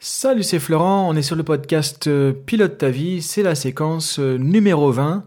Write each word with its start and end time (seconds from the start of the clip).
Salut, 0.00 0.44
c'est 0.44 0.60
Florent, 0.60 1.08
on 1.08 1.16
est 1.16 1.22
sur 1.22 1.34
le 1.34 1.42
podcast 1.42 2.06
euh, 2.06 2.32
Pilote 2.32 2.78
ta 2.78 2.88
vie, 2.88 3.20
c'est 3.20 3.42
la 3.42 3.56
séquence 3.56 4.20
euh, 4.20 4.36
numéro 4.38 4.92
20, 4.92 5.24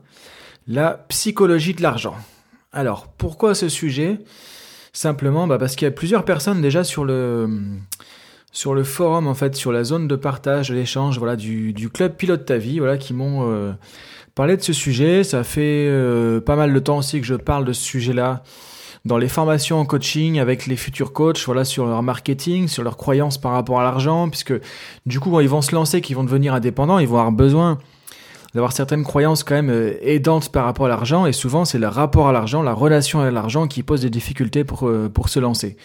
la 0.66 0.92
psychologie 1.09 1.74
de 1.74 1.82
l'argent. 1.82 2.16
Alors, 2.71 3.07
pourquoi 3.18 3.54
ce 3.54 3.68
sujet? 3.68 4.20
Simplement 4.94 5.46
bah, 5.46 5.57
parce 5.57 5.76
qu'il 5.76 5.86
y 5.86 5.89
a 5.89 5.92
plusieurs 5.92 6.23
personnes 6.23 6.62
déjà 6.62 6.86
sur 6.86 7.04
le, 7.04 7.49
sur 8.54 8.73
le 8.73 8.86
forum, 8.86 9.28
en 9.28 9.34
fait, 9.34 9.57
sur 9.57 9.73
la 9.73 9.84
zone 9.84 10.07
de 10.07 10.16
partage, 10.16 10.70
de 10.70 10.76
l'échange 10.76 11.18
voilà, 11.20 11.36
du, 11.36 11.74
du 11.74 11.90
club 11.90 12.16
Pilote 12.16 12.46
ta 12.46 12.56
vie, 12.56 12.80
voilà, 12.80 12.98
qui 12.98 13.14
m'ont 13.14 13.52
euh, 13.52 13.74
parlé 14.36 14.56
de 14.56 14.62
ce 14.62 14.72
sujet. 14.72 15.26
Ça 15.26 15.44
fait 15.44 15.92
pas 16.46 16.56
mal 16.56 16.74
de 16.74 16.80
temps 16.80 17.00
aussi 17.00 17.20
que 17.20 17.28
je 17.28 17.36
parle 17.36 17.66
de 17.66 17.74
ce 17.74 17.84
sujet-là 17.84 18.42
dans 19.05 19.18
les 19.18 19.27
formations 19.27 19.79
en 19.79 19.86
coaching 19.86 20.39
avec 20.39 20.68
les 20.68 20.75
futurs 20.75 21.11
coachs, 21.11 21.43
voilà, 21.45 21.63
sur 21.63 21.86
leur 21.86 22.04
marketing, 22.04 22.68
sur 22.68 22.83
leurs 22.83 22.97
croyances 22.97 23.38
par 23.38 23.54
rapport 23.54 23.79
à 23.79 23.83
l'argent, 23.83 24.29
puisque 24.29 24.54
du 25.05 25.20
coup, 25.20 25.31
quand 25.31 25.39
ils 25.39 25.50
vont 25.50 25.61
se 25.61 25.73
lancer, 25.73 26.01
qu'ils 26.01 26.15
vont 26.15 26.23
devenir 26.23 26.54
indépendants, 26.54 27.00
ils 27.00 27.07
vont 27.07 27.18
avoir 27.18 27.32
besoin 27.32 27.79
d'avoir 28.54 28.73
certaines 28.73 29.04
croyances 29.04 29.43
quand 29.43 29.56
même 29.56 29.69
euh, 29.69 29.93
aidantes 30.01 30.51
par 30.51 30.65
rapport 30.65 30.86
à 30.86 30.89
l'argent, 30.89 31.25
et 31.25 31.32
souvent 31.32 31.65
c'est 31.65 31.79
le 31.79 31.87
rapport 31.87 32.28
à 32.28 32.31
l'argent, 32.33 32.61
la 32.61 32.73
relation 32.73 33.22
à 33.22 33.31
l'argent 33.31 33.67
qui 33.67 33.81
pose 33.81 34.02
des 34.02 34.09
difficultés 34.09 34.64
pour, 34.64 34.88
euh, 34.88 35.09
pour 35.09 35.30
se 35.30 35.39
lancer. 35.39 35.78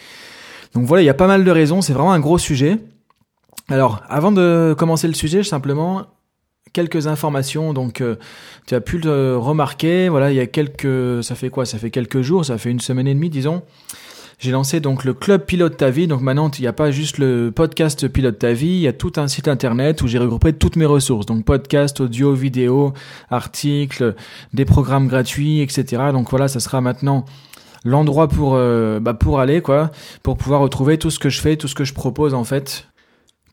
Donc 0.73 0.85
voilà, 0.85 1.01
il 1.01 1.05
y 1.05 1.09
a 1.09 1.13
pas 1.13 1.27
mal 1.27 1.43
de 1.43 1.51
raisons, 1.51 1.81
c'est 1.81 1.93
vraiment 1.93 2.11
un 2.11 2.19
gros 2.19 2.37
sujet. 2.37 2.77
Alors, 3.69 4.01
avant 4.09 4.31
de 4.31 4.75
commencer 4.77 5.07
le 5.07 5.13
sujet, 5.13 5.43
simplement, 5.43 6.05
quelques 6.77 7.07
informations. 7.07 7.73
Donc, 7.73 8.01
euh, 8.01 8.17
tu 8.67 8.75
as 8.75 8.81
pu 8.81 8.99
le 8.99 9.35
remarquer. 9.35 10.09
Voilà, 10.09 10.31
il 10.31 10.35
y 10.35 10.39
a 10.39 10.45
quelques, 10.45 11.23
ça 11.23 11.33
fait 11.33 11.49
quoi? 11.49 11.65
Ça 11.65 11.79
fait 11.79 11.89
quelques 11.89 12.21
jours, 12.21 12.45
ça 12.45 12.59
fait 12.59 12.69
une 12.69 12.79
semaine 12.79 13.07
et 13.07 13.15
demie, 13.15 13.31
disons. 13.31 13.63
J'ai 14.37 14.51
lancé 14.51 14.79
donc 14.79 15.03
le 15.03 15.15
club 15.15 15.45
Pilote 15.45 15.77
ta 15.77 15.89
vie. 15.89 16.05
Donc 16.05 16.21
maintenant, 16.21 16.51
il 16.55 16.61
n'y 16.61 16.67
a 16.67 16.73
pas 16.73 16.91
juste 16.91 17.17
le 17.17 17.51
podcast 17.51 18.07
Pilote 18.07 18.37
ta 18.37 18.53
vie, 18.53 18.67
il 18.67 18.81
y 18.81 18.87
a 18.87 18.93
tout 18.93 19.13
un 19.15 19.27
site 19.27 19.47
internet 19.47 20.03
où 20.03 20.07
j'ai 20.07 20.19
regroupé 20.19 20.53
toutes 20.53 20.75
mes 20.75 20.85
ressources. 20.85 21.25
Donc 21.25 21.45
podcast, 21.45 21.99
audio, 21.99 22.33
vidéo, 22.33 22.93
articles, 23.31 24.13
des 24.53 24.65
programmes 24.65 25.07
gratuits, 25.07 25.61
etc. 25.61 26.11
Donc 26.13 26.29
voilà, 26.29 26.47
ça 26.47 26.59
sera 26.59 26.79
maintenant 26.79 27.25
l'endroit 27.83 28.27
pour 28.27 28.53
euh, 28.53 28.99
bah 28.99 29.15
pour 29.15 29.39
aller 29.39 29.61
quoi, 29.61 29.89
pour 30.21 30.37
pouvoir 30.37 30.61
retrouver 30.61 30.99
tout 30.99 31.09
ce 31.09 31.17
que 31.17 31.29
je 31.29 31.41
fais, 31.41 31.57
tout 31.57 31.67
ce 31.67 31.73
que 31.73 31.85
je 31.85 31.95
propose 31.95 32.35
en 32.35 32.43
fait 32.43 32.87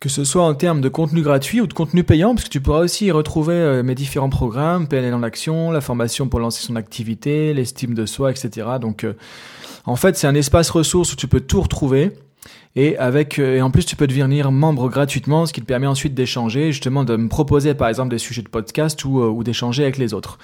que 0.04 0.10
ce 0.10 0.22
soit 0.22 0.42
en 0.42 0.52
termes 0.52 0.82
de 0.82 0.90
contenu 0.90 1.22
gratuit 1.22 1.62
ou 1.62 1.66
de 1.66 1.72
contenu 1.72 2.04
payant, 2.04 2.34
parce 2.34 2.44
que 2.44 2.50
tu 2.50 2.60
pourras 2.60 2.80
aussi 2.80 3.06
y 3.06 3.10
retrouver 3.10 3.54
euh, 3.54 3.82
mes 3.82 3.94
différents 3.94 4.28
programmes, 4.28 4.86
PNL 4.86 5.14
en 5.14 5.22
action, 5.22 5.70
la 5.70 5.80
formation 5.80 6.28
pour 6.28 6.40
lancer 6.40 6.62
son 6.62 6.76
activité, 6.76 7.54
l'estime 7.54 7.94
de 7.94 8.04
soi, 8.04 8.30
etc. 8.30 8.66
Donc, 8.78 9.04
euh, 9.04 9.14
en 9.86 9.96
fait, 9.96 10.14
c'est 10.18 10.26
un 10.26 10.34
espace 10.34 10.68
ressource 10.68 11.14
où 11.14 11.16
tu 11.16 11.26
peux 11.26 11.40
tout 11.40 11.62
retrouver. 11.62 12.12
Et 12.76 12.98
avec 12.98 13.38
euh, 13.38 13.56
et 13.56 13.62
en 13.62 13.70
plus 13.70 13.86
tu 13.86 13.96
peux 13.96 14.06
devenir 14.06 14.52
membre 14.52 14.90
gratuitement, 14.90 15.46
ce 15.46 15.54
qui 15.54 15.62
te 15.62 15.66
permet 15.66 15.86
ensuite 15.86 16.12
d'échanger, 16.12 16.70
justement 16.70 17.04
de 17.04 17.16
me 17.16 17.28
proposer 17.28 17.72
par 17.72 17.88
exemple 17.88 18.10
des 18.10 18.18
sujets 18.18 18.42
de 18.42 18.48
podcast 18.50 19.02
ou, 19.06 19.22
ou 19.22 19.42
d'échanger 19.42 19.84
avec 19.84 19.96
les 19.96 20.12
autres. 20.12 20.38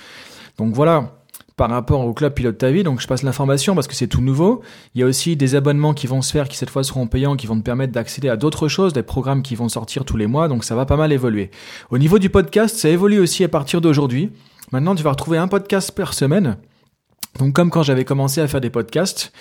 Donc 0.56 0.72
voilà, 0.72 1.19
par 1.56 1.70
rapport 1.70 2.04
au 2.06 2.12
club 2.12 2.34
Pilote 2.34 2.58
ta 2.58 2.70
vie. 2.70 2.82
Donc 2.82 3.00
je 3.00 3.06
passe 3.06 3.22
l'information 3.22 3.74
parce 3.74 3.86
que 3.86 3.94
c'est 3.94 4.06
tout 4.06 4.20
nouveau. 4.20 4.62
Il 4.94 5.00
y 5.00 5.04
a 5.04 5.06
aussi 5.06 5.36
des 5.36 5.54
abonnements 5.54 5.94
qui 5.94 6.06
vont 6.06 6.22
se 6.22 6.32
faire 6.32 6.48
qui 6.48 6.56
cette 6.56 6.70
fois 6.70 6.84
seront 6.84 7.06
payants, 7.06 7.36
qui 7.36 7.46
vont 7.46 7.58
te 7.58 7.62
permettre 7.62 7.92
d'accéder 7.92 8.28
à 8.28 8.36
d'autres 8.36 8.68
choses, 8.68 8.92
des 8.92 9.02
programmes 9.02 9.42
qui 9.42 9.54
vont 9.54 9.68
sortir 9.68 10.04
tous 10.04 10.16
les 10.16 10.26
mois. 10.26 10.48
Donc 10.48 10.64
ça 10.64 10.74
va 10.74 10.86
pas 10.86 10.96
mal 10.96 11.12
évoluer. 11.12 11.50
Au 11.90 11.98
niveau 11.98 12.18
du 12.18 12.30
podcast, 12.30 12.76
ça 12.76 12.88
évolue 12.88 13.18
aussi 13.18 13.44
à 13.44 13.48
partir 13.48 13.80
d'aujourd'hui. 13.80 14.30
Maintenant, 14.72 14.94
tu 14.94 15.02
vas 15.02 15.10
retrouver 15.10 15.38
un 15.38 15.48
podcast 15.48 15.92
par 15.92 16.14
semaine. 16.14 16.56
Donc 17.38 17.54
comme 17.54 17.70
quand 17.70 17.82
j'avais 17.82 18.04
commencé 18.04 18.40
à 18.40 18.48
faire 18.48 18.60
des 18.60 18.70
podcasts. 18.70 19.32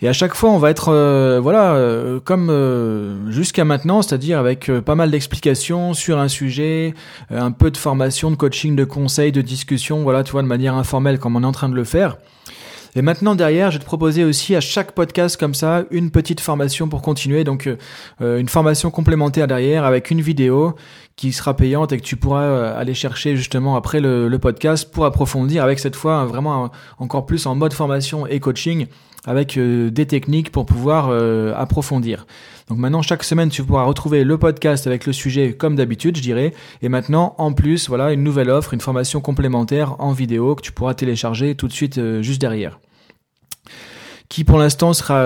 Et 0.00 0.06
à 0.06 0.12
chaque 0.12 0.34
fois, 0.34 0.50
on 0.50 0.58
va 0.58 0.70
être, 0.70 0.90
euh, 0.92 1.40
voilà, 1.42 1.74
euh, 1.74 2.20
comme 2.20 2.50
euh, 2.50 3.30
jusqu'à 3.32 3.64
maintenant, 3.64 4.00
c'est-à-dire 4.00 4.38
avec 4.38 4.70
pas 4.84 4.94
mal 4.94 5.10
d'explications 5.10 5.92
sur 5.92 6.18
un 6.18 6.28
sujet, 6.28 6.94
un 7.30 7.50
peu 7.50 7.72
de 7.72 7.76
formation, 7.76 8.30
de 8.30 8.36
coaching, 8.36 8.76
de 8.76 8.84
conseils, 8.84 9.32
de 9.32 9.42
discussion, 9.42 10.02
voilà, 10.04 10.22
tu 10.22 10.32
vois, 10.32 10.42
de 10.42 10.46
manière 10.46 10.74
informelle, 10.74 11.18
comme 11.18 11.34
on 11.34 11.42
est 11.42 11.46
en 11.46 11.52
train 11.52 11.68
de 11.68 11.74
le 11.74 11.84
faire. 11.84 12.16
Et 12.94 13.02
maintenant 13.02 13.34
derrière, 13.34 13.70
je 13.70 13.76
vais 13.76 13.82
te 13.82 13.86
proposer 13.86 14.24
aussi 14.24 14.56
à 14.56 14.60
chaque 14.60 14.92
podcast 14.92 15.36
comme 15.36 15.52
ça 15.52 15.84
une 15.90 16.10
petite 16.10 16.40
formation 16.40 16.88
pour 16.88 17.02
continuer. 17.02 17.44
Donc 17.44 17.68
une 18.18 18.48
formation 18.48 18.90
complémentaire 18.90 19.46
derrière 19.46 19.84
avec 19.84 20.10
une 20.10 20.22
vidéo 20.22 20.74
qui 21.14 21.32
sera 21.32 21.54
payante 21.54 21.92
et 21.92 21.98
que 21.98 22.02
tu 22.02 22.16
pourras 22.16 22.70
aller 22.70 22.94
chercher 22.94 23.36
justement 23.36 23.76
après 23.76 24.00
le, 24.00 24.28
le 24.28 24.38
podcast 24.38 24.90
pour 24.90 25.04
approfondir 25.04 25.62
avec 25.62 25.78
cette 25.78 25.96
fois 25.96 26.24
vraiment 26.24 26.70
encore 26.98 27.26
plus 27.26 27.44
en 27.46 27.54
mode 27.54 27.74
formation 27.74 28.26
et 28.26 28.40
coaching 28.40 28.86
avec 29.28 29.58
euh, 29.58 29.90
des 29.90 30.06
techniques 30.06 30.50
pour 30.50 30.64
pouvoir 30.64 31.08
euh, 31.10 31.52
approfondir. 31.54 32.26
Donc 32.68 32.78
maintenant, 32.78 33.02
chaque 33.02 33.22
semaine, 33.22 33.50
tu 33.50 33.62
pourras 33.62 33.84
retrouver 33.84 34.24
le 34.24 34.38
podcast 34.38 34.86
avec 34.86 35.06
le 35.06 35.12
sujet 35.12 35.52
comme 35.52 35.76
d'habitude, 35.76 36.16
je 36.16 36.22
dirais. 36.22 36.54
Et 36.80 36.88
maintenant, 36.88 37.34
en 37.36 37.52
plus, 37.52 37.88
voilà, 37.88 38.12
une 38.12 38.22
nouvelle 38.22 38.48
offre, 38.48 38.72
une 38.72 38.80
formation 38.80 39.20
complémentaire 39.20 39.96
en 39.98 40.12
vidéo 40.12 40.54
que 40.54 40.62
tu 40.62 40.72
pourras 40.72 40.94
télécharger 40.94 41.54
tout 41.54 41.68
de 41.68 41.72
suite 41.72 41.98
euh, 41.98 42.22
juste 42.22 42.40
derrière 42.40 42.80
qui 44.30 44.44
pour 44.44 44.58
l'instant 44.58 44.92
sera 44.92 45.24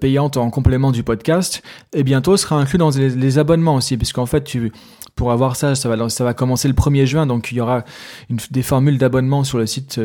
payante 0.00 0.38
en 0.38 0.48
complément 0.48 0.92
du 0.92 1.02
podcast 1.02 1.62
et 1.92 2.02
bientôt 2.02 2.38
sera 2.38 2.56
inclus 2.56 2.78
dans 2.78 2.88
les, 2.88 3.38
abonnements 3.38 3.74
aussi 3.74 3.98
puisqu'en 3.98 4.24
fait 4.24 4.44
tu 4.44 4.72
pour 5.14 5.30
avoir 5.30 5.56
ça 5.56 5.74
ça 5.74 5.94
va 5.94 6.32
commencer 6.32 6.66
le 6.66 6.72
1er 6.72 7.04
juin 7.04 7.26
donc 7.26 7.52
il 7.52 7.58
y 7.58 7.60
aura 7.60 7.84
des 8.50 8.62
formules 8.62 8.96
d'abonnement 8.96 9.44
sur 9.44 9.58
le 9.58 9.66
site 9.66 10.00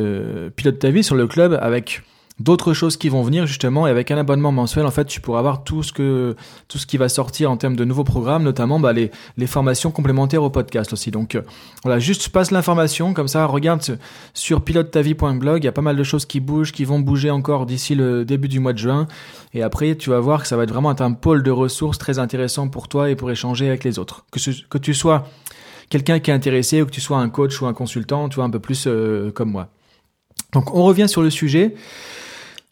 Pilote 0.57 0.79
ta 0.79 0.89
vie 0.89 1.01
sur 1.01 1.15
le 1.15 1.27
club 1.27 1.57
avec 1.61 2.03
d'autres 2.39 2.73
choses 2.73 2.97
qui 2.97 3.07
vont 3.07 3.23
venir 3.23 3.45
justement 3.45 3.87
et 3.87 3.89
avec 3.89 4.11
un 4.11 4.17
abonnement 4.17 4.51
mensuel 4.51 4.85
en 4.85 4.91
fait 4.91 5.05
tu 5.05 5.21
pourras 5.21 5.39
avoir 5.39 5.63
tout 5.63 5.83
ce 5.83 5.93
que 5.93 6.35
tout 6.67 6.77
ce 6.77 6.85
qui 6.85 6.97
va 6.97 7.07
sortir 7.07 7.49
en 7.49 7.55
termes 7.55 7.77
de 7.77 7.85
nouveaux 7.85 8.03
programmes 8.03 8.43
notamment 8.43 8.77
bah, 8.77 8.91
les, 8.91 9.09
les 9.37 9.47
formations 9.47 9.89
complémentaires 9.89 10.43
au 10.43 10.49
podcast 10.49 10.91
aussi. 10.91 11.11
Donc 11.11 11.35
euh, 11.35 11.43
voilà 11.83 11.99
juste 11.99 12.27
passe 12.29 12.51
l'information 12.51 13.13
comme 13.13 13.29
ça 13.29 13.45
regarde 13.45 13.97
sur 14.33 14.61
pilotetavie.blog 14.61 15.63
il 15.63 15.65
y 15.65 15.69
a 15.69 15.71
pas 15.71 15.81
mal 15.81 15.95
de 15.95 16.03
choses 16.03 16.25
qui 16.25 16.41
bougent 16.41 16.73
qui 16.73 16.83
vont 16.83 16.99
bouger 16.99 17.31
encore 17.31 17.65
d'ici 17.65 17.95
le 17.95 18.25
début 18.25 18.49
du 18.49 18.59
mois 18.59 18.73
de 18.73 18.79
juin. 18.79 19.07
Et 19.53 19.63
après 19.63 19.95
tu 19.95 20.09
vas 20.09 20.19
voir 20.19 20.41
que 20.41 20.47
ça 20.49 20.57
va 20.57 20.63
être 20.63 20.73
vraiment 20.73 20.93
un 20.99 21.13
pôle 21.13 21.41
de 21.41 21.51
ressources 21.51 21.97
très 21.97 22.19
intéressant 22.19 22.67
pour 22.67 22.89
toi 22.89 23.09
et 23.09 23.15
pour 23.15 23.31
échanger 23.31 23.69
avec 23.69 23.85
les 23.85 23.97
autres. 23.97 24.25
Que, 24.31 24.39
que 24.67 24.77
tu 24.77 24.93
sois 24.93 25.25
quelqu'un 25.89 26.19
qui 26.19 26.31
est 26.31 26.33
intéressé 26.33 26.81
ou 26.81 26.85
que 26.85 26.91
tu 26.91 27.01
sois 27.01 27.19
un 27.19 27.29
coach 27.29 27.61
ou 27.61 27.65
un 27.65 27.73
consultant 27.73 28.27
tu 28.27 28.35
vois 28.35 28.43
un 28.43 28.49
peu 28.49 28.59
plus 28.59 28.87
euh, 28.87 29.31
comme 29.31 29.51
moi. 29.51 29.69
Donc 30.51 30.75
on 30.75 30.83
revient 30.83 31.07
sur 31.07 31.21
le 31.21 31.29
sujet 31.29 31.75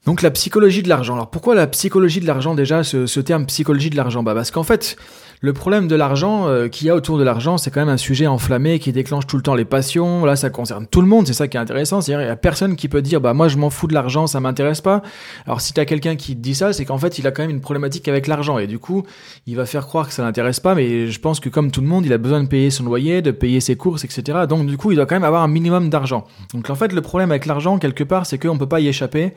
donc 0.06 0.22
la 0.22 0.32
psychologie 0.32 0.84
de 0.84 0.90
l'argent. 0.90 1.14
Alors 1.14 1.30
pourquoi 1.30 1.56
la 1.56 1.68
psychologie 1.68 2.20
de 2.20 2.28
l'argent 2.28 2.56
déjà, 2.56 2.84
ce, 2.84 3.06
ce, 3.06 3.20
terme 3.20 3.46
psychologie 3.46 3.90
de 3.90 3.96
l'argent? 3.96 4.22
Bah 4.22 4.34
Parce 4.34 4.52
qu'en 4.52 4.64
fait, 4.64 4.98
le 5.40 5.54
problème 5.54 5.88
de 5.88 5.96
l'argent 5.96 6.48
euh, 6.48 6.68
qu'il 6.68 6.88
y 6.88 6.90
a 6.90 6.96
autour 6.96 7.18
de 7.18 7.24
l'argent, 7.24 7.58
c'est 7.58 7.72
quand 7.72 7.80
même 7.80 7.90
un 7.90 7.98
sujet 7.98 8.28
enflammé 8.28 8.80
qui 8.80 8.92
déclenche 8.92 9.28
tout 9.28 9.38
le 9.38 9.44
temps 9.44 9.56
les 9.56 9.66
passions. 9.66 10.26
Là, 10.26 10.36
ça 10.36 10.50
concerne 10.50 10.88
tout 10.88 11.02
le 11.02 11.08
monde, 11.08 11.28
c'est 11.28 11.34
ça 11.34 11.48
qui 11.48 11.56
est 11.56 11.60
intéressant. 11.60 12.02
C'est-à-dire, 12.02 12.26
il 12.26 12.28
y 12.28 12.32
a 12.32 12.36
personne 12.36 12.76
qui 12.76 12.90
peut 12.90 13.02
dire, 13.02 13.22
bah 13.22 13.34
moi 13.34 13.48
je 13.48 13.58
m'en 13.58 13.70
fous 13.70 13.88
de 13.88 13.94
l'argent, 13.94 14.28
ça 14.28 14.42
m'intéresse 14.42 14.82
pas. 14.82 15.04
Alors 15.46 15.62
si 15.62 15.72
t'as 15.72 15.86
quelqu'un 15.86 16.18
qui 16.18 16.36
dit 16.36 16.56
ça, 16.56 16.74
c'est 16.74 16.84
qu'en 16.84 16.98
fait 16.98 17.18
il 17.18 17.28
a 17.28 17.32
quand 17.32 17.44
même 17.44 17.52
une 17.52 17.62
problématique 17.62 18.08
avec 18.10 18.28
l'argent 18.28 18.58
et 18.58 18.68
du 18.68 18.80
coup 18.80 19.04
il 19.48 19.56
va 19.56 19.66
faire 19.66 19.88
croire 19.88 20.08
que 20.08 20.14
ça 20.14 20.24
l'intéresse 20.24 20.60
pas. 20.60 20.76
Mais 20.76 21.08
je 21.08 21.20
pense 21.20 21.40
que 21.40 21.48
comme 21.48 21.72
tout 21.72 21.82
le 21.82 21.88
monde, 21.88 22.06
il 22.06 22.12
a 22.12 22.18
besoin 22.18 22.44
de 22.44 22.48
payer 22.48 22.72
son 22.72 22.84
loyer, 22.84 23.22
de 23.22 23.32
payer 23.32 23.62
ses 23.62 23.78
courses, 23.78 24.04
etc. 24.04 24.40
Donc 24.50 24.66
du 24.66 24.76
coup, 24.78 24.92
il 24.92 24.96
doit 24.96 25.06
quand 25.06 25.16
même 25.16 25.24
avoir 25.24 25.44
un 25.44 25.48
minimum 25.48 25.90
d'argent. 25.90 26.26
Donc 26.54 26.70
en 26.70 26.76
fait, 26.76 26.92
le 26.92 27.02
problème 27.02 27.32
avec 27.32 27.46
l'argent 27.46 27.80
quelque 27.80 28.04
part, 28.04 28.26
c'est 28.26 28.38
qu'on 28.38 28.58
peut 28.58 28.68
pas 28.68 28.82
y 28.82 28.90
échapper. 28.90 29.34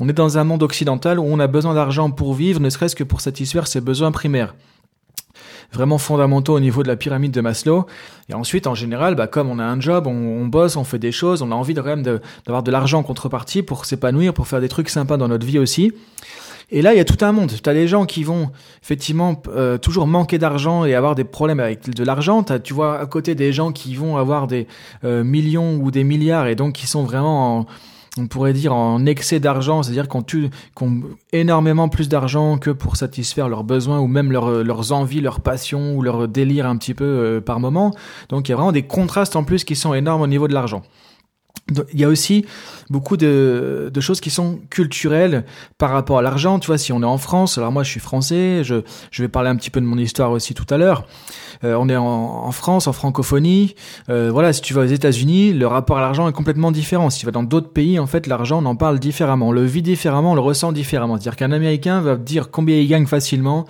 On 0.00 0.08
est 0.08 0.12
dans 0.12 0.38
un 0.38 0.44
monde 0.44 0.62
occidental 0.62 1.18
où 1.18 1.24
on 1.24 1.38
a 1.38 1.46
besoin 1.46 1.74
d'argent 1.74 2.10
pour 2.10 2.34
vivre, 2.34 2.60
ne 2.60 2.70
serait-ce 2.70 2.96
que 2.96 3.04
pour 3.04 3.20
satisfaire 3.20 3.66
ses 3.66 3.80
besoins 3.80 4.12
primaires 4.12 4.54
vraiment 5.72 5.98
fondamentaux 5.98 6.54
au 6.54 6.60
niveau 6.60 6.82
de 6.82 6.88
la 6.88 6.96
pyramide 6.96 7.32
de 7.32 7.40
Maslow. 7.40 7.86
Et 8.28 8.34
ensuite, 8.34 8.66
en 8.66 8.74
général, 8.74 9.14
bah, 9.14 9.26
comme 9.26 9.48
on 9.48 9.58
a 9.58 9.64
un 9.64 9.80
job, 9.80 10.06
on, 10.06 10.46
bosse, 10.46 10.76
on 10.76 10.84
fait 10.84 10.98
des 10.98 11.12
choses, 11.12 11.42
on 11.42 11.50
a 11.50 11.54
envie 11.54 11.74
de, 11.74 11.80
quand 11.80 11.88
même 11.88 12.02
d'avoir 12.02 12.62
de, 12.62 12.70
l'argent 12.70 13.00
en 13.00 13.02
contrepartie 13.02 13.62
pour 13.62 13.84
s'épanouir, 13.84 14.34
pour 14.34 14.46
faire 14.46 14.60
des 14.60 14.68
trucs 14.68 14.90
sympas 14.90 15.16
dans 15.16 15.28
notre 15.28 15.46
vie 15.46 15.58
aussi. 15.58 15.92
Et 16.70 16.80
là, 16.80 16.94
il 16.94 16.96
y 16.96 17.00
a 17.00 17.04
tout 17.04 17.22
un 17.22 17.32
monde. 17.32 17.52
Tu 17.62 17.68
as 17.68 17.74
des 17.74 17.86
gens 17.86 18.06
qui 18.06 18.24
vont 18.24 18.50
effectivement 18.82 19.42
euh, 19.48 19.76
toujours 19.76 20.06
manquer 20.06 20.38
d'argent 20.38 20.86
et 20.86 20.94
avoir 20.94 21.14
des 21.14 21.24
problèmes 21.24 21.60
avec 21.60 21.90
de 21.90 22.04
l'argent. 22.04 22.44
Tu 22.64 22.72
vois 22.72 22.98
à 22.98 23.04
côté 23.06 23.34
des 23.34 23.52
gens 23.52 23.72
qui 23.72 23.94
vont 23.94 24.16
avoir 24.16 24.46
des 24.46 24.66
euh, 25.04 25.22
millions 25.22 25.76
ou 25.76 25.90
des 25.90 26.02
milliards 26.02 26.46
et 26.46 26.54
donc 26.54 26.72
qui 26.72 26.86
sont 26.86 27.04
vraiment 27.04 27.58
en, 27.58 27.66
on 28.18 28.26
pourrait 28.26 28.52
dire 28.52 28.74
en 28.74 29.06
excès 29.06 29.40
d'argent, 29.40 29.82
c'est-à-dire 29.82 30.08
qu'on 30.08 30.22
tue, 30.22 30.50
qu'on 30.74 31.02
énormément 31.32 31.88
plus 31.88 32.08
d'argent 32.08 32.58
que 32.58 32.70
pour 32.70 32.96
satisfaire 32.96 33.48
leurs 33.48 33.64
besoins 33.64 34.00
ou 34.00 34.06
même 34.06 34.32
leurs 34.32 34.92
envies, 34.92 35.20
leurs 35.20 35.40
passions 35.40 35.94
ou 35.94 36.02
leurs 36.02 36.28
délires 36.28 36.66
un 36.66 36.76
petit 36.76 36.94
peu 36.94 37.04
euh, 37.04 37.40
par 37.40 37.60
moment. 37.60 37.92
Donc 38.28 38.48
il 38.48 38.52
y 38.52 38.54
a 38.54 38.56
vraiment 38.56 38.72
des 38.72 38.82
contrastes 38.82 39.36
en 39.36 39.44
plus 39.44 39.64
qui 39.64 39.76
sont 39.76 39.94
énormes 39.94 40.22
au 40.22 40.26
niveau 40.26 40.46
de 40.46 40.54
l'argent. 40.54 40.82
Il 41.92 42.00
y 42.00 42.04
a 42.04 42.08
aussi 42.08 42.44
beaucoup 42.90 43.16
de, 43.16 43.90
choses 44.00 44.20
qui 44.20 44.30
sont 44.30 44.60
culturelles 44.68 45.44
par 45.78 45.90
rapport 45.90 46.18
à 46.18 46.22
l'argent. 46.22 46.58
Tu 46.58 46.66
vois, 46.66 46.78
si 46.78 46.92
on 46.92 47.02
est 47.02 47.06
en 47.06 47.18
France, 47.18 47.56
alors 47.58 47.72
moi 47.72 47.82
je 47.82 47.90
suis 47.90 48.00
français, 48.00 48.62
je, 48.64 48.82
je 49.10 49.22
vais 49.22 49.28
parler 49.28 49.48
un 49.48 49.56
petit 49.56 49.70
peu 49.70 49.80
de 49.80 49.86
mon 49.86 49.96
histoire 49.96 50.30
aussi 50.32 50.54
tout 50.54 50.66
à 50.70 50.76
l'heure. 50.76 51.06
Euh, 51.64 51.76
on 51.78 51.88
est 51.88 51.96
en, 51.96 52.50
France, 52.50 52.86
en 52.86 52.92
francophonie. 52.92 53.74
Euh, 54.08 54.30
voilà, 54.32 54.52
si 54.52 54.60
tu 54.60 54.74
vas 54.74 54.82
aux 54.82 54.86
États-Unis, 54.86 55.52
le 55.52 55.66
rapport 55.66 55.98
à 55.98 56.00
l'argent 56.00 56.28
est 56.28 56.32
complètement 56.32 56.72
différent. 56.72 57.08
Si 57.08 57.20
tu 57.20 57.26
vas 57.26 57.32
dans 57.32 57.44
d'autres 57.44 57.70
pays, 57.70 57.98
en 57.98 58.06
fait, 58.06 58.26
l'argent, 58.26 58.60
on 58.62 58.66
en 58.66 58.76
parle 58.76 58.98
différemment. 58.98 59.48
On 59.48 59.52
le 59.52 59.64
vit 59.64 59.82
différemment, 59.82 60.32
on 60.32 60.34
le 60.34 60.40
ressent 60.40 60.72
différemment. 60.72 61.14
C'est-à-dire 61.14 61.36
qu'un 61.36 61.52
Américain 61.52 62.00
va 62.00 62.16
dire 62.16 62.50
combien 62.50 62.76
il 62.76 62.88
gagne 62.88 63.06
facilement, 63.06 63.64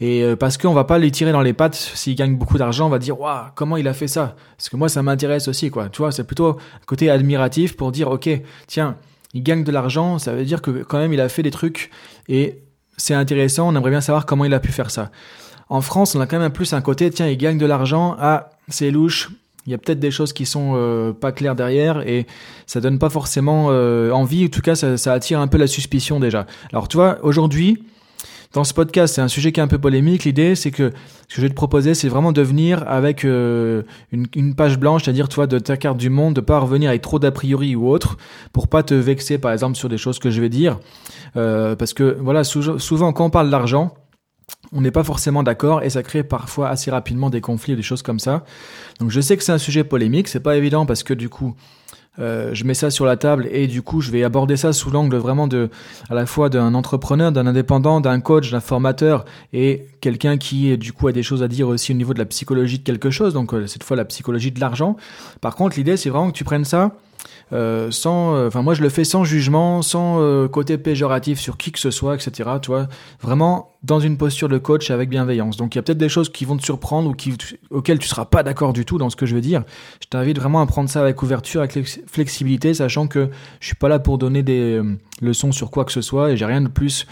et 0.00 0.22
euh, 0.22 0.36
parce 0.36 0.58
qu'on 0.58 0.74
va 0.74 0.84
pas 0.84 0.98
les 0.98 1.10
tirer 1.10 1.32
dans 1.32 1.40
les 1.40 1.52
pattes 1.52 1.74
s'il 1.74 2.16
gagne 2.16 2.36
beaucoup 2.36 2.58
d'argent, 2.58 2.86
on 2.86 2.90
va 2.90 2.98
dire 2.98 3.20
waouh, 3.20 3.46
comment 3.54 3.76
il 3.76 3.86
a 3.86 3.94
fait 3.94 4.08
ça? 4.08 4.34
Parce 4.56 4.68
que 4.68 4.76
moi, 4.76 4.88
ça 4.88 5.02
m'intéresse 5.02 5.48
aussi, 5.48 5.70
quoi. 5.70 5.88
Tu 5.88 5.98
vois, 5.98 6.12
c'est 6.12 6.24
plutôt 6.24 6.56
côté 6.86 7.10
admiratif 7.10 7.25
pour 7.76 7.92
dire 7.92 8.08
ok, 8.08 8.28
tiens, 8.66 8.96
il 9.34 9.42
gagne 9.42 9.64
de 9.64 9.72
l'argent, 9.72 10.18
ça 10.18 10.32
veut 10.32 10.44
dire 10.44 10.62
que 10.62 10.70
quand 10.82 10.98
même 10.98 11.12
il 11.12 11.20
a 11.20 11.28
fait 11.28 11.42
des 11.42 11.50
trucs 11.50 11.90
et 12.28 12.62
c'est 12.96 13.14
intéressant. 13.14 13.68
On 13.68 13.76
aimerait 13.76 13.90
bien 13.90 14.00
savoir 14.00 14.26
comment 14.26 14.44
il 14.44 14.54
a 14.54 14.60
pu 14.60 14.72
faire 14.72 14.90
ça. 14.90 15.10
En 15.68 15.80
France, 15.80 16.14
on 16.14 16.20
a 16.20 16.26
quand 16.26 16.38
même 16.38 16.52
plus 16.52 16.72
un 16.72 16.80
côté, 16.80 17.10
tiens, 17.10 17.28
il 17.28 17.36
gagne 17.36 17.58
de 17.58 17.66
l'argent, 17.66 18.16
ah, 18.20 18.50
c'est 18.68 18.90
louche, 18.90 19.30
il 19.66 19.72
y 19.72 19.74
a 19.74 19.78
peut-être 19.78 19.98
des 19.98 20.12
choses 20.12 20.32
qui 20.32 20.46
sont 20.46 20.74
euh, 20.76 21.12
pas 21.12 21.32
claires 21.32 21.56
derrière 21.56 22.06
et 22.06 22.26
ça 22.66 22.80
donne 22.80 23.00
pas 23.00 23.10
forcément 23.10 23.66
euh, 23.70 24.12
envie, 24.12 24.46
en 24.46 24.48
tout 24.48 24.60
cas 24.60 24.76
ça, 24.76 24.96
ça, 24.96 25.12
attire 25.12 25.40
un 25.40 25.48
peu 25.48 25.58
la 25.58 25.66
suspicion 25.66 26.20
déjà. 26.20 26.46
Alors 26.72 26.86
tu 26.86 26.96
vois, 26.96 27.18
aujourd'hui, 27.22 27.82
dans 28.52 28.64
ce 28.64 28.74
podcast, 28.74 29.14
c'est 29.14 29.20
un 29.20 29.28
sujet 29.28 29.52
qui 29.52 29.60
est 29.60 29.62
un 29.62 29.68
peu 29.68 29.78
polémique. 29.78 30.24
L'idée, 30.24 30.54
c'est 30.54 30.70
que 30.70 30.92
ce 31.28 31.34
que 31.34 31.36
je 31.36 31.40
vais 31.42 31.48
te 31.48 31.54
proposer, 31.54 31.94
c'est 31.94 32.08
vraiment 32.08 32.32
de 32.32 32.42
venir 32.42 32.84
avec 32.86 33.24
euh, 33.24 33.82
une, 34.12 34.54
page 34.54 34.78
blanche, 34.78 35.04
c'est-à-dire 35.04 35.28
toi 35.28 35.46
de 35.46 35.58
ta 35.58 35.76
carte 35.76 35.96
du 35.96 36.10
monde, 36.10 36.34
de 36.34 36.40
pas 36.40 36.58
revenir 36.58 36.90
avec 36.90 37.02
trop 37.02 37.18
d'a 37.18 37.32
priori 37.32 37.76
ou 37.76 37.88
autre, 37.88 38.16
pour 38.52 38.68
pas 38.68 38.82
te 38.82 38.94
vexer 38.94 39.38
par 39.38 39.52
exemple 39.52 39.76
sur 39.76 39.88
des 39.88 39.98
choses 39.98 40.18
que 40.18 40.30
je 40.30 40.40
vais 40.40 40.48
dire, 40.48 40.78
parce 41.34 41.92
que 41.92 42.16
voilà, 42.20 42.44
souvent 42.44 43.12
quand 43.12 43.26
on 43.26 43.30
parle 43.30 43.50
d'argent, 43.50 43.94
on 44.72 44.80
n'est 44.80 44.90
pas 44.90 45.04
forcément 45.04 45.42
d'accord 45.42 45.82
et 45.82 45.90
ça 45.90 46.02
crée 46.02 46.22
parfois 46.22 46.68
assez 46.68 46.90
rapidement 46.90 47.30
des 47.30 47.40
conflits 47.40 47.74
ou 47.74 47.76
des 47.76 47.82
choses 47.82 48.02
comme 48.02 48.18
ça. 48.18 48.44
Donc 49.00 49.10
je 49.10 49.20
sais 49.20 49.36
que 49.36 49.42
c'est 49.42 49.52
un 49.52 49.58
sujet 49.58 49.84
polémique, 49.84 50.28
c'est 50.28 50.40
pas 50.40 50.56
évident 50.56 50.86
parce 50.86 51.02
que 51.02 51.14
du 51.14 51.28
coup 51.28 51.54
euh, 52.18 52.50
je 52.54 52.64
mets 52.64 52.74
ça 52.74 52.90
sur 52.90 53.04
la 53.04 53.16
table 53.16 53.48
et 53.50 53.66
du 53.66 53.82
coup 53.82 54.00
je 54.00 54.10
vais 54.10 54.24
aborder 54.24 54.56
ça 54.56 54.72
sous 54.72 54.90
l'angle 54.90 55.16
vraiment 55.16 55.46
de 55.46 55.70
à 56.08 56.14
la 56.14 56.26
fois 56.26 56.48
d'un 56.48 56.74
entrepreneur, 56.74 57.32
d'un 57.32 57.46
indépendant, 57.46 58.00
d'un 58.00 58.20
coach, 58.20 58.50
d'un 58.50 58.60
formateur 58.60 59.24
et 59.52 59.86
quelqu'un 60.00 60.38
qui 60.38 60.76
du 60.78 60.92
coup 60.92 61.08
a 61.08 61.12
des 61.12 61.22
choses 61.22 61.42
à 61.42 61.48
dire 61.48 61.68
aussi 61.68 61.92
au 61.92 61.96
niveau 61.96 62.14
de 62.14 62.18
la 62.18 62.24
psychologie 62.24 62.78
de 62.78 62.84
quelque 62.84 63.10
chose, 63.10 63.34
donc 63.34 63.52
euh, 63.54 63.66
cette 63.66 63.84
fois 63.84 63.96
la 63.96 64.04
psychologie 64.04 64.50
de 64.50 64.60
l'argent. 64.60 64.96
Par 65.40 65.56
contre 65.56 65.76
l'idée 65.76 65.96
c'est 65.96 66.10
vraiment 66.10 66.30
que 66.30 66.36
tu 66.36 66.44
prennes 66.44 66.64
ça 66.64 66.92
euh, 67.52 67.90
sans, 67.90 68.34
euh, 68.34 68.48
enfin 68.48 68.62
moi 68.62 68.74
je 68.74 68.82
le 68.82 68.88
fais 68.88 69.04
sans 69.04 69.24
jugement, 69.24 69.82
sans 69.82 70.20
euh, 70.20 70.48
côté 70.48 70.78
péjoratif 70.78 71.38
sur 71.38 71.56
qui 71.56 71.72
que 71.72 71.78
ce 71.78 71.90
soit, 71.90 72.14
etc. 72.14 72.50
Tu 72.60 72.70
vois, 72.70 72.88
vraiment 73.20 73.70
dans 73.82 74.00
une 74.00 74.16
posture 74.16 74.48
de 74.48 74.58
coach 74.58 74.90
avec 74.90 75.08
bienveillance. 75.08 75.56
Donc 75.56 75.74
il 75.74 75.78
y 75.78 75.80
a 75.80 75.82
peut-être 75.82 75.98
des 75.98 76.08
choses 76.08 76.28
qui 76.28 76.44
vont 76.44 76.56
te 76.56 76.64
surprendre 76.64 77.10
ou 77.10 77.14
qui, 77.14 77.36
auxquelles 77.70 77.98
tu 77.98 78.08
seras 78.08 78.24
pas 78.24 78.42
d'accord 78.42 78.72
du 78.72 78.84
tout 78.84 78.98
dans 78.98 79.10
ce 79.10 79.16
que 79.16 79.26
je 79.26 79.34
vais 79.34 79.40
dire. 79.40 79.62
Je 80.02 80.08
t'invite 80.08 80.38
vraiment 80.38 80.60
à 80.60 80.66
prendre 80.66 80.88
ça 80.88 81.00
avec 81.00 81.22
ouverture, 81.22 81.60
avec 81.60 81.86
flexibilité, 82.06 82.74
sachant 82.74 83.06
que 83.06 83.30
je 83.60 83.66
suis 83.66 83.76
pas 83.76 83.88
là 83.88 83.98
pour 83.98 84.18
donner 84.18 84.42
des 84.42 84.80
leçons 85.20 85.52
sur 85.52 85.70
quoi 85.70 85.84
que 85.84 85.92
ce 85.92 86.00
soit 86.00 86.32
et 86.32 86.36
j'ai 86.36 86.46
rien 86.46 86.60
de 86.60 86.68
plus 86.68 87.06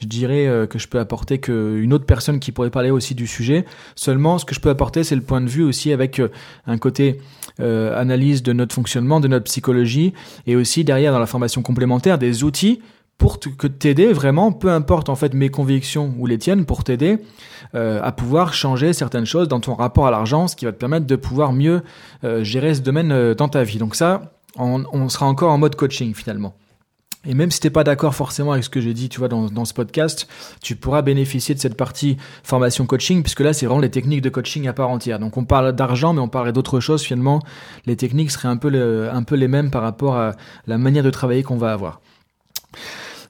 je 0.00 0.06
dirais 0.06 0.66
que 0.70 0.78
je 0.78 0.88
peux 0.88 0.98
apporter 0.98 1.38
qu'une 1.38 1.92
autre 1.92 2.06
personne 2.06 2.38
qui 2.40 2.52
pourrait 2.52 2.70
parler 2.70 2.90
aussi 2.90 3.14
du 3.14 3.26
sujet. 3.26 3.64
Seulement, 3.96 4.38
ce 4.38 4.44
que 4.44 4.54
je 4.54 4.60
peux 4.60 4.70
apporter, 4.70 5.04
c'est 5.04 5.16
le 5.16 5.22
point 5.22 5.40
de 5.40 5.48
vue 5.48 5.64
aussi 5.64 5.92
avec 5.92 6.20
un 6.66 6.78
côté 6.78 7.18
euh, 7.60 8.00
analyse 8.00 8.44
de 8.44 8.52
notre 8.52 8.72
fonctionnement, 8.72 9.18
de 9.18 9.26
notre 9.26 9.46
psychologie, 9.46 10.12
et 10.46 10.54
aussi 10.54 10.84
derrière 10.84 11.12
dans 11.12 11.18
la 11.18 11.26
formation 11.26 11.60
complémentaire 11.60 12.16
des 12.16 12.44
outils 12.44 12.80
pour 13.16 13.40
que 13.40 13.66
t'aider 13.66 14.12
vraiment, 14.12 14.52
peu 14.52 14.70
importe 14.70 15.08
en 15.08 15.16
fait 15.16 15.34
mes 15.34 15.48
convictions 15.48 16.14
ou 16.18 16.26
les 16.26 16.38
tiennes, 16.38 16.66
pour 16.66 16.84
t'aider 16.84 17.18
euh, 17.74 18.00
à 18.00 18.12
pouvoir 18.12 18.54
changer 18.54 18.92
certaines 18.92 19.26
choses 19.26 19.48
dans 19.48 19.58
ton 19.58 19.74
rapport 19.74 20.06
à 20.06 20.12
l'argent, 20.12 20.46
ce 20.46 20.54
qui 20.54 20.66
va 20.66 20.72
te 20.72 20.78
permettre 20.78 21.06
de 21.06 21.16
pouvoir 21.16 21.52
mieux 21.52 21.82
euh, 22.22 22.44
gérer 22.44 22.76
ce 22.76 22.80
domaine 22.80 23.10
euh, 23.10 23.34
dans 23.34 23.48
ta 23.48 23.64
vie. 23.64 23.78
Donc 23.78 23.96
ça, 23.96 24.30
on 24.56 25.08
sera 25.08 25.26
encore 25.26 25.50
en 25.50 25.58
mode 25.58 25.74
coaching 25.74 26.14
finalement. 26.14 26.54
Et 27.26 27.34
même 27.34 27.50
si 27.50 27.60
t'es 27.60 27.70
pas 27.70 27.84
d'accord 27.84 28.14
forcément 28.14 28.52
avec 28.52 28.64
ce 28.64 28.70
que 28.70 28.80
j'ai 28.80 28.94
dit, 28.94 29.08
tu 29.08 29.18
vois, 29.18 29.28
dans, 29.28 29.46
dans, 29.46 29.64
ce 29.64 29.74
podcast, 29.74 30.28
tu 30.62 30.76
pourras 30.76 31.02
bénéficier 31.02 31.54
de 31.54 31.60
cette 31.60 31.76
partie 31.76 32.16
formation 32.44 32.86
coaching, 32.86 33.22
puisque 33.22 33.40
là, 33.40 33.52
c'est 33.52 33.66
vraiment 33.66 33.80
les 33.80 33.90
techniques 33.90 34.22
de 34.22 34.30
coaching 34.30 34.68
à 34.68 34.72
part 34.72 34.88
entière. 34.88 35.18
Donc, 35.18 35.36
on 35.36 35.44
parle 35.44 35.72
d'argent, 35.72 36.12
mais 36.12 36.20
on 36.20 36.28
parlerait 36.28 36.52
d'autres 36.52 36.80
choses. 36.80 37.02
Finalement, 37.02 37.42
les 37.86 37.96
techniques 37.96 38.30
seraient 38.30 38.48
un 38.48 38.56
peu, 38.56 39.10
un 39.10 39.22
peu 39.24 39.34
les 39.34 39.48
mêmes 39.48 39.70
par 39.70 39.82
rapport 39.82 40.16
à 40.16 40.36
la 40.66 40.78
manière 40.78 41.02
de 41.02 41.10
travailler 41.10 41.42
qu'on 41.42 41.56
va 41.56 41.72
avoir. 41.72 42.00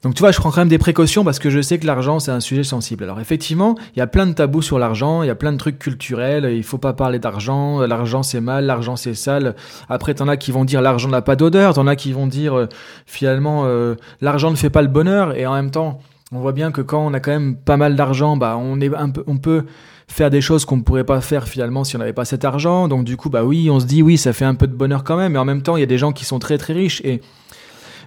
Donc 0.03 0.15
tu 0.15 0.21
vois, 0.21 0.31
je 0.31 0.37
prends 0.37 0.49
quand 0.49 0.61
même 0.61 0.69
des 0.69 0.77
précautions 0.77 1.23
parce 1.23 1.39
que 1.39 1.49
je 1.49 1.61
sais 1.61 1.77
que 1.77 1.85
l'argent 1.85 2.19
c'est 2.19 2.31
un 2.31 2.39
sujet 2.39 2.63
sensible. 2.63 3.03
Alors 3.03 3.19
effectivement, 3.19 3.75
il 3.95 3.99
y 3.99 4.01
a 4.01 4.07
plein 4.07 4.27
de 4.27 4.33
tabous 4.33 4.61
sur 4.61 4.79
l'argent, 4.79 5.23
il 5.23 5.27
y 5.27 5.29
a 5.29 5.35
plein 5.35 5.51
de 5.51 5.57
trucs 5.57 5.77
culturels, 5.77 6.49
il 6.55 6.63
faut 6.63 6.77
pas 6.77 6.93
parler 6.93 7.19
d'argent, 7.19 7.81
l'argent 7.81 8.23
c'est 8.23 8.41
mal, 8.41 8.65
l'argent 8.65 8.95
c'est 8.95 9.13
sale. 9.13 9.55
Après 9.89 10.13
t'en 10.13 10.27
as 10.27 10.37
qui 10.37 10.51
vont 10.51 10.63
dire 10.63 10.81
l'argent 10.81 11.09
n'a 11.09 11.21
pas 11.21 11.35
d'odeur, 11.35 11.73
t'en 11.73 11.87
as 11.87 11.95
qui 11.95 12.13
vont 12.13 12.27
dire 12.27 12.57
euh, 12.57 12.67
finalement 13.05 13.63
euh, 13.65 13.95
l'argent 14.21 14.51
ne 14.51 14.55
fait 14.55 14.69
pas 14.69 14.81
le 14.81 14.87
bonheur 14.87 15.35
et 15.35 15.45
en 15.45 15.53
même 15.53 15.71
temps, 15.71 15.99
on 16.31 16.39
voit 16.39 16.53
bien 16.53 16.71
que 16.71 16.81
quand 16.81 17.05
on 17.05 17.13
a 17.13 17.19
quand 17.19 17.31
même 17.31 17.55
pas 17.55 17.75
mal 17.75 17.95
d'argent, 17.95 18.37
bah 18.37 18.57
on 18.57 18.79
est 18.79 18.93
un 18.95 19.09
peu 19.09 19.23
on 19.27 19.37
peut 19.37 19.65
faire 20.07 20.29
des 20.29 20.41
choses 20.41 20.65
qu'on 20.65 20.77
ne 20.77 20.81
pourrait 20.81 21.03
pas 21.03 21.21
faire 21.21 21.47
finalement 21.47 21.83
si 21.83 21.95
on 21.95 21.99
n'avait 21.99 22.13
pas 22.13 22.25
cet 22.25 22.43
argent. 22.45 22.87
Donc 22.87 23.03
du 23.03 23.15
coup, 23.15 23.29
bah 23.29 23.43
oui, 23.43 23.69
on 23.69 23.79
se 23.79 23.85
dit 23.85 24.01
oui, 24.01 24.17
ça 24.17 24.33
fait 24.33 24.45
un 24.45 24.55
peu 24.55 24.67
de 24.67 24.73
bonheur 24.73 25.03
quand 25.03 25.17
même, 25.17 25.33
mais 25.33 25.39
en 25.39 25.45
même 25.45 25.61
temps, 25.61 25.77
il 25.77 25.81
y 25.81 25.83
a 25.83 25.87
des 25.87 25.97
gens 25.97 26.11
qui 26.11 26.25
sont 26.25 26.39
très 26.39 26.57
très 26.57 26.73
riches 26.73 27.01
et 27.03 27.21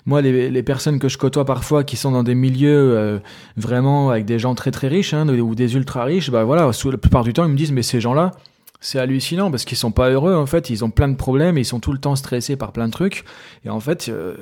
moi, 0.04 0.20
les, 0.20 0.50
les, 0.50 0.62
personnes 0.62 0.98
que 0.98 1.08
je 1.08 1.16
côtoie 1.16 1.44
parfois 1.44 1.84
qui 1.84 1.96
sont 1.96 2.10
dans 2.10 2.24
des 2.24 2.34
milieux 2.34 2.96
euh, 2.96 3.18
vraiment 3.56 4.10
avec 4.10 4.24
des 4.24 4.38
gens 4.38 4.54
très 4.54 4.72
très 4.72 4.88
riches 4.88 5.14
hein, 5.14 5.28
ou 5.28 5.54
des 5.54 5.76
ultra 5.76 6.04
riches, 6.04 6.30
bah 6.30 6.44
voilà, 6.44 6.70
la 6.84 6.98
plupart 6.98 7.22
du 7.22 7.32
temps, 7.32 7.44
ils 7.44 7.52
me 7.52 7.56
disent 7.56 7.72
mais 7.72 7.82
ces 7.82 8.00
gens-là, 8.00 8.32
c'est 8.80 8.98
hallucinant 8.98 9.50
parce 9.50 9.64
qu'ils 9.64 9.76
sont 9.76 9.92
pas 9.92 10.10
heureux 10.10 10.34
en 10.34 10.46
fait, 10.46 10.70
ils 10.70 10.84
ont 10.84 10.90
plein 10.90 11.08
de 11.08 11.14
problèmes, 11.14 11.56
ils 11.56 11.64
sont 11.64 11.78
tout 11.78 11.92
le 11.92 11.98
temps 11.98 12.16
stressés 12.16 12.56
par 12.56 12.72
plein 12.72 12.88
de 12.88 12.92
trucs 12.92 13.24
et 13.64 13.70
en 13.70 13.78
fait, 13.78 14.08
euh, 14.08 14.34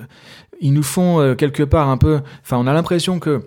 ils 0.62 0.72
nous 0.72 0.82
font 0.82 1.20
euh, 1.20 1.34
quelque 1.34 1.62
part 1.62 1.90
un 1.90 1.98
peu, 1.98 2.20
enfin, 2.42 2.56
on 2.56 2.66
a 2.66 2.72
l'impression 2.72 3.18
que 3.18 3.42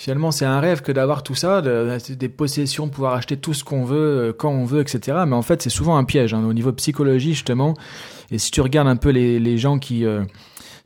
Finalement, 0.00 0.30
c'est 0.30 0.44
un 0.44 0.60
rêve 0.60 0.80
que 0.80 0.92
d'avoir 0.92 1.24
tout 1.24 1.34
ça, 1.34 1.60
de, 1.60 1.98
des 2.14 2.28
possessions, 2.28 2.88
pouvoir 2.88 3.14
acheter 3.14 3.36
tout 3.36 3.52
ce 3.52 3.64
qu'on 3.64 3.82
veut, 3.82 4.32
quand 4.38 4.48
on 4.48 4.64
veut, 4.64 4.80
etc. 4.80 5.24
Mais 5.26 5.34
en 5.34 5.42
fait, 5.42 5.60
c'est 5.60 5.70
souvent 5.70 5.96
un 5.96 6.04
piège 6.04 6.34
hein, 6.34 6.44
au 6.44 6.52
niveau 6.52 6.70
psychologie 6.70 7.34
justement. 7.34 7.74
Et 8.30 8.38
si 8.38 8.52
tu 8.52 8.60
regardes 8.60 8.86
un 8.86 8.94
peu 8.94 9.08
les, 9.08 9.40
les 9.40 9.58
gens 9.58 9.80
qui 9.80 10.06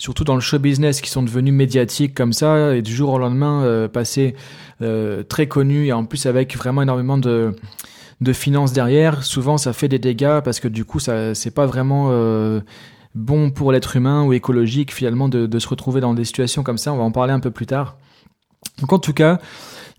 surtout 0.03 0.25
dans 0.25 0.35
le 0.35 0.41
show 0.41 0.59
business, 0.59 1.01
qui 1.01 1.09
sont 1.11 1.23
devenus 1.23 1.55
médiatiques 1.55 2.13
comme 2.13 2.33
ça, 2.33 2.75
et 2.75 2.83
du 2.83 2.93
jour 2.93 3.13
au 3.13 3.19
lendemain 3.21 3.63
euh, 3.63 3.87
passés 3.87 4.35
euh, 4.81 5.23
très 5.23 5.47
connus, 5.47 5.87
et 5.87 5.93
en 5.93 6.05
plus 6.05 6.27
avec 6.27 6.57
vraiment 6.57 6.83
énormément 6.83 7.19
de, 7.19 7.55
de 8.21 8.33
finances 8.33 8.73
derrière, 8.73 9.23
souvent 9.23 9.59
ça 9.59 9.73
fait 9.73 9.87
des 9.87 10.01
dégâts 10.01 10.41
parce 10.43 10.59
que 10.59 10.67
du 10.67 10.85
coup, 10.85 10.99
ça 10.99 11.37
c'est 11.37 11.53
pas 11.53 11.67
vraiment 11.67 12.09
euh, 12.11 12.63
bon 13.15 13.53
pour 13.53 13.71
l'être 13.71 13.95
humain 13.95 14.25
ou 14.25 14.33
écologique 14.33 14.93
finalement 14.93 15.29
de, 15.29 15.47
de 15.47 15.59
se 15.61 15.69
retrouver 15.69 16.01
dans 16.01 16.15
des 16.15 16.25
situations 16.25 16.65
comme 16.65 16.79
ça. 16.79 16.93
On 16.93 16.97
va 16.97 17.05
en 17.05 17.13
parler 17.13 17.33
un 17.33 17.41
peu 17.41 17.53
plus 17.53 17.67
tard. 17.67 17.97
Donc 18.81 18.93
en 18.93 18.99
tout 18.99 19.13
cas, 19.13 19.39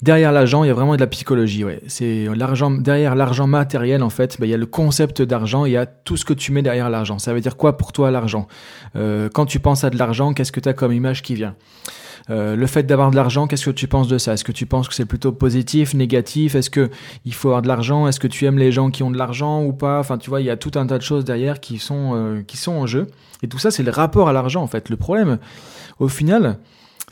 derrière 0.03 0.31
l'argent, 0.33 0.63
il 0.63 0.67
y 0.67 0.69
a 0.69 0.73
vraiment 0.73 0.95
de 0.95 1.00
la 1.00 1.07
psychologie. 1.07 1.63
C'est 1.88 2.27
l'argent 2.35 2.69
derrière 2.69 3.15
l'argent 3.15 3.47
matériel 3.47 4.03
en 4.03 4.09
fait. 4.09 4.38
Bah, 4.39 4.45
il 4.45 4.50
y 4.50 4.53
a 4.53 4.57
le 4.57 4.65
concept 4.65 5.21
d'argent, 5.21 5.66
il 5.66 5.71
y 5.71 5.78
a 5.78 5.85
tout 5.85 6.18
ce 6.18 6.25
que 6.25 6.33
tu 6.33 6.51
mets 6.51 6.61
derrière 6.61 6.89
l'argent. 6.89 7.19
Ça 7.19 7.33
veut 7.33 7.42
dire 7.42 7.56
quoi 7.56 7.78
pour 7.78 7.94
toi 7.94 8.11
l'argent? 8.11 8.47
Euh, 8.95 9.30
Quand 9.33 9.45
tu 9.45 9.59
penses 9.59 9.83
à 9.83 9.89
de 9.89 9.97
l'argent, 9.97 10.33
qu'est-ce 10.33 10.51
que 10.51 10.59
tu 10.59 10.69
as 10.69 10.73
comme 10.73 10.92
image 10.92 11.21
qui 11.21 11.35
vient? 11.35 11.56
Euh, 12.30 12.56
le 12.56 12.68
fait 12.68 12.83
d'avoir 12.83 13.11
de 13.11 13.16
l'argent, 13.16 13.47
qu'est-ce 13.47 13.66
que 13.66 13.71
tu 13.71 13.87
penses 13.87 14.07
de 14.07 14.18
ça? 14.18 14.33
Est-ce 14.33 14.44
que 14.44 14.54
tu 14.54 14.66
penses 14.66 14.87
que 14.87 14.94
c'est 14.94 15.06
plutôt 15.06 15.31
positif, 15.31 15.94
négatif? 15.94 16.56
Est-ce 16.56 16.69
que 16.69 16.89
il 17.25 17.33
faut 17.33 17.49
avoir 17.49 17.61
de 17.61 17.68
l'argent? 17.68 18.07
Est-ce 18.07 18.19
que 18.19 18.28
tu 18.28 18.45
aimes 18.45 18.57
les 18.57 18.71
gens 18.71 18.92
qui 18.92 19.04
ont 19.04 19.11
de 19.11 19.18
l'argent 19.18 19.63
ou 19.63 19.73
pas? 19.73 19.99
Enfin, 19.99 20.18
tu 20.18 20.30
vois, 20.30 20.39
il 20.39 20.45
y 20.45 20.49
a 20.49 20.57
tout 20.57 20.71
un 20.75 20.85
tas 20.87 20.97
de 20.97 21.04
choses 21.04 21.25
derrière 21.25 21.59
qui 21.59 21.80
sont 21.80 22.11
euh, 22.13 22.42
qui 22.42 22.57
sont 22.57 22.73
en 22.73 22.85
jeu. 22.85 23.07
Et 23.42 23.47
tout 23.47 23.59
ça, 23.59 23.71
c'est 23.71 23.83
le 23.83 23.92
rapport 23.92 24.30
à 24.30 24.33
l'argent 24.33 24.61
en 24.63 24.68
fait. 24.68 24.89
Le 24.89 24.95
problème, 24.95 25.37
au 25.99 26.07
final, 26.07 26.59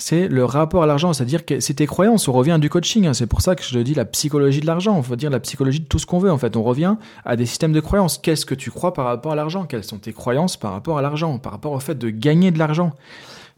c'est 0.01 0.27
le 0.27 0.45
rapport 0.45 0.81
à 0.81 0.87
l'argent, 0.87 1.13
c'est-à-dire 1.13 1.45
que 1.45 1.59
c'est 1.59 1.75
tes 1.75 1.85
croyances, 1.85 2.27
on 2.27 2.33
revient 2.33 2.57
du 2.59 2.71
coaching, 2.71 3.05
hein. 3.05 3.13
c'est 3.13 3.27
pour 3.27 3.41
ça 3.41 3.55
que 3.55 3.63
je 3.63 3.77
dis 3.77 3.93
la 3.93 4.03
psychologie 4.03 4.59
de 4.59 4.65
l'argent, 4.65 4.97
on 4.97 5.01
va 5.01 5.15
dire 5.15 5.29
la 5.29 5.39
psychologie 5.39 5.79
de 5.79 5.85
tout 5.85 5.99
ce 5.99 6.07
qu'on 6.07 6.17
veut 6.17 6.31
en 6.31 6.39
fait, 6.39 6.57
on 6.57 6.63
revient 6.63 6.95
à 7.23 7.35
des 7.35 7.45
systèmes 7.45 7.71
de 7.71 7.79
croyances, 7.79 8.17
qu'est-ce 8.17 8.47
que 8.47 8.55
tu 8.55 8.71
crois 8.71 8.95
par 8.95 9.05
rapport 9.05 9.31
à 9.31 9.35
l'argent, 9.35 9.65
quelles 9.65 9.83
sont 9.83 9.99
tes 9.99 10.11
croyances 10.11 10.57
par 10.57 10.71
rapport 10.71 10.97
à 10.97 11.03
l'argent, 11.03 11.37
par 11.37 11.51
rapport 11.51 11.73
au 11.73 11.79
fait 11.79 11.93
de 11.93 12.09
gagner 12.09 12.49
de 12.49 12.57
l'argent, 12.57 12.95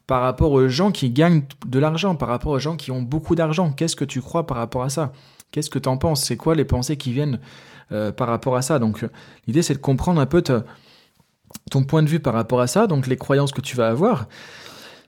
par 0.05 0.21
rapport 0.21 0.51
aux 0.51 0.67
gens 0.67 0.91
qui 0.91 1.11
gagnent 1.11 1.43
de 1.65 1.79
l'argent, 1.79 2.15
par 2.15 2.27
rapport 2.27 2.51
aux 2.51 2.59
gens 2.59 2.75
qui 2.75 2.91
ont 2.91 3.01
beaucoup 3.01 3.35
d'argent, 3.35 3.71
qu'est-ce 3.71 3.95
que 3.95 4.03
tu 4.03 4.19
crois 4.19 4.45
par 4.45 4.57
rapport 4.57 4.83
à 4.83 4.89
ça, 4.89 5.13
qu'est-ce 5.51 5.69
que 5.69 5.79
tu 5.79 5.87
en 5.87 5.95
penses, 5.95 6.25
c'est 6.25 6.35
quoi 6.35 6.55
les 6.55 6.65
pensées 6.65 6.97
qui 6.97 7.13
viennent 7.13 7.39
euh, 7.93 8.11
par 8.11 8.27
rapport 8.27 8.57
à 8.57 8.61
ça, 8.61 8.79
donc 8.79 9.05
l'idée 9.47 9.61
c'est 9.61 9.75
de 9.75 9.79
comprendre 9.79 10.19
un 10.19 10.25
peu 10.25 10.43
ton 11.71 11.83
point 11.85 12.03
de 12.03 12.09
vue 12.09 12.19
par 12.19 12.33
rapport 12.33 12.59
à 12.59 12.67
ça, 12.67 12.85
donc 12.85 13.07
les 13.07 13.15
croyances 13.15 13.53
que 13.53 13.61
tu 13.61 13.77
vas 13.77 13.87
avoir, 13.87 14.27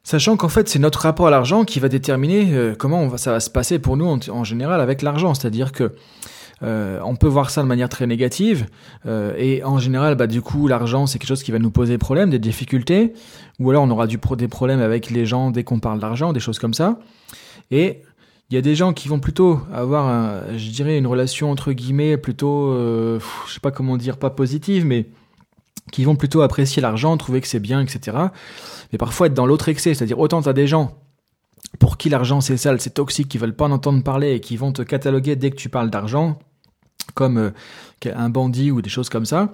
Sachant 0.06 0.38
qu'en 0.38 0.50
fait, 0.50 0.70
c'est 0.70 0.78
notre 0.78 1.00
rapport 1.00 1.28
à 1.28 1.32
l'argent 1.32 1.66
qui 1.66 1.80
va 1.80 1.90
déterminer 1.90 2.54
euh, 2.54 2.76
comment 2.78 3.18
ça 3.18 3.32
va 3.32 3.40
se 3.40 3.50
passer 3.50 3.80
pour 3.80 3.98
nous 3.98 4.06
en, 4.30 4.44
général 4.44 4.80
avec 4.80 5.02
l'argent. 5.02 5.34
C'est-à-dire 5.34 5.72
que 5.72 5.94
euh, 6.64 7.00
on 7.04 7.16
peut 7.16 7.28
voir 7.28 7.50
ça 7.50 7.64
de 7.64 7.68
manière 7.68 7.90
très 7.90 8.06
négative. 8.06 8.68
Euh, 9.08 9.34
et 9.36 9.64
en 9.64 9.80
général, 9.80 10.14
bah, 10.14 10.28
du 10.28 10.44
coup, 10.44 10.68
l'argent, 10.68 11.08
c'est 11.08 11.18
quelque 11.18 11.30
chose 11.30 11.42
qui 11.42 11.52
va 11.52 11.58
nous 11.58 11.72
poser 11.72 11.98
problème, 11.98 12.30
des 12.30 12.38
difficultés. 12.38 13.14
Ou 13.60 13.72
alors, 13.72 13.84
on 13.84 13.90
aura 13.90 14.06
des 14.06 14.48
problèmes 14.48 14.80
avec 14.80 15.10
les 15.10 15.26
gens 15.26 15.50
dès 15.50 15.64
qu'on 15.64 15.80
parle 15.80 16.00
d'argent, 16.00 16.34
des 16.34 16.40
choses 16.40 16.60
comme 16.60 16.76
ça. 16.76 17.00
Et 17.72 18.04
il 18.52 18.56
y 18.56 18.58
a 18.60 18.62
des 18.62 18.76
gens 18.76 18.94
qui 18.94 19.08
vont 19.08 19.20
plutôt 19.20 19.60
avoir, 19.74 20.44
je 20.56 20.70
dirais, 20.70 21.00
une 21.00 21.08
relation 21.08 21.50
entre 21.50 21.72
guillemets 21.72 22.16
plutôt, 22.16 22.70
euh, 22.70 23.20
je 23.48 23.54
sais 23.54 23.60
pas 23.60 23.72
comment 23.72 23.98
dire, 23.98 24.18
pas 24.18 24.30
positive, 24.30 24.86
mais 24.86 25.08
qui 25.92 26.04
vont 26.04 26.16
plutôt 26.16 26.42
apprécier 26.42 26.82
l'argent, 26.82 27.16
trouver 27.18 27.42
que 27.42 27.48
c'est 27.48 27.60
bien, 27.60 27.82
etc. 27.82 28.18
Mais 28.92 28.98
parfois 28.98 29.28
être 29.28 29.34
dans 29.34 29.46
l'autre 29.46 29.70
excès, 29.70 29.94
c'est-à-dire 29.94 30.20
autant 30.20 30.42
tu 30.42 30.50
as 30.50 30.54
des 30.54 30.68
gens 30.68 30.98
pour 31.80 31.98
qui 31.98 32.10
l'argent 32.10 32.42
c'est 32.42 32.58
sale, 32.58 32.80
c'est 32.80 32.94
toxique, 32.94 33.28
qui 33.28 33.38
veulent 33.38 33.56
pas 33.56 33.66
en 33.66 33.72
entendre 33.72 34.04
parler 34.04 34.34
et 34.34 34.40
qui 34.40 34.58
vont 34.58 34.72
te 34.72 34.82
cataloguer 34.82 35.36
dès 35.36 35.52
que 35.52 35.56
tu 35.56 35.70
parles 35.70 35.90
d'argent, 35.90 36.40
comme 37.14 37.38
euh, 37.38 37.52
un 38.16 38.30
bandit 38.30 38.72
ou 38.72 38.82
des 38.82 38.90
choses 38.90 39.10
comme 39.10 39.26
ça. 39.26 39.52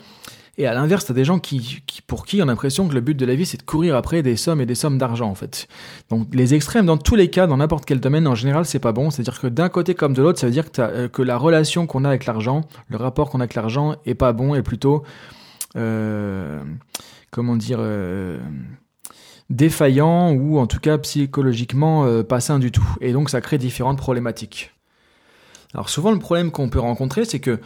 Et 0.57 0.67
à 0.67 0.73
l'inverse, 0.73 1.05
t'as 1.05 1.13
des 1.13 1.23
gens 1.23 1.39
qui, 1.39 1.81
pour 2.07 2.25
qui 2.25 2.41
on 2.41 2.43
a 2.43 2.47
l'impression 2.47 2.87
que 2.87 2.93
le 2.93 2.99
but 2.99 3.15
de 3.15 3.25
la 3.25 3.35
vie, 3.35 3.45
c'est 3.45 3.57
de 3.57 3.63
courir 3.63 3.95
après 3.95 4.21
des 4.21 4.35
sommes 4.35 4.59
et 4.59 4.65
des 4.65 4.75
sommes 4.75 4.97
d'argent, 4.97 5.29
en 5.29 5.35
fait. 5.35 5.67
Donc, 6.09 6.27
les 6.33 6.53
extrêmes, 6.53 6.85
dans 6.85 6.97
tous 6.97 7.15
les 7.15 7.29
cas, 7.29 7.47
dans 7.47 7.57
n'importe 7.57 7.85
quel 7.85 8.01
domaine, 8.01 8.27
en 8.27 8.35
général, 8.35 8.65
c'est 8.65 8.79
pas 8.79 8.91
bon. 8.91 9.09
C'est-à-dire 9.09 9.39
que 9.39 9.47
d'un 9.47 9.69
côté 9.69 9.95
comme 9.95 10.13
de 10.13 10.21
l'autre, 10.21 10.39
ça 10.39 10.47
veut 10.47 10.51
dire 10.51 10.69
que, 10.71 10.81
euh, 10.81 11.07
que 11.07 11.21
la 11.21 11.37
relation 11.37 11.87
qu'on 11.87 12.03
a 12.03 12.09
avec 12.09 12.25
l'argent, 12.25 12.61
le 12.89 12.97
rapport 12.97 13.29
qu'on 13.29 13.39
a 13.39 13.43
avec 13.43 13.55
l'argent 13.55 13.95
est 14.05 14.13
pas 14.13 14.33
bon 14.33 14.53
et 14.53 14.61
plutôt, 14.61 15.03
comment 15.75 17.55
dire, 17.55 17.77
euh, 17.79 18.39
défaillant 19.49 20.31
ou 20.31 20.59
en 20.59 20.67
tout 20.67 20.79
cas 20.79 20.97
psychologiquement 20.97 22.05
euh, 22.05 22.23
pas 22.23 22.39
sain 22.39 22.59
du 22.59 22.71
tout. 22.71 22.87
Et 23.01 23.13
donc 23.13 23.29
ça 23.29 23.41
crée 23.41 23.57
différentes 23.57 23.97
problématiques. 23.97 24.71
Alors 25.73 25.89
souvent 25.89 26.11
le 26.11 26.19
problème 26.19 26.51
qu'on 26.51 26.69
peut 26.69 26.79
rencontrer 26.79 27.25
c'est 27.25 27.39
que 27.39 27.59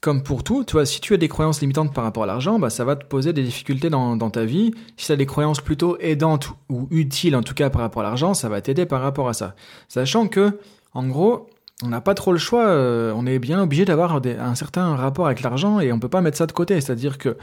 comme 0.00 0.22
pour 0.22 0.42
tout, 0.42 0.64
tu 0.64 0.72
vois, 0.72 0.86
si 0.86 1.02
tu 1.02 1.12
as 1.12 1.18
des 1.18 1.28
croyances 1.28 1.60
limitantes 1.60 1.92
par 1.92 2.04
rapport 2.04 2.22
à 2.22 2.26
l'argent, 2.26 2.58
bah, 2.58 2.70
ça 2.70 2.86
va 2.86 2.96
te 2.96 3.04
poser 3.04 3.34
des 3.34 3.42
difficultés 3.42 3.90
dans, 3.90 4.16
dans 4.16 4.30
ta 4.30 4.46
vie. 4.46 4.72
Si 4.96 5.06
tu 5.06 5.12
as 5.12 5.16
des 5.16 5.26
croyances 5.26 5.60
plutôt 5.60 5.98
aidantes 6.00 6.48
ou 6.70 6.88
utiles, 6.90 7.36
en 7.36 7.42
tout 7.42 7.52
cas 7.52 7.68
par 7.68 7.82
rapport 7.82 8.00
à 8.00 8.06
l'argent, 8.06 8.32
ça 8.32 8.48
va 8.48 8.62
t'aider 8.62 8.86
par 8.86 9.02
rapport 9.02 9.28
à 9.28 9.34
ça. 9.34 9.54
Sachant 9.88 10.26
que, 10.26 10.58
en 10.94 11.06
gros, 11.06 11.50
on 11.82 11.88
n'a 11.88 12.00
pas 12.00 12.14
trop 12.14 12.32
le 12.32 12.38
choix, 12.38 12.66
euh, 12.66 13.12
on 13.16 13.26
est 13.26 13.38
bien 13.38 13.62
obligé 13.62 13.84
d'avoir 13.84 14.20
un 14.24 14.54
certain 14.54 14.94
rapport 14.96 15.26
avec 15.26 15.40
l'argent 15.42 15.80
et 15.80 15.92
on 15.92 15.98
peut 15.98 16.08
pas 16.08 16.20
mettre 16.20 16.36
ça 16.36 16.46
de 16.46 16.52
côté. 16.52 16.80
C'est-à-dire 16.80 17.18
que, 17.18 17.36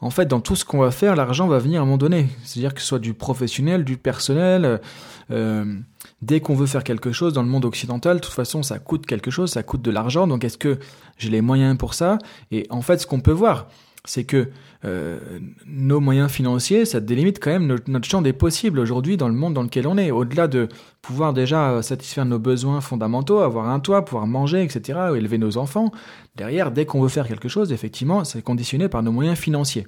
en 0.00 0.10
fait, 0.10 0.26
dans 0.26 0.40
tout 0.40 0.56
ce 0.56 0.64
qu'on 0.64 0.78
va 0.78 0.90
faire, 0.90 1.16
l'argent 1.16 1.46
va 1.46 1.58
venir 1.58 1.80
à 1.80 1.82
un 1.82 1.84
moment 1.84 1.98
donné. 1.98 2.28
C'est-à-dire 2.44 2.74
que 2.74 2.80
ce 2.80 2.86
soit 2.86 2.98
du 2.98 3.14
professionnel, 3.14 3.84
du 3.84 3.96
personnel, 3.96 4.80
euh, 5.30 5.64
dès 6.22 6.40
qu'on 6.40 6.54
veut 6.54 6.66
faire 6.66 6.84
quelque 6.84 7.12
chose 7.12 7.32
dans 7.32 7.42
le 7.42 7.48
monde 7.48 7.64
occidental, 7.64 8.16
de 8.16 8.22
toute 8.22 8.34
façon, 8.34 8.62
ça 8.62 8.78
coûte 8.78 9.06
quelque 9.06 9.30
chose, 9.30 9.50
ça 9.50 9.62
coûte 9.62 9.82
de 9.82 9.90
l'argent. 9.90 10.26
Donc, 10.26 10.44
est-ce 10.44 10.58
que 10.58 10.78
j'ai 11.18 11.30
les 11.30 11.42
moyens 11.42 11.76
pour 11.76 11.94
ça? 11.94 12.18
Et 12.50 12.66
en 12.70 12.82
fait, 12.82 12.98
ce 12.98 13.06
qu'on 13.06 13.20
peut 13.20 13.32
voir, 13.32 13.68
c'est 14.04 14.24
que 14.24 14.50
euh, 14.84 15.18
nos 15.66 16.00
moyens 16.00 16.30
financiers, 16.30 16.84
ça 16.84 16.98
délimite 17.00 17.38
quand 17.38 17.50
même 17.50 17.66
notre, 17.66 18.08
champ 18.08 18.20
des 18.20 18.32
possibles 18.32 18.80
aujourd'hui 18.80 19.16
dans 19.16 19.28
le 19.28 19.34
monde 19.34 19.54
dans 19.54 19.62
lequel 19.62 19.86
on 19.86 19.96
est. 19.96 20.10
Au-delà 20.10 20.48
de 20.48 20.68
pouvoir 21.02 21.32
déjà 21.32 21.82
satisfaire 21.82 22.24
nos 22.24 22.40
besoins 22.40 22.80
fondamentaux, 22.80 23.38
avoir 23.38 23.68
un 23.68 23.78
toit, 23.78 24.04
pouvoir 24.04 24.26
manger, 24.26 24.64
etc., 24.64 24.98
ou 25.12 25.14
élever 25.14 25.38
nos 25.38 25.56
enfants, 25.56 25.92
derrière, 26.34 26.72
dès 26.72 26.84
qu'on 26.84 27.00
veut 27.00 27.08
faire 27.08 27.28
quelque 27.28 27.48
chose, 27.48 27.72
effectivement, 27.72 28.24
c'est 28.24 28.42
conditionné 28.42 28.88
par 28.88 29.04
nos 29.04 29.12
moyens 29.12 29.38
financiers. 29.38 29.86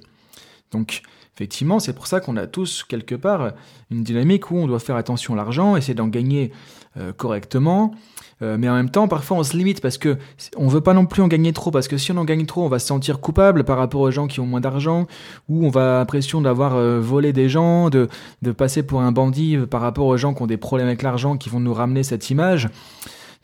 Donc, 0.71 1.01
effectivement, 1.35 1.79
c'est 1.79 1.93
pour 1.93 2.07
ça 2.07 2.21
qu'on 2.21 2.37
a 2.37 2.47
tous 2.47 2.83
quelque 2.83 3.15
part 3.15 3.51
une 3.91 4.03
dynamique 4.03 4.49
où 4.49 4.55
on 4.55 4.67
doit 4.67 4.79
faire 4.79 4.95
attention 4.95 5.33
à 5.33 5.37
l'argent, 5.37 5.75
essayer 5.75 5.93
d'en 5.93 6.07
gagner 6.07 6.51
euh, 6.97 7.11
correctement, 7.11 7.93
euh, 8.41 8.57
mais 8.59 8.67
en 8.67 8.75
même 8.75 8.89
temps, 8.89 9.07
parfois 9.07 9.37
on 9.37 9.43
se 9.43 9.55
limite 9.55 9.81
parce 9.81 9.97
que 9.97 10.17
on 10.57 10.67
veut 10.67 10.81
pas 10.81 10.93
non 10.93 11.05
plus 11.05 11.21
en 11.21 11.27
gagner 11.27 11.53
trop, 11.53 11.71
parce 11.71 11.87
que 11.87 11.97
si 11.97 12.11
on 12.11 12.17
en 12.17 12.25
gagne 12.25 12.45
trop, 12.45 12.63
on 12.63 12.69
va 12.69 12.79
se 12.79 12.87
sentir 12.87 13.19
coupable 13.19 13.63
par 13.63 13.77
rapport 13.77 14.01
aux 14.01 14.11
gens 14.11 14.27
qui 14.27 14.39
ont 14.39 14.45
moins 14.45 14.61
d'argent, 14.61 15.07
ou 15.47 15.65
on 15.65 15.69
va 15.69 15.99
l'impression 15.99 16.41
d'avoir 16.41 16.75
euh, 16.75 16.99
volé 16.99 17.33
des 17.33 17.49
gens, 17.49 17.89
de, 17.89 18.09
de 18.41 18.51
passer 18.51 18.83
pour 18.83 19.01
un 19.01 19.11
bandit 19.11 19.57
par 19.69 19.81
rapport 19.81 20.07
aux 20.07 20.17
gens 20.17 20.33
qui 20.33 20.41
ont 20.41 20.47
des 20.47 20.57
problèmes 20.57 20.87
avec 20.87 21.01
l'argent, 21.01 21.37
qui 21.37 21.49
vont 21.49 21.59
nous 21.59 21.73
ramener 21.73 22.03
cette 22.03 22.29
image. 22.29 22.69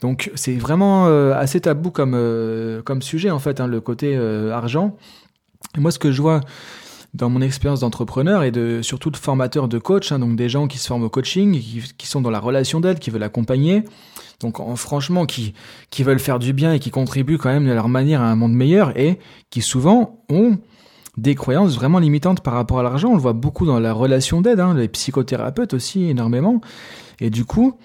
Donc 0.00 0.30
c'est 0.34 0.56
vraiment 0.56 1.06
assez 1.32 1.60
tabou 1.60 1.92
comme, 1.92 2.18
comme 2.84 3.02
sujet 3.02 3.30
en 3.30 3.38
fait, 3.38 3.60
hein, 3.60 3.68
le 3.68 3.80
côté 3.80 4.16
argent. 4.52 4.96
Moi 5.78 5.92
ce 5.92 6.00
que 6.00 6.10
je 6.10 6.20
vois 6.20 6.40
dans 7.14 7.28
mon 7.28 7.40
expérience 7.40 7.80
d'entrepreneur 7.80 8.42
et 8.42 8.50
de 8.50 8.80
surtout 8.82 9.10
de 9.10 9.16
formateur 9.16 9.68
de 9.68 9.78
coach, 9.78 10.12
hein, 10.12 10.18
donc 10.18 10.34
des 10.34 10.48
gens 10.48 10.66
qui 10.66 10.78
se 10.78 10.86
forment 10.86 11.04
au 11.04 11.08
coaching, 11.08 11.60
qui, 11.60 11.82
qui 11.96 12.06
sont 12.06 12.20
dans 12.20 12.30
la 12.30 12.40
relation 12.40 12.80
d'aide, 12.80 12.98
qui 12.98 13.10
veulent 13.10 13.22
accompagner, 13.22 13.84
donc 14.42 14.60
en, 14.60 14.76
franchement 14.76 15.24
qui, 15.24 15.54
qui 15.90 16.02
veulent 16.02 16.18
faire 16.18 16.38
du 16.38 16.52
bien 16.52 16.74
et 16.74 16.78
qui 16.78 16.90
contribuent 16.90 17.38
quand 17.38 17.48
même 17.48 17.66
de 17.66 17.72
leur 17.72 17.88
manière 17.88 18.20
à 18.20 18.26
un 18.26 18.36
monde 18.36 18.52
meilleur 18.52 18.96
et 18.98 19.18
qui 19.50 19.62
souvent 19.62 20.24
ont 20.28 20.58
des 21.16 21.34
croyances 21.34 21.74
vraiment 21.74 21.98
limitantes 21.98 22.40
par 22.40 22.54
rapport 22.54 22.80
à 22.80 22.82
l'argent. 22.82 23.10
On 23.10 23.14
le 23.14 23.20
voit 23.20 23.32
beaucoup 23.32 23.66
dans 23.66 23.78
la 23.78 23.92
relation 23.92 24.40
d'aide, 24.40 24.60
hein, 24.60 24.74
les 24.74 24.88
psychothérapeutes 24.88 25.74
aussi 25.74 26.08
énormément. 26.08 26.60
Et 27.20 27.30
du 27.30 27.44
coup, 27.44 27.78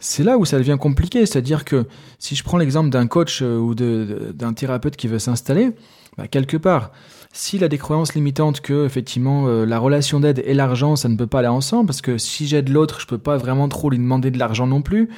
c'est 0.00 0.24
là 0.24 0.38
où 0.38 0.44
ça 0.44 0.58
devient 0.58 0.76
compliqué. 0.78 1.24
C'est-à-dire 1.24 1.64
que 1.64 1.86
si 2.18 2.34
je 2.34 2.44
prends 2.44 2.58
l'exemple 2.58 2.90
d'un 2.90 3.06
coach 3.06 3.42
euh, 3.42 3.58
ou 3.58 3.74
d'un 3.74 4.52
thérapeute 4.52 4.96
qui 4.96 5.08
veut 5.08 5.18
s'installer, 5.18 5.70
bah, 6.16 6.28
quelque 6.28 6.56
part, 6.56 6.90
s'il 7.32 7.64
a 7.64 7.68
des 7.68 7.78
croyances 7.78 8.14
limitantes 8.14 8.60
que 8.60 8.86
effectivement 8.86 9.48
euh, 9.48 9.64
la 9.64 9.78
relation 9.78 10.20
d'aide 10.20 10.42
et 10.46 10.54
l'argent 10.54 10.94
ça 10.94 11.08
ne 11.08 11.16
peut 11.16 11.26
pas 11.26 11.40
aller 11.40 11.48
ensemble 11.48 11.86
parce 11.86 12.00
que 12.00 12.16
si 12.16 12.46
j'aide 12.46 12.68
l'autre 12.68 13.00
je 13.00 13.06
peux 13.08 13.18
pas 13.18 13.36
vraiment 13.36 13.68
trop 13.68 13.90
lui 13.90 13.98
demander 13.98 14.30
de 14.30 14.38
l'argent 14.38 14.68
non 14.68 14.82
plus 14.82 15.10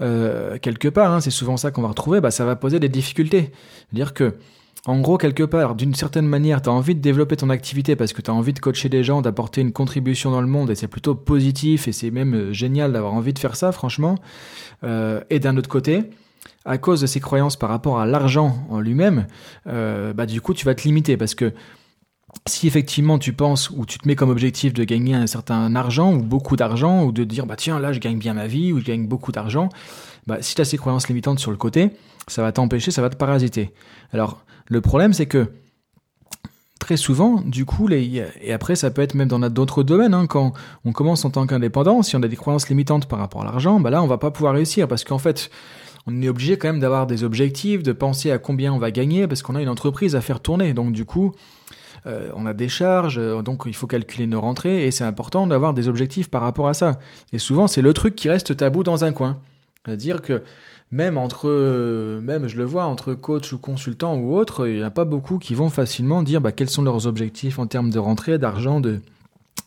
euh, 0.00 0.58
quelque 0.58 0.88
part 0.88 1.12
hein, 1.12 1.20
c'est 1.20 1.30
souvent 1.30 1.56
ça 1.56 1.70
qu'on 1.70 1.82
va 1.82 1.88
retrouver 1.88 2.20
bah 2.20 2.30
ça 2.30 2.44
va 2.44 2.56
poser 2.56 2.80
des 2.80 2.88
difficultés 2.88 3.52
dire 3.92 4.14
que 4.14 4.34
en 4.86 5.00
gros, 5.00 5.16
quelque 5.16 5.44
part, 5.44 5.76
d'une 5.76 5.94
certaine 5.94 6.26
manière, 6.26 6.60
tu 6.60 6.68
as 6.68 6.72
envie 6.72 6.94
de 6.94 7.00
développer 7.00 7.36
ton 7.36 7.48
activité 7.48 7.96
parce 7.96 8.12
que 8.12 8.20
tu 8.20 8.30
as 8.30 8.34
envie 8.34 8.52
de 8.52 8.58
coacher 8.58 8.90
des 8.90 9.02
gens, 9.02 9.22
d'apporter 9.22 9.62
une 9.62 9.72
contribution 9.72 10.30
dans 10.30 10.42
le 10.42 10.46
monde, 10.46 10.70
et 10.70 10.74
c'est 10.74 10.88
plutôt 10.88 11.14
positif, 11.14 11.88
et 11.88 11.92
c'est 11.92 12.10
même 12.10 12.34
euh, 12.34 12.52
génial 12.52 12.92
d'avoir 12.92 13.14
envie 13.14 13.32
de 13.32 13.38
faire 13.38 13.56
ça, 13.56 13.72
franchement. 13.72 14.16
Euh, 14.82 15.22
et 15.30 15.40
d'un 15.40 15.56
autre 15.56 15.70
côté, 15.70 16.02
à 16.66 16.76
cause 16.76 17.00
de 17.00 17.06
ces 17.06 17.18
croyances 17.18 17.56
par 17.56 17.70
rapport 17.70 17.98
à 17.98 18.04
l'argent 18.04 18.66
en 18.68 18.78
lui-même, 18.80 19.26
bah 19.64 20.26
du 20.26 20.40
coup 20.42 20.54
tu 20.54 20.64
vas 20.66 20.74
te 20.74 20.82
limiter 20.82 21.16
parce 21.16 21.34
que 21.34 21.52
si 22.46 22.66
effectivement 22.66 23.18
tu 23.18 23.32
penses 23.32 23.70
ou 23.70 23.86
tu 23.86 23.98
te 23.98 24.06
mets 24.06 24.16
comme 24.16 24.30
objectif 24.30 24.72
de 24.72 24.84
gagner 24.84 25.14
un 25.14 25.26
certain 25.26 25.74
argent 25.74 26.14
ou 26.14 26.22
beaucoup 26.22 26.56
d'argent 26.56 27.04
ou 27.04 27.12
de 27.12 27.24
dire 27.24 27.46
bah 27.46 27.56
tiens 27.56 27.78
là 27.78 27.92
je 27.92 28.00
gagne 28.00 28.18
bien 28.18 28.34
ma 28.34 28.46
vie 28.46 28.72
ou 28.72 28.80
je 28.80 28.84
gagne 28.84 29.06
beaucoup 29.06 29.32
d'argent, 29.32 29.68
bah 30.26 30.38
si 30.40 30.54
tu 30.54 30.60
as 30.60 30.64
ces 30.64 30.76
croyances 30.76 31.08
limitantes 31.08 31.38
sur 31.38 31.50
le 31.50 31.56
côté, 31.56 31.90
ça 32.28 32.42
va 32.42 32.52
t'empêcher, 32.52 32.90
ça 32.90 33.02
va 33.02 33.10
te 33.10 33.16
parasiter. 33.16 33.72
Alors 34.12 34.44
le 34.66 34.80
problème 34.80 35.12
c'est 35.12 35.26
que 35.26 35.50
très 36.78 36.96
souvent, 36.98 37.40
du 37.40 37.64
coup, 37.64 37.86
les, 37.86 38.26
et 38.42 38.52
après 38.52 38.76
ça 38.76 38.90
peut 38.90 39.00
être 39.00 39.14
même 39.14 39.28
dans 39.28 39.40
d'autres 39.48 39.82
domaines, 39.82 40.12
hein, 40.12 40.26
quand 40.26 40.52
on 40.84 40.92
commence 40.92 41.24
en 41.24 41.30
tant 41.30 41.46
qu'indépendant, 41.46 42.02
si 42.02 42.14
on 42.14 42.22
a 42.22 42.28
des 42.28 42.36
croyances 42.36 42.68
limitantes 42.68 43.06
par 43.06 43.18
rapport 43.18 43.40
à 43.40 43.44
l'argent, 43.46 43.80
bah 43.80 43.88
là 43.88 44.02
on 44.02 44.06
va 44.06 44.18
pas 44.18 44.30
pouvoir 44.30 44.52
réussir 44.54 44.86
parce 44.86 45.02
qu'en 45.02 45.18
fait 45.18 45.50
on 46.06 46.20
est 46.20 46.28
obligé 46.28 46.58
quand 46.58 46.68
même 46.68 46.80
d'avoir 46.80 47.06
des 47.06 47.24
objectifs, 47.24 47.82
de 47.82 47.92
penser 47.92 48.30
à 48.30 48.38
combien 48.38 48.72
on 48.72 48.78
va 48.78 48.90
gagner, 48.90 49.26
parce 49.26 49.42
qu'on 49.42 49.54
a 49.54 49.62
une 49.62 49.68
entreprise 49.68 50.14
à 50.16 50.20
faire 50.20 50.40
tourner. 50.40 50.74
Donc 50.74 50.92
du 50.92 51.06
coup, 51.06 51.32
euh, 52.06 52.30
on 52.34 52.46
a 52.46 52.52
des 52.52 52.68
charges, 52.68 53.18
euh, 53.18 53.42
donc 53.42 53.62
il 53.66 53.74
faut 53.74 53.86
calculer 53.86 54.26
nos 54.26 54.40
rentrées, 54.40 54.86
et 54.86 54.90
c'est 54.90 55.04
important 55.04 55.46
d'avoir 55.46 55.74
des 55.74 55.88
objectifs 55.88 56.28
par 56.28 56.42
rapport 56.42 56.68
à 56.68 56.74
ça. 56.74 56.98
Et 57.32 57.38
souvent, 57.38 57.66
c'est 57.66 57.82
le 57.82 57.92
truc 57.92 58.14
qui 58.14 58.28
reste 58.28 58.56
tabou 58.56 58.82
dans 58.82 59.04
un 59.04 59.12
coin. 59.12 59.38
C'est-à-dire 59.84 60.22
que 60.22 60.42
même 60.90 61.18
entre, 61.18 62.20
même 62.22 62.46
je 62.46 62.56
le 62.56 62.64
vois, 62.64 62.84
entre 62.84 63.14
coach 63.14 63.52
ou 63.52 63.58
consultant 63.58 64.16
ou 64.16 64.36
autre, 64.36 64.68
il 64.68 64.76
n'y 64.76 64.82
a 64.82 64.90
pas 64.90 65.04
beaucoup 65.04 65.38
qui 65.38 65.54
vont 65.54 65.68
facilement 65.68 66.22
dire 66.22 66.40
bah, 66.40 66.52
quels 66.52 66.70
sont 66.70 66.82
leurs 66.82 67.06
objectifs 67.06 67.58
en 67.58 67.66
termes 67.66 67.90
de 67.90 67.98
rentrée, 67.98 68.38
d'argent, 68.38 68.80
de 68.80 69.00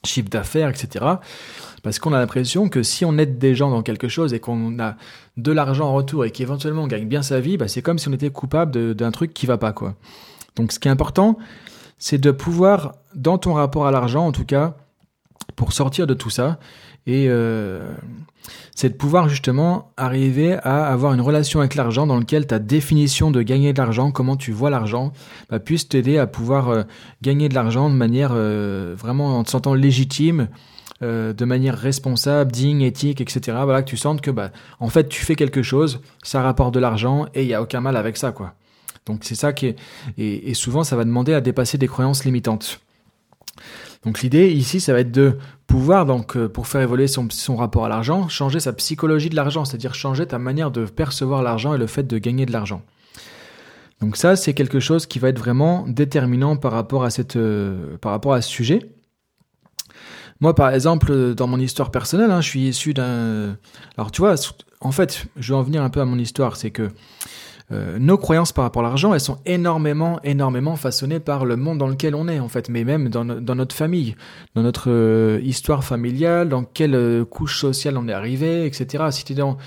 chiffre 0.06 0.29
d'affaires, 0.29 0.70
etc. 0.70 1.06
Parce 1.84 2.00
qu'on 2.00 2.13
a 2.13 2.20
l'impression 2.20 2.70
que 2.70 2.84
si 2.84 3.06
on 3.06 3.17
aide 3.17 3.38
des 3.38 3.56
gens 3.56 3.70
dans 3.70 3.84
quelque 3.84 4.08
chose 4.08 4.34
et 4.34 4.39
qu'on 4.39 4.79
a 4.79 4.96
de 5.38 5.51
l'argent 5.51 5.89
en 5.89 5.94
retour 5.94 6.25
et 6.25 6.32
qu'éventuellement 6.32 6.84
on 6.84 6.88
gagne 6.88 7.08
bien 7.08 7.22
sa 7.22 7.39
vie, 7.39 7.58
bah 7.58 7.67
c'est 7.67 7.82
comme 7.82 8.00
si 8.00 8.08
on 8.08 8.13
était 8.13 8.29
coupable 8.29 8.96
d'un 8.96 9.12
truc 9.12 9.34
qui 9.34 9.46
va 9.46 9.58
pas, 9.58 9.74
quoi. 9.74 9.96
Donc 10.56 10.72
ce 10.72 10.79
qui 10.79 10.88
est 10.88 10.91
important, 10.91 11.38
c'est 11.98 12.20
de 12.20 12.32
pouvoir, 12.32 12.94
dans 13.16 13.38
ton 13.38 13.54
rapport 13.54 13.88
à 13.88 13.92
l'argent 13.92 14.25
en 14.25 14.32
tout 14.32 14.46
cas, 14.46 14.75
pour 15.56 15.74
sortir 15.74 16.08
de 16.08 16.13
tout 16.13 16.30
ça, 16.30 16.60
et 17.08 17.27
euh, 17.30 17.80
c'est 18.75 18.89
de 18.89 18.94
pouvoir 18.94 19.30
justement 19.30 19.92
arriver 19.96 20.54
à 20.63 20.88
avoir 20.88 21.13
une 21.13 21.22
relation 21.22 21.62
avec 21.62 21.75
l'argent 21.75 22.06
dans 22.06 22.18
lequel 22.18 22.46
ta 22.46 22.60
définition 22.60 23.32
de 23.32 23.42
gagner 23.42 23.72
de 23.72 23.77
l'argent, 23.77 24.12
comment 24.12 24.36
tu 24.36 24.51
vois 24.51 24.70
l'argent, 24.70 25.13
bah, 25.50 25.60
puisse 25.60 25.88
t'aider 25.88 26.18
à 26.18 26.27
pouvoir 26.27 26.70
euh, 26.70 26.84
gagner 27.22 27.48
de 27.48 27.56
l'argent 27.56 27.89
de 27.89 27.96
manière 27.96 28.32
euh, 28.34 28.94
vraiment 28.98 29.39
en 29.39 29.44
te 29.44 29.50
sentant 29.50 29.74
légitime, 29.74 30.48
de 31.00 31.46
manière 31.46 31.77
responsable, 31.77 32.51
digne, 32.51 32.82
éthique, 32.82 33.22
etc. 33.22 33.39
Voilà, 33.63 33.84
que 33.84 33.88
tu 33.88 33.98
sentes 33.98 34.20
que 34.20 34.32
bah, 34.32 34.50
en 34.80 34.89
fait 34.89 35.08
tu 35.08 35.24
fais 35.24 35.36
quelque 35.36 35.62
chose, 35.62 36.01
ça 36.24 36.42
rapporte 36.42 36.74
de 36.74 36.80
l'argent 36.80 37.27
et 37.36 37.44
il 37.44 37.48
y 37.48 37.54
a 37.54 37.62
aucun 37.62 37.82
mal 37.82 37.96
avec 37.96 38.18
ça, 38.18 38.32
quoi. 38.32 38.56
Donc 39.08 39.24
c'est 39.24 39.36
ça 39.36 39.54
qui 39.54 39.68
est 39.68 39.76
et, 40.18 40.54
souvent 40.54 40.84
ça 40.84 40.96
va 40.96 41.04
demander 41.04 41.34
à 41.34 41.42
dépasser 41.42 41.78
des 41.78 41.88
croyances 41.88 42.26
limitantes. 42.26 42.82
Donc 44.06 44.22
l'idée 44.22 44.52
ici, 44.52 44.80
ça 44.80 44.94
va 44.94 45.00
être 45.00 45.12
de 45.12 45.38
pouvoir, 45.66 46.06
donc, 46.06 46.38
euh, 46.38 46.48
pour 46.48 46.68
faire 46.68 46.82
évoluer 46.82 47.08
son, 47.08 47.28
son 47.32 47.56
rapport 47.56 47.86
à 47.86 47.90
l'argent, 47.90 48.30
changer 48.30 48.60
sa 48.60 48.72
psychologie 48.72 49.30
de 49.30 49.36
l'argent, 49.36 49.66
c'est-à-dire 49.66 49.96
changer 49.96 50.26
ta 50.28 50.38
manière 50.38 50.72
de 50.72 50.86
percevoir 50.86 51.42
l'argent 51.42 51.74
et 51.74 51.78
le 51.78 51.88
fait 51.88 52.04
de 52.04 52.18
gagner 52.20 52.46
de 52.46 52.52
l'argent. 52.52 52.84
Donc 54.00 54.16
ça, 54.16 54.36
c'est 54.36 54.54
quelque 54.54 54.80
chose 54.80 55.08
qui 55.08 55.20
va 55.20 55.30
être 55.30 55.40
vraiment 55.40 55.86
déterminant 55.88 56.56
par 56.56 56.72
rapport 56.72 57.04
à 57.04 57.10
cette, 57.10 57.36
euh, 57.36 57.98
par 57.98 58.12
rapport 58.12 58.34
à 58.34 58.42
ce 58.42 58.50
sujet. 58.50 58.80
Moi, 60.40 60.54
par 60.54 60.70
exemple, 60.70 61.34
dans 61.34 61.48
mon 61.48 61.60
histoire 61.60 61.90
personnelle, 61.90 62.30
hein, 62.30 62.42
je 62.42 62.48
suis 62.48 62.68
issu 62.68 62.94
d'un. 62.94 63.58
Alors, 63.98 64.12
tu 64.12 64.22
vois, 64.22 64.36
en 64.82 64.92
fait, 64.92 65.26
je 65.36 65.54
vais 65.54 65.58
en 65.58 65.64
venir 65.64 65.82
un 65.82 65.90
peu 65.90 66.00
à 66.00 66.06
mon 66.06 66.20
histoire, 66.20 66.58
c'est 66.58 66.70
que 66.70 66.92
euh, 67.71 68.00
nos 68.00 68.17
croyances 68.17 68.53
par 68.53 68.63
rapport 68.63 68.81
à 68.81 68.88
l'argent, 68.88 69.13
elles 69.13 69.19
sont 69.19 69.39
énormément, 69.45 70.19
énormément 70.24 70.75
façonnées 70.75 71.19
par 71.19 71.45
le 71.45 71.57
monde 71.57 71.77
dans 71.77 71.88
lequel 71.88 72.15
on 72.15 72.27
est, 72.27 72.39
en 72.39 72.47
fait, 72.47 72.69
mais 72.69 72.83
même 72.83 73.09
dans, 73.09 73.25
notre 73.25 73.75
famille, 73.75 74.15
dans 74.55 74.63
notre 74.63 74.89
euh, 74.89 75.41
histoire 75.43 75.83
familiale, 75.83 76.50
dans 76.50 76.63
quelle 76.63 77.25
couche 77.29 77.59
sociale 77.59 77.97
on 77.97 78.07
est 78.07 78.13
arrivé, 78.13 78.65
etc. 78.65 79.05
Si 79.12 79.25
tu 79.25 79.33
dans 79.33 79.57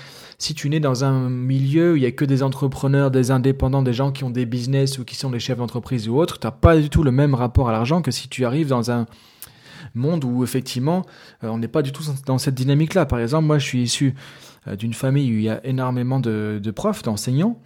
si 0.41 0.55
tu 0.55 0.69
nais 0.69 0.79
dans 0.79 1.03
un 1.03 1.29
milieu 1.29 1.93
où 1.93 1.95
il 1.95 2.01
y 2.01 2.07
a 2.07 2.11
que 2.11 2.25
des 2.25 2.41
entrepreneurs, 2.41 3.11
des 3.11 3.29
indépendants, 3.29 3.83
des 3.83 3.93
gens 3.93 4.11
qui 4.11 4.23
ont 4.23 4.31
des 4.31 4.47
business 4.47 4.97
ou 4.97 5.05
qui 5.05 5.15
sont 5.15 5.29
des 5.29 5.39
chefs 5.39 5.59
d'entreprise 5.59 6.09
ou 6.09 6.17
autres, 6.17 6.39
t'as 6.39 6.49
pas 6.49 6.75
du 6.77 6.89
tout 6.89 7.03
le 7.03 7.11
même 7.11 7.35
rapport 7.35 7.69
à 7.69 7.71
l'argent 7.71 8.01
que 8.01 8.09
si 8.09 8.27
tu 8.27 8.43
arrives 8.43 8.67
dans 8.67 8.89
un 8.89 9.05
monde 9.93 10.25
où 10.25 10.43
effectivement 10.43 11.05
euh, 11.43 11.49
on 11.49 11.59
n'est 11.59 11.67
pas 11.67 11.83
du 11.83 11.91
tout 11.91 12.03
dans 12.25 12.39
cette 12.39 12.55
dynamique-là. 12.55 13.05
Par 13.05 13.19
exemple, 13.19 13.45
moi 13.45 13.59
je 13.59 13.65
suis 13.65 13.83
issu 13.83 14.15
euh, 14.67 14.75
d'une 14.75 14.93
famille 14.93 15.31
où 15.31 15.35
il 15.35 15.43
y 15.43 15.49
a 15.49 15.63
énormément 15.65 16.19
de, 16.19 16.59
profs, 16.75 17.03
d'enseignants. 17.03 17.59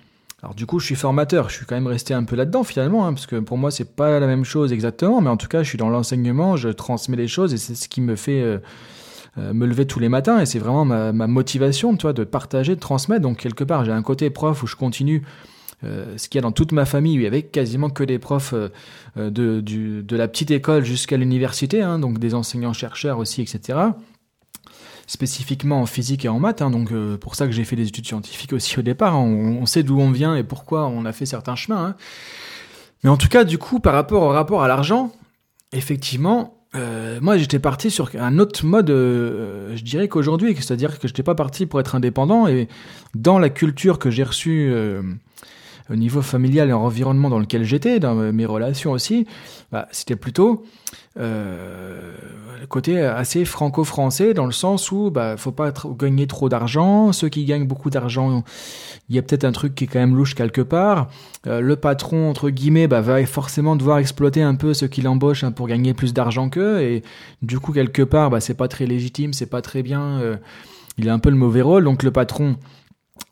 Alors 0.43 0.53
du 0.53 0.65
coup, 0.65 0.79
je 0.79 0.85
suis 0.85 0.95
formateur. 0.95 1.49
Je 1.49 1.55
suis 1.55 1.65
quand 1.65 1.75
même 1.75 1.87
resté 1.87 2.13
un 2.13 2.23
peu 2.23 2.35
là-dedans 2.35 2.63
finalement, 2.63 3.07
hein, 3.07 3.13
parce 3.13 3.25
que 3.25 3.37
pour 3.37 3.57
moi, 3.57 3.71
c'est 3.71 3.95
pas 3.95 4.19
la 4.19 4.27
même 4.27 4.45
chose 4.45 4.73
exactement, 4.73 5.21
mais 5.21 5.29
en 5.29 5.37
tout 5.37 5.47
cas, 5.47 5.63
je 5.63 5.69
suis 5.69 5.77
dans 5.77 5.89
l'enseignement, 5.89 6.55
je 6.55 6.69
transmets 6.69 7.17
les 7.17 7.27
choses 7.27 7.53
et 7.53 7.57
c'est 7.57 7.75
ce 7.75 7.87
qui 7.87 8.01
me 8.01 8.15
fait 8.15 8.41
euh, 8.41 8.59
euh, 9.37 9.53
me 9.53 9.65
lever 9.65 9.85
tous 9.85 9.99
les 9.99 10.09
matins 10.09 10.39
et 10.39 10.45
c'est 10.45 10.59
vraiment 10.59 10.85
ma, 10.85 11.27
motivation, 11.27 11.95
toi, 11.97 12.13
de 12.13 12.23
partager, 12.23 12.75
de 12.75 12.79
transmettre. 12.79 13.21
Donc 13.21 13.37
quelque 13.37 13.63
part, 13.63 13.85
j'ai 13.85 13.91
un 13.91 14.03
côté 14.03 14.29
prof 14.29 14.61
où 14.61 14.67
je 14.67 14.75
continue 14.75 15.23
euh, 15.83 16.17
ce 16.17 16.29
qu'il 16.29 16.37
y 16.37 16.39
a 16.39 16.41
dans 16.41 16.51
toute 16.51 16.73
ma 16.73 16.85
famille, 16.85 17.17
où 17.17 17.21
il 17.21 17.23
y 17.23 17.27
avait 17.27 17.43
quasiment 17.43 17.89
que 17.89 18.03
des 18.03 18.19
profs 18.19 18.53
de, 19.15 19.61
de 19.61 20.15
la 20.15 20.27
petite 20.27 20.51
école 20.51 20.83
jusqu'à 20.83 21.17
l'université, 21.17 21.81
hein, 21.81 21.97
donc 21.97 22.19
des 22.19 22.33
enseignants-chercheurs 22.33 23.19
aussi, 23.19 23.41
etc. 23.41 23.79
Spécifiquement 25.07 25.81
en 25.81 25.85
physique 25.85 26.25
et 26.25 26.29
en 26.29 26.39
maths, 26.39 26.61
hein, 26.61 26.71
donc 26.71 26.91
pour 27.17 27.35
ça 27.35 27.45
que 27.45 27.51
j'ai 27.51 27.63
fait 27.63 27.75
des 27.75 27.87
études 27.87 28.07
scientifiques 28.07 28.53
aussi 28.53 28.79
au 28.79 28.81
départ. 28.81 29.13
Hein. 29.13 29.21
on, 29.21 29.65
sait 29.67 29.83
d'où 29.83 29.99
on 29.99 30.09
vient 30.09 30.35
et 30.35 30.43
pourquoi 30.43 30.87
on 30.87 31.05
a 31.05 31.11
fait 31.11 31.27
certains 31.27 31.55
chemins. 31.55 31.95
Mais 33.03 33.11
en 33.11 33.17
tout 33.17 33.27
cas, 33.27 33.43
du 33.43 33.59
coup, 33.59 33.79
par 33.79 33.93
rapport 33.93 34.23
au 34.23 34.29
rapport 34.29 34.63
à 34.63 34.67
l'argent, 34.67 35.11
effectivement, 35.71 36.55
euh, 36.75 37.19
moi, 37.21 37.37
j'étais 37.37 37.59
parti 37.59 37.89
sur 37.89 38.09
un 38.19 38.39
autre 38.39 38.65
mode, 38.65 38.89
euh, 38.89 39.75
je 39.75 39.83
dirais 39.83 40.07
qu'aujourd'hui, 40.07 40.55
c'est-à-dire 40.55 40.99
que 40.99 41.07
je 41.07 41.13
n'étais 41.13 41.23
pas 41.23 41.35
parti 41.35 41.65
pour 41.65 41.79
être 41.79 41.95
indépendant 41.95 42.47
et 42.47 42.67
dans 43.13 43.39
la 43.39 43.49
culture 43.49 43.99
que 43.99 44.09
j'ai 44.09 44.23
reçue 44.23 44.69
euh, 44.71 45.01
au 45.89 45.95
niveau 45.95 46.21
familial 46.21 46.69
et 46.69 46.73
environnement 46.73 47.29
dans 47.29 47.39
lequel 47.39 47.63
j'étais, 47.63 47.99
dans 47.99 48.15
mes 48.15 48.45
relations 48.45 48.91
aussi, 48.91 49.27
bah, 49.71 49.87
c'était 49.91 50.15
plutôt 50.15 50.63
euh, 51.17 52.13
le 52.59 52.67
côté 52.67 52.99
assez 53.01 53.45
franco-français 53.45 54.33
dans 54.33 54.45
le 54.45 54.51
sens 54.51 54.91
où 54.91 55.11
bah 55.11 55.37
faut 55.37 55.51
pas 55.51 55.71
gagner 55.97 56.27
trop 56.27 56.49
d'argent. 56.49 57.13
Ceux 57.13 57.29
qui 57.29 57.45
gagnent 57.45 57.67
beaucoup 57.67 57.89
d'argent, 57.89 58.43
il 59.09 59.15
y 59.15 59.19
a 59.19 59.21
peut-être 59.21 59.45
un 59.45 59.51
truc 59.51 59.75
qui 59.75 59.85
est 59.85 59.87
quand 59.87 59.99
même 59.99 60.15
louche 60.15 60.35
quelque 60.35 60.61
part. 60.61 61.07
Euh, 61.47 61.61
le 61.61 61.75
patron 61.75 62.29
entre 62.29 62.49
guillemets 62.49 62.87
bah, 62.87 63.01
va 63.01 63.25
forcément 63.25 63.75
devoir 63.75 63.99
exploiter 63.99 64.41
un 64.41 64.55
peu 64.55 64.73
ceux 64.73 64.87
qui 64.87 65.01
l'embauchent 65.01 65.43
hein, 65.43 65.51
pour 65.51 65.67
gagner 65.67 65.93
plus 65.93 66.13
d'argent 66.13 66.49
qu'eux 66.49 66.81
et 66.81 67.03
du 67.41 67.59
coup 67.59 67.71
quelque 67.71 68.01
part 68.01 68.29
bah 68.29 68.41
c'est 68.41 68.55
pas 68.55 68.67
très 68.67 68.85
légitime, 68.85 69.31
c'est 69.31 69.49
pas 69.49 69.61
très 69.61 69.83
bien. 69.83 70.19
Euh, 70.19 70.35
il 70.97 71.09
a 71.09 71.13
un 71.13 71.19
peu 71.19 71.29
le 71.29 71.35
mauvais 71.35 71.61
rôle 71.61 71.83
donc 71.83 72.03
le 72.03 72.11
patron 72.11 72.57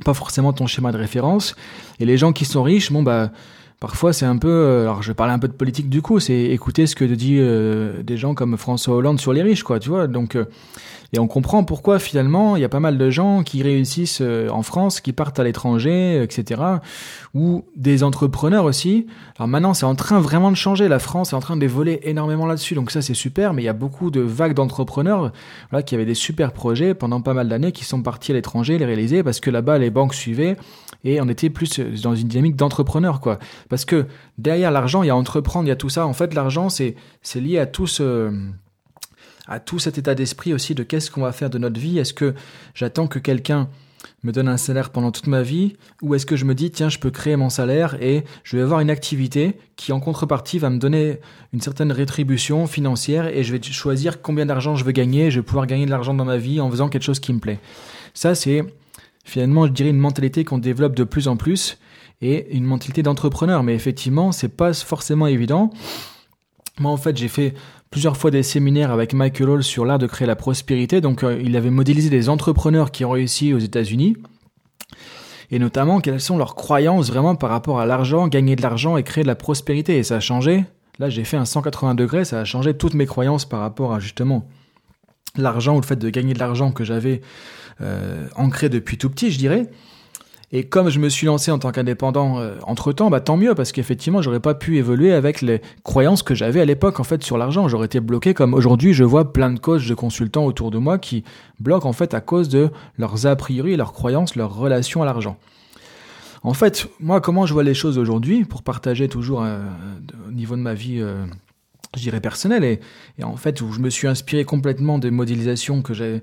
pas 0.04 0.13
forcément 0.13 0.54
ton 0.54 0.68
schéma 0.68 0.92
de 0.92 0.98
référence. 0.98 1.56
Et 2.00 2.06
les 2.06 2.18
gens 2.18 2.34
qui 2.34 2.46
sont 2.46 2.63
riches, 2.63 2.92
bon 2.92 3.04
bah 3.04 3.32
parfois 3.80 4.13
c'est 4.13 4.25
un 4.25 4.38
peu, 4.38 4.48
euh, 4.48 4.84
alors 4.84 5.04
je 5.04 5.10
vais 5.10 5.13
parler 5.13 5.34
un 5.34 5.40
peu 5.40 5.50
de 5.50 5.54
politique 5.54 5.90
du 5.90 6.02
coup, 6.02 6.20
c'est 6.20 6.40
écouter 6.42 6.88
ce 6.88 6.96
que 6.96 7.04
dit 7.04 7.38
euh, 7.38 8.02
des 8.02 8.16
gens 8.16 8.34
comme 8.34 8.58
François 8.58 8.96
Hollande 8.96 9.20
sur 9.20 9.34
les 9.34 9.42
riches, 9.42 9.63
quoi, 9.63 9.80
tu 9.80 9.90
vois. 9.90 10.08
Donc 10.08 10.36
euh, 10.36 10.46
et 11.13 11.20
on 11.20 11.27
comprend 11.27 11.63
pourquoi 11.63 12.00
finalement 12.00 12.55
il 12.55 12.62
y 12.62 12.65
a 12.65 12.70
pas 12.70 12.79
mal 12.79 12.98
de 12.98 13.10
gens 13.12 13.43
qui 13.43 13.62
réussissent 13.62 14.22
euh, 14.22 14.50
en 14.50 14.63
France, 14.63 15.00
qui 15.00 15.13
partent 15.13 15.39
à 15.39 15.43
l'étranger, 15.43 16.22
etc. 16.24 16.62
Ou 17.36 17.63
des 17.75 18.03
entrepreneurs 18.03 18.65
aussi. 18.65 19.05
Alors 19.38 19.48
maintenant 19.48 19.75
c'est 19.75 19.86
en 19.86 19.93
train 19.93 20.20
vraiment 20.20 20.50
de 20.50 20.58
changer. 20.58 20.88
La 20.88 20.98
France 20.98 21.32
est 21.32 21.36
en 21.36 21.39
train 21.39 21.55
de 21.55 21.67
voler 21.67 22.00
énormément 22.03 22.48
là-dessus. 22.48 22.74
Donc 22.74 22.89
ça 22.89 23.03
c'est 23.03 23.13
super. 23.13 23.53
Mais 23.53 23.62
il 23.62 23.65
y 23.65 23.70
a 23.70 23.74
beaucoup 23.74 24.10
de 24.10 24.22
vagues 24.22 24.55
d'entrepreneurs 24.55 25.32
voilà, 25.70 25.84
qui 25.84 25.93
avaient 25.93 26.05
des 26.05 26.15
super 26.15 26.51
projets 26.51 26.96
pendant 26.96 27.22
pas 27.22 27.36
mal 27.36 27.48
d'années 27.48 27.72
qui 27.72 27.86
sont 27.86 28.01
partis 28.01 28.32
à 28.32 28.36
l'étranger 28.36 28.79
les 28.79 28.86
réaliser 28.86 29.22
parce 29.22 29.39
que 29.39 29.51
là-bas 29.51 29.77
les 29.77 29.91
banques 29.91 30.15
suivaient 30.15 30.58
et 31.03 31.22
on 31.22 31.27
était 31.27 31.50
plus 31.51 31.79
dans 31.79 32.15
une 32.15 32.27
dynamique 32.27 32.55
d'entrepreneur 32.55 33.20
quoi. 33.20 33.38
Parce 33.70 33.86
que 33.86 34.08
derrière 34.39 34.72
l'argent 34.72 35.03
il 35.03 35.08
y 35.08 35.12
a 35.12 35.15
entreprendre, 35.15 35.67
il 35.67 35.70
y 35.70 35.74
a 35.74 35.75
tout 35.75 35.89
ça. 35.89 36.08
En 36.08 36.13
fait 36.13 36.34
l'argent 36.34 36.70
c'est 36.70 36.96
c'est 37.22 37.39
lié 37.39 37.60
à 37.60 37.67
tout 37.67 37.85
ce 37.85 38.31
à 39.48 39.60
tout 39.60 39.79
cet 39.79 39.98
état 39.98 40.16
d'esprit 40.16 40.53
aussi 40.53 40.75
de 40.75 40.84
qu'est-ce 40.84 41.12
qu'on 41.12 41.22
va 41.22 41.32
faire 41.32 41.50
de 41.50 41.58
notre 41.58 41.79
vie. 41.79 41.98
Est-ce 42.00 42.14
que 42.14 42.34
j'attends 42.74 43.08
que 43.08 43.20
quelqu'un 43.20 43.70
me 44.24 44.32
donne 44.32 44.48
un 44.48 44.58
salaire 44.58 44.90
pendant 44.90 45.12
toute 45.12 45.27
ma 45.27 45.42
vie 45.42 45.75
ou 46.01 46.16
est-ce 46.16 46.25
que 46.25 46.36
je 46.36 46.46
me 46.46 46.56
dis 46.56 46.72
tiens 46.72 46.90
je 46.90 47.00
peux 47.00 47.12
créer 47.12 47.36
mon 47.36 47.50
salaire 47.50 48.01
et 48.01 48.24
je 48.44 48.58
vais 48.58 48.64
avoir 48.64 48.79
une 48.79 48.90
activité 48.90 49.58
qui 49.75 49.92
en 49.92 50.00
contrepartie 50.00 50.60
va 50.60 50.70
me 50.70 50.77
donner 50.77 51.20
une 51.53 51.62
certaine 51.62 51.92
rétribution 51.92 52.68
financière 52.68 53.27
et 53.27 53.44
je 53.44 53.56
vais 53.56 53.62
choisir 53.62 54.22
combien 54.22 54.46
d'argent 54.46 54.75
je 54.75 54.84
veux 54.84 54.92
gagner, 54.92 55.32
je 55.32 55.40
vais 55.40 55.46
pouvoir 55.46 55.68
gagner 55.68 55.86
de 55.86 55.92
l'argent 55.92 56.14
dans 56.14 56.25
ma 56.25 56.38
vie 56.38 56.60
en 56.60 56.70
faisant 56.70 56.90
quelque 56.90 57.03
chose 57.03 57.20
qui 57.20 57.34
me 57.34 57.40
plaît. 57.40 57.60
Ça 58.14 58.36
c'est 58.36 58.64
finalement 59.25 59.68
je 59.68 59.72
dirais 59.72 59.90
une 59.90 60.00
mentalité 60.00 60.44
qu'on 60.44 60.58
développe 60.58 60.96
de 60.96 61.03
plus 61.03 61.27
en 61.27 61.38
plus 61.38 61.77
et 62.22 62.56
une 62.56 62.66
mentalité 62.66 63.03
d'entrepreneur 63.03 63.64
mais 63.64 63.75
effectivement 63.75 64.32
c'est 64.32 64.50
pas 64.50 64.74
forcément 64.74 65.27
évident. 65.27 65.70
Moi 66.79 66.92
en 66.92 66.98
fait 66.98 67.18
j'ai 67.18 67.27
fait 67.27 67.53
plusieurs 67.94 68.18
fois 68.18 68.32
des 68.32 68.42
séminaires 68.42 68.90
avec 68.90 69.14
Michael 69.14 69.50
Hall 69.50 69.64
sur 69.64 69.86
l'art 69.86 70.00
de 70.00 70.08
créer 70.08 70.25
la 70.25 70.36
prospérité. 70.36 71.00
Donc, 71.00 71.24
euh, 71.24 71.40
il 71.40 71.56
avait 71.56 71.70
modélisé 71.70 72.10
des 72.10 72.27
entrepreneurs 72.27 72.90
qui 72.90 73.06
ont 73.06 73.12
réussi 73.12 73.53
aux 73.53 73.60
États-Unis. 73.60 74.18
Et 75.51 75.60
notamment, 75.60 76.01
quelles 76.01 76.20
sont 76.20 76.40
leurs 76.40 76.56
croyances 76.56 77.12
vraiment 77.12 77.36
par 77.36 77.51
rapport 77.51 77.79
à 77.79 77.86
l'argent, 77.86 78.27
gagner 78.27 78.56
de 78.56 78.64
l'argent 78.64 78.98
et 78.98 79.03
créer 79.03 79.24
de 79.24 79.27
la 79.27 79.36
prospérité? 79.36 79.96
Et 80.00 80.01
ça 80.01 80.16
a 80.16 80.20
changé. 80.20 80.66
Là, 80.98 81.12
j'ai 81.12 81.24
fait 81.24 81.38
un 81.38 81.46
180 81.46 81.94
degrés. 81.94 82.25
Ça 82.25 82.40
a 82.40 82.46
changé 82.46 82.74
toutes 82.74 82.96
mes 82.96 83.06
croyances 83.06 83.46
par 83.46 83.60
rapport 83.60 83.94
à 83.94 84.00
justement 84.00 84.48
l'argent 85.38 85.75
ou 85.75 85.79
le 85.79 85.86
fait 85.86 85.96
de 85.96 86.10
gagner 86.10 86.34
de 86.34 86.40
l'argent 86.40 86.72
que 86.72 86.84
j'avais 86.84 87.22
euh, 87.82 88.27
ancré 88.36 88.70
depuis 88.70 88.98
tout 88.98 89.12
petit, 89.12 89.29
je 89.29 89.38
dirais. 89.38 89.70
Et 90.55 90.63
comme 90.66 90.89
je 90.89 91.00
me 91.00 91.09
suis 91.09 91.25
lancé 91.25 91.50
en 91.50 91.57
tant 91.57 91.72
qu'indépendant 91.72 92.37
euh, 92.37 92.53
entre 92.68 92.94
temps, 92.94 93.09
bah 93.09 93.22
tant 93.22 93.37
mieux 93.37 93.55
parce 93.55 93.72
qu'effectivement 93.72 94.22
j'aurais 94.22 94.39
pas 94.39 94.53
pu 94.53 94.77
évoluer 94.77 95.11
avec 95.11 95.42
les 95.42 95.63
croyances 95.83 96.22
que 96.22 96.35
j'avais 96.35 96.61
à 96.61 96.66
l'époque 96.66 97.00
en 97.00 97.03
fait 97.03 97.24
sur 97.24 97.39
l'argent. 97.39 97.68
J'aurais 97.68 97.87
été 97.87 98.00
bloqué 98.00 98.35
comme 98.35 98.53
aujourd'hui 98.53 98.94
je 98.94 99.03
vois 99.03 99.33
plein 99.33 99.50
de 99.50 99.57
coachs 99.57 99.87
de 99.87 99.96
consultants 99.96 100.46
autour 100.46 100.70
de 100.70 100.77
moi 100.77 101.00
qui 101.00 101.24
bloquent 101.59 101.89
en 101.89 101.94
fait 101.94 102.13
à 102.13 102.22
cause 102.22 102.50
de 102.50 102.70
leurs 103.00 103.25
a 103.25 103.35
priori, 103.35 103.75
leurs 103.75 103.94
croyances, 103.94 104.35
leur 104.35 104.55
relation 104.55 105.01
à 105.01 105.05
l'argent. 105.05 105.37
En 106.44 106.53
fait, 106.53 106.87
moi 107.00 107.20
comment 107.20 107.48
je 107.48 107.53
vois 107.53 107.63
les 107.63 107.74
choses 107.74 107.98
aujourd'hui 107.98 108.46
pour 108.46 108.61
partager 108.61 109.07
toujours 109.09 109.42
euh, 109.42 109.59
au 110.27 110.31
niveau 110.31 110.55
de 110.55 110.61
ma 110.61 110.75
vie 110.75 110.98
euh, 111.00 111.25
je 111.96 112.01
dirais 112.01 112.22
personnelle 112.22 112.63
et, 112.63 112.79
et, 113.18 113.24
en 113.24 113.37
fait 113.37 113.59
où 113.61 113.72
je 113.72 113.79
me 113.79 113.89
suis 113.89 114.07
inspiré 114.07 114.46
complètement 114.46 115.00
des 115.00 115.09
modélisations 115.09 115.81
que 115.81 115.96
j'ai 115.96 116.22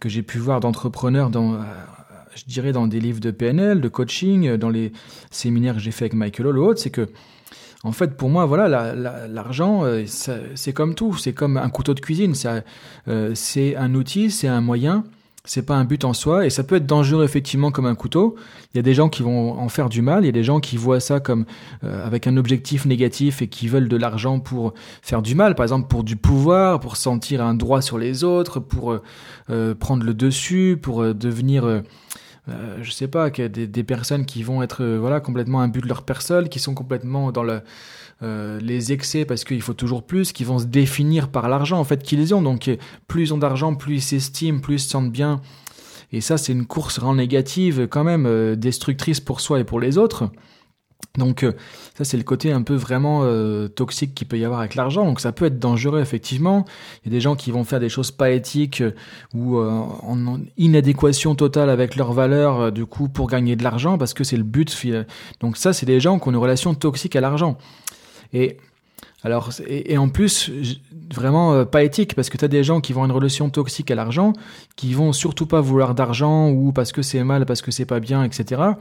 que 0.00 0.10
j'ai 0.10 0.22
pu 0.22 0.38
voir 0.38 0.60
d'entrepreneurs 0.60 1.30
dans 1.30 1.58
je 2.34 2.44
dirais, 2.46 2.72
dans 2.72 2.86
des 2.86 3.00
livres 3.00 3.20
de 3.20 3.30
PNL, 3.30 3.80
de 3.80 3.88
coaching, 3.88 4.56
dans 4.56 4.70
les 4.70 4.92
séminaires 5.30 5.74
que 5.74 5.80
j'ai 5.80 5.90
fait 5.90 6.04
avec 6.04 6.14
Michael 6.14 6.46
Hall 6.48 6.58
ou 6.58 6.64
autre, 6.64 6.80
c'est 6.80 6.90
que, 6.90 7.08
en 7.82 7.92
fait, 7.92 8.16
pour 8.16 8.28
moi, 8.28 8.46
voilà, 8.46 8.94
l'argent, 9.26 9.84
euh, 9.84 10.04
c'est 10.06 10.72
comme 10.72 10.94
tout, 10.94 11.16
c'est 11.16 11.32
comme 11.32 11.56
un 11.56 11.70
couteau 11.70 11.94
de 11.94 12.00
cuisine, 12.00 12.34
euh, 13.08 13.32
c'est 13.34 13.76
un 13.76 13.94
outil, 13.94 14.30
c'est 14.30 14.48
un 14.48 14.60
moyen, 14.60 15.04
c'est 15.44 15.64
pas 15.64 15.74
un 15.74 15.84
but 15.84 16.04
en 16.04 16.12
soi, 16.12 16.46
et 16.46 16.50
ça 16.50 16.64
peut 16.64 16.76
être 16.76 16.86
dangereux 16.86 17.24
effectivement 17.24 17.70
comme 17.70 17.86
un 17.86 17.94
couteau. 17.94 18.36
Il 18.72 18.76
y 18.76 18.80
a 18.80 18.82
des 18.82 18.94
gens 18.94 19.08
qui 19.08 19.22
vont 19.22 19.58
en 19.58 19.68
faire 19.68 19.88
du 19.88 20.02
mal, 20.02 20.22
il 20.22 20.26
y 20.26 20.28
a 20.28 20.32
des 20.32 20.44
gens 20.44 20.60
qui 20.60 20.76
voient 20.76 21.00
ça 21.00 21.20
comme 21.20 21.44
euh, 21.84 22.06
avec 22.06 22.26
un 22.26 22.36
objectif 22.36 22.84
négatif 22.84 23.42
et 23.42 23.48
qui 23.48 23.68
veulent 23.68 23.88
de 23.88 23.96
l'argent 23.96 24.40
pour 24.40 24.74
faire 25.02 25.22
du 25.22 25.34
mal, 25.34 25.54
par 25.54 25.64
exemple 25.64 25.88
pour 25.88 26.04
du 26.04 26.16
pouvoir, 26.16 26.80
pour 26.80 26.96
sentir 26.96 27.42
un 27.42 27.54
droit 27.54 27.82
sur 27.82 27.98
les 27.98 28.24
autres, 28.24 28.60
pour 28.60 28.98
prendre 29.80 30.04
le 30.04 30.14
dessus, 30.14 30.78
pour 30.80 31.02
devenir 31.12 31.82
euh, 32.50 32.78
je 32.80 32.90
sais 32.90 33.08
pas, 33.08 33.30
des, 33.30 33.84
personnes 33.84 34.24
qui 34.24 34.42
vont 34.42 34.62
être 34.62 34.82
euh, 34.82 34.98
voilà 34.98 35.20
complètement 35.20 35.66
but 35.68 35.82
de 35.82 35.88
leur 35.88 36.02
personne, 36.02 36.48
qui 36.48 36.58
sont 36.58 36.74
complètement 36.74 37.32
dans 37.32 37.42
le, 37.42 37.60
euh, 38.22 38.60
les 38.60 38.92
excès 38.92 39.24
parce 39.24 39.44
qu'il 39.44 39.62
faut 39.62 39.74
toujours 39.74 40.02
plus, 40.02 40.32
qui 40.32 40.44
vont 40.44 40.58
se 40.58 40.66
définir 40.66 41.28
par 41.28 41.48
l'argent 41.48 41.78
en 41.78 41.84
fait 41.84 42.02
qu'ils 42.02 42.34
ont. 42.34 42.42
Donc 42.42 42.70
plus 43.08 43.24
ils 43.24 43.34
ont 43.34 43.38
d'argent, 43.38 43.74
plus 43.74 43.96
ils 43.96 44.02
s'estiment, 44.02 44.60
plus 44.60 44.76
ils 44.76 44.80
se 44.80 44.90
sentent 44.90 45.12
bien. 45.12 45.40
Et 46.12 46.20
ça, 46.20 46.38
c'est 46.38 46.52
une 46.52 46.66
course 46.66 46.98
en 46.98 47.14
négative 47.14 47.86
quand 47.88 48.02
même, 48.02 48.56
destructrice 48.56 49.20
pour 49.20 49.40
soi 49.40 49.60
et 49.60 49.64
pour 49.64 49.78
les 49.78 49.96
autres. 49.96 50.30
Donc 51.18 51.42
euh, 51.42 51.52
ça 51.98 52.04
c'est 52.04 52.16
le 52.16 52.22
côté 52.22 52.52
un 52.52 52.62
peu 52.62 52.74
vraiment 52.74 53.22
euh, 53.24 53.66
toxique 53.66 54.14
qu'il 54.14 54.28
peut 54.28 54.38
y 54.38 54.44
avoir 54.44 54.60
avec 54.60 54.76
l'argent. 54.76 55.04
Donc 55.04 55.20
ça 55.20 55.32
peut 55.32 55.46
être 55.46 55.58
dangereux 55.58 56.00
effectivement. 56.00 56.64
Il 57.02 57.10
y 57.10 57.14
a 57.14 57.16
des 57.16 57.20
gens 57.20 57.34
qui 57.34 57.50
vont 57.50 57.64
faire 57.64 57.80
des 57.80 57.88
choses 57.88 58.12
pas 58.12 58.30
éthiques 58.30 58.80
euh, 58.80 58.92
ou 59.34 59.58
en 59.58 60.38
inadéquation 60.56 61.34
totale 61.34 61.68
avec 61.68 61.96
leurs 61.96 62.12
valeurs 62.12 62.70
du 62.70 62.86
coup 62.86 63.08
pour 63.08 63.28
gagner 63.28 63.56
de 63.56 63.64
l'argent 63.64 63.98
parce 63.98 64.14
que 64.14 64.22
c'est 64.22 64.36
le 64.36 64.44
but. 64.44 64.70
Donc 65.40 65.56
ça 65.56 65.72
c'est 65.72 65.86
des 65.86 65.98
gens 65.98 66.18
qui 66.18 66.28
ont 66.28 66.30
une 66.30 66.36
relation 66.36 66.74
toxique 66.74 67.16
à 67.16 67.20
l'argent. 67.20 67.58
Et 68.32 68.56
alors 69.22 69.50
et, 69.66 69.98
en 69.98 70.08
plus 70.08 70.50
vraiment 71.14 71.66
pas 71.66 71.82
éthique 71.82 72.14
parce 72.14 72.30
que 72.30 72.38
tu 72.38 72.44
as 72.44 72.48
des 72.48 72.64
gens 72.64 72.80
qui 72.80 72.92
vont 72.92 73.04
une 73.04 73.12
relation 73.12 73.50
toxique 73.50 73.90
à 73.90 73.94
l'argent 73.94 74.32
qui 74.76 74.94
vont 74.94 75.12
surtout 75.12 75.46
pas 75.46 75.60
vouloir 75.60 75.94
d'argent 75.94 76.48
ou 76.50 76.72
parce 76.72 76.92
que 76.92 77.02
c'est 77.02 77.22
mal, 77.22 77.44
parce 77.44 77.60
que 77.60 77.70
c'est 77.70 77.84
pas 77.84 78.00
bien, 78.00 78.24
etc 78.24 78.72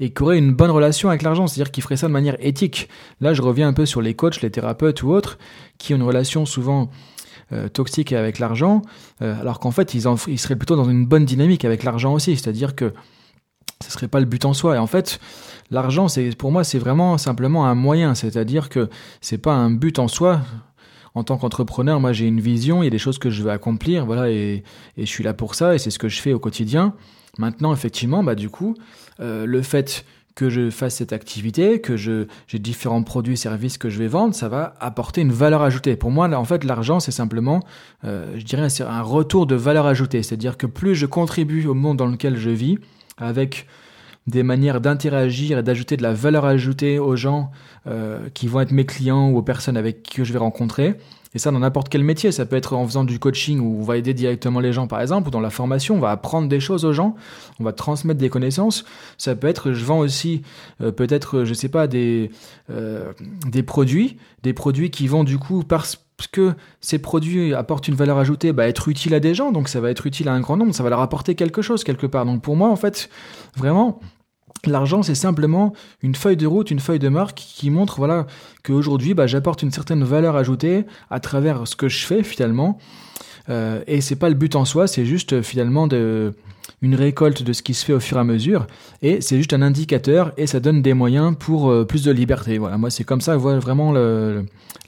et 0.00 0.10
qui 0.10 0.22
aurait 0.22 0.38
une 0.38 0.52
bonne 0.52 0.70
relation 0.70 1.08
avec 1.08 1.22
l'argent, 1.22 1.46
c'est-à-dire 1.46 1.70
qui 1.70 1.80
ferait 1.80 1.96
ça 1.96 2.06
de 2.06 2.12
manière 2.12 2.36
éthique. 2.40 2.88
Là, 3.20 3.34
je 3.34 3.42
reviens 3.42 3.68
un 3.68 3.72
peu 3.72 3.86
sur 3.86 4.02
les 4.02 4.14
coachs, 4.14 4.42
les 4.42 4.50
thérapeutes 4.50 5.02
ou 5.02 5.10
autres, 5.10 5.38
qui 5.78 5.94
ont 5.94 5.96
une 5.96 6.02
relation 6.02 6.44
souvent 6.44 6.90
euh, 7.52 7.68
toxique 7.68 8.12
avec 8.12 8.38
l'argent, 8.38 8.82
euh, 9.22 9.40
alors 9.40 9.58
qu'en 9.58 9.70
fait, 9.70 9.94
ils, 9.94 10.04
ils 10.28 10.38
seraient 10.38 10.56
plutôt 10.56 10.76
dans 10.76 10.88
une 10.88 11.06
bonne 11.06 11.24
dynamique 11.24 11.64
avec 11.64 11.82
l'argent 11.82 12.12
aussi, 12.12 12.36
c'est-à-dire 12.36 12.74
que 12.74 12.92
ce 13.84 13.90
serait 13.90 14.08
pas 14.08 14.20
le 14.20 14.26
but 14.26 14.44
en 14.44 14.52
soi. 14.52 14.76
Et 14.76 14.78
en 14.78 14.86
fait, 14.86 15.18
l'argent, 15.70 16.08
c'est 16.08 16.36
pour 16.36 16.52
moi, 16.52 16.64
c'est 16.64 16.78
vraiment 16.78 17.18
simplement 17.18 17.66
un 17.66 17.74
moyen, 17.74 18.14
c'est-à-dire 18.14 18.68
que 18.68 18.88
c'est 19.20 19.38
pas 19.38 19.54
un 19.54 19.70
but 19.70 19.98
en 19.98 20.08
soi. 20.08 20.40
En 21.14 21.24
tant 21.24 21.38
qu'entrepreneur, 21.38 21.98
moi, 21.98 22.12
j'ai 22.12 22.26
une 22.26 22.40
vision, 22.40 22.82
il 22.82 22.86
y 22.86 22.88
a 22.88 22.90
des 22.90 22.98
choses 22.98 23.18
que 23.18 23.30
je 23.30 23.42
veux 23.42 23.50
accomplir, 23.50 24.04
voilà, 24.04 24.30
et, 24.30 24.64
je 24.98 25.04
suis 25.04 25.24
là 25.24 25.32
pour 25.32 25.54
ça, 25.54 25.74
et 25.74 25.78
c'est 25.78 25.90
ce 25.90 25.98
que 25.98 26.08
je 26.08 26.20
fais 26.20 26.34
au 26.34 26.38
quotidien. 26.38 26.94
Maintenant, 27.38 27.72
effectivement, 27.72 28.22
bah 28.22 28.34
du 28.34 28.50
coup, 28.50 28.74
euh, 29.20 29.46
le 29.46 29.62
fait 29.62 30.04
que 30.36 30.50
je 30.50 30.68
fasse 30.68 30.96
cette 30.96 31.14
activité, 31.14 31.80
que 31.80 31.96
j'ai 31.96 32.58
différents 32.58 33.02
produits 33.02 33.32
et 33.32 33.36
services 33.36 33.78
que 33.78 33.88
je 33.88 33.98
vais 33.98 34.06
vendre, 34.06 34.34
ça 34.34 34.50
va 34.50 34.74
apporter 34.80 35.22
une 35.22 35.32
valeur 35.32 35.62
ajoutée. 35.62 35.96
Pour 35.96 36.10
moi, 36.10 36.28
en 36.28 36.44
fait, 36.44 36.62
l'argent, 36.62 37.00
c'est 37.00 37.10
simplement, 37.10 37.60
euh, 38.04 38.34
je 38.36 38.44
dirais, 38.44 38.68
un 38.82 39.00
retour 39.00 39.46
de 39.46 39.54
valeur 39.54 39.86
ajoutée. 39.86 40.22
C'est-à-dire 40.22 40.58
que 40.58 40.66
plus 40.66 40.94
je 40.94 41.06
contribue 41.06 41.66
au 41.66 41.72
monde 41.72 41.96
dans 41.96 42.06
lequel 42.06 42.36
je 42.36 42.50
vis, 42.50 42.78
avec 43.16 43.66
des 44.26 44.42
manières 44.42 44.80
d'interagir 44.80 45.58
et 45.58 45.62
d'ajouter 45.62 45.96
de 45.96 46.02
la 46.02 46.12
valeur 46.12 46.44
ajoutée 46.44 46.98
aux 46.98 47.16
gens 47.16 47.50
euh, 47.86 48.28
qui 48.34 48.48
vont 48.48 48.60
être 48.60 48.72
mes 48.72 48.86
clients 48.86 49.30
ou 49.30 49.38
aux 49.38 49.42
personnes 49.42 49.76
avec 49.76 50.02
qui 50.02 50.24
je 50.24 50.32
vais 50.32 50.38
rencontrer, 50.38 50.96
et 51.36 51.38
ça, 51.38 51.50
dans 51.50 51.58
n'importe 51.58 51.90
quel 51.90 52.02
métier, 52.02 52.32
ça 52.32 52.46
peut 52.46 52.56
être 52.56 52.72
en 52.72 52.86
faisant 52.86 53.04
du 53.04 53.18
coaching 53.18 53.60
où 53.60 53.80
on 53.80 53.82
va 53.82 53.98
aider 53.98 54.14
directement 54.14 54.58
les 54.58 54.72
gens, 54.72 54.86
par 54.86 55.02
exemple, 55.02 55.28
ou 55.28 55.30
dans 55.30 55.40
la 55.40 55.50
formation, 55.50 55.96
on 55.96 56.00
va 56.00 56.10
apprendre 56.10 56.48
des 56.48 56.60
choses 56.60 56.86
aux 56.86 56.94
gens, 56.94 57.14
on 57.60 57.64
va 57.64 57.74
transmettre 57.74 58.18
des 58.18 58.30
connaissances. 58.30 58.86
Ça 59.18 59.36
peut 59.36 59.46
être, 59.46 59.72
je 59.72 59.84
vends 59.84 59.98
aussi 59.98 60.40
euh, 60.80 60.92
peut-être, 60.92 61.44
je 61.44 61.52
sais 61.52 61.68
pas, 61.68 61.88
des 61.88 62.30
euh, 62.70 63.12
des 63.46 63.62
produits, 63.62 64.16
des 64.44 64.54
produits 64.54 64.90
qui 64.90 65.08
vont 65.08 65.24
du 65.24 65.36
coup 65.36 65.62
parce 65.62 65.98
que 66.32 66.54
ces 66.80 66.98
produits 66.98 67.52
apportent 67.52 67.88
une 67.88 67.96
valeur 67.96 68.16
ajoutée, 68.16 68.54
bah, 68.54 68.66
être 68.66 68.88
utile 68.88 69.12
à 69.12 69.20
des 69.20 69.34
gens, 69.34 69.52
donc 69.52 69.68
ça 69.68 69.80
va 69.80 69.90
être 69.90 70.06
utile 70.06 70.30
à 70.30 70.32
un 70.32 70.40
grand 70.40 70.56
nombre, 70.56 70.74
ça 70.74 70.82
va 70.82 70.88
leur 70.88 71.00
apporter 71.00 71.34
quelque 71.34 71.60
chose 71.60 71.84
quelque 71.84 72.06
part. 72.06 72.24
Donc 72.24 72.40
pour 72.40 72.56
moi, 72.56 72.70
en 72.70 72.76
fait, 72.76 73.10
vraiment, 73.58 74.00
L'argent, 74.66 75.02
c'est 75.02 75.14
simplement 75.14 75.72
une 76.02 76.14
feuille 76.14 76.36
de 76.36 76.46
route, 76.46 76.70
une 76.70 76.80
feuille 76.80 76.98
de 76.98 77.08
marque 77.08 77.38
qui 77.38 77.70
montre 77.70 77.96
voilà 77.98 78.26
qu'aujourd'hui, 78.64 79.14
bah, 79.14 79.26
j'apporte 79.26 79.62
une 79.62 79.70
certaine 79.70 80.04
valeur 80.04 80.36
ajoutée 80.36 80.84
à 81.10 81.20
travers 81.20 81.66
ce 81.66 81.76
que 81.76 81.88
je 81.88 82.04
fais 82.04 82.22
finalement. 82.22 82.78
Euh, 83.48 83.82
et 83.86 84.00
c'est 84.00 84.16
pas 84.16 84.28
le 84.28 84.34
but 84.34 84.56
en 84.56 84.64
soi, 84.64 84.86
c'est 84.86 85.04
juste 85.04 85.34
euh, 85.34 85.42
finalement 85.42 85.86
de, 85.86 86.34
une 86.82 86.94
récolte 86.94 87.42
de 87.42 87.52
ce 87.52 87.62
qui 87.62 87.74
se 87.74 87.84
fait 87.84 87.92
au 87.92 88.00
fur 88.00 88.16
et 88.16 88.20
à 88.20 88.24
mesure. 88.24 88.66
Et 89.02 89.20
c'est 89.20 89.36
juste 89.36 89.52
un 89.52 89.62
indicateur 89.62 90.32
et 90.36 90.46
ça 90.46 90.60
donne 90.60 90.82
des 90.82 90.94
moyens 90.94 91.34
pour 91.38 91.70
euh, 91.70 91.84
plus 91.84 92.02
de 92.04 92.10
liberté. 92.10 92.58
Voilà, 92.58 92.76
moi 92.76 92.90
c'est 92.90 93.04
comme 93.04 93.20
ça, 93.20 93.34
je 93.34 93.38
vois 93.38 93.58
vraiment 93.58 93.92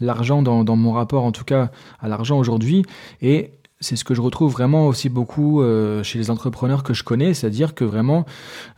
l'argent 0.01 0.43
dans, 0.43 0.65
dans 0.65 0.77
mon 0.77 0.93
rapport 0.93 1.25
en 1.25 1.33
tout 1.33 1.45
cas 1.45 1.71
à 2.01 2.09
l'argent 2.09 2.39
aujourd'hui. 2.39 2.85
Et 3.23 3.53
c'est 3.81 3.97
ce 3.97 4.05
que 4.05 4.15
je 4.15 4.21
retrouve 4.21 4.53
vraiment 4.53 4.87
aussi 4.87 5.09
beaucoup 5.09 5.63
euh, 5.63 6.03
chez 6.03 6.19
les 6.19 6.31
entrepreneurs 6.31 6.83
que 6.83 6.95
je 6.95 7.05
connais, 7.05 7.35
c'est-à-dire 7.35 7.75
que 7.75 7.85
vraiment 7.85 8.27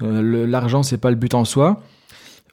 euh, 0.03 0.47
l'argent 0.47 0.83
c'est 0.83 0.99
pas 0.99 1.11
le 1.11 1.17
but 1.17 1.35
en 1.35 1.45
soi. 1.45 1.83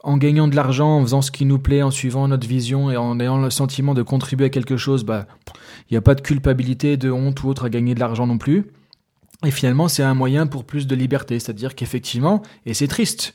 En 0.03 0.15
gagnant 0.17 0.47
de 0.47 0.55
l'argent, 0.55 0.99
en 0.99 1.01
faisant 1.01 1.21
ce 1.21 1.31
qui 1.31 1.43
nous 1.43 1.59
plaît, 1.59 1.81
en 1.81 1.91
suivant 1.91 2.27
notre 2.27 2.47
vision 2.47 2.89
et 2.91 2.97
en 2.97 3.19
ayant 3.19 3.37
le 3.37 3.49
sentiment 3.49 3.93
de 3.93 4.03
contribuer 4.03 4.45
à 4.45 4.49
quelque 4.49 4.77
chose, 4.77 5.03
bah 5.03 5.25
il 5.89 5.93
n'y 5.93 5.97
a 5.97 6.01
pas 6.01 6.15
de 6.15 6.21
culpabilité, 6.21 6.95
de 6.95 7.11
honte 7.11 7.43
ou 7.43 7.49
autre 7.49 7.65
à 7.65 7.69
gagner 7.69 7.95
de 7.95 7.99
l'argent 7.99 8.27
non 8.27 8.37
plus. 8.37 8.67
Et 9.45 9.51
finalement, 9.51 9.87
c'est 9.87 10.03
un 10.03 10.13
moyen 10.13 10.47
pour 10.47 10.63
plus 10.63 10.87
de 10.87 10.95
liberté, 10.95 11.39
c'est-à-dire 11.39 11.75
qu'effectivement, 11.75 12.41
et 12.65 12.73
c'est 12.73 12.87
triste, 12.87 13.33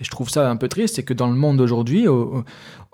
et 0.00 0.04
je 0.04 0.10
trouve 0.10 0.28
ça 0.28 0.50
un 0.50 0.56
peu 0.56 0.68
triste, 0.68 0.96
c'est 0.96 1.04
que 1.04 1.14
dans 1.14 1.28
le 1.28 1.36
monde 1.36 1.56
d'aujourd'hui, 1.56 2.06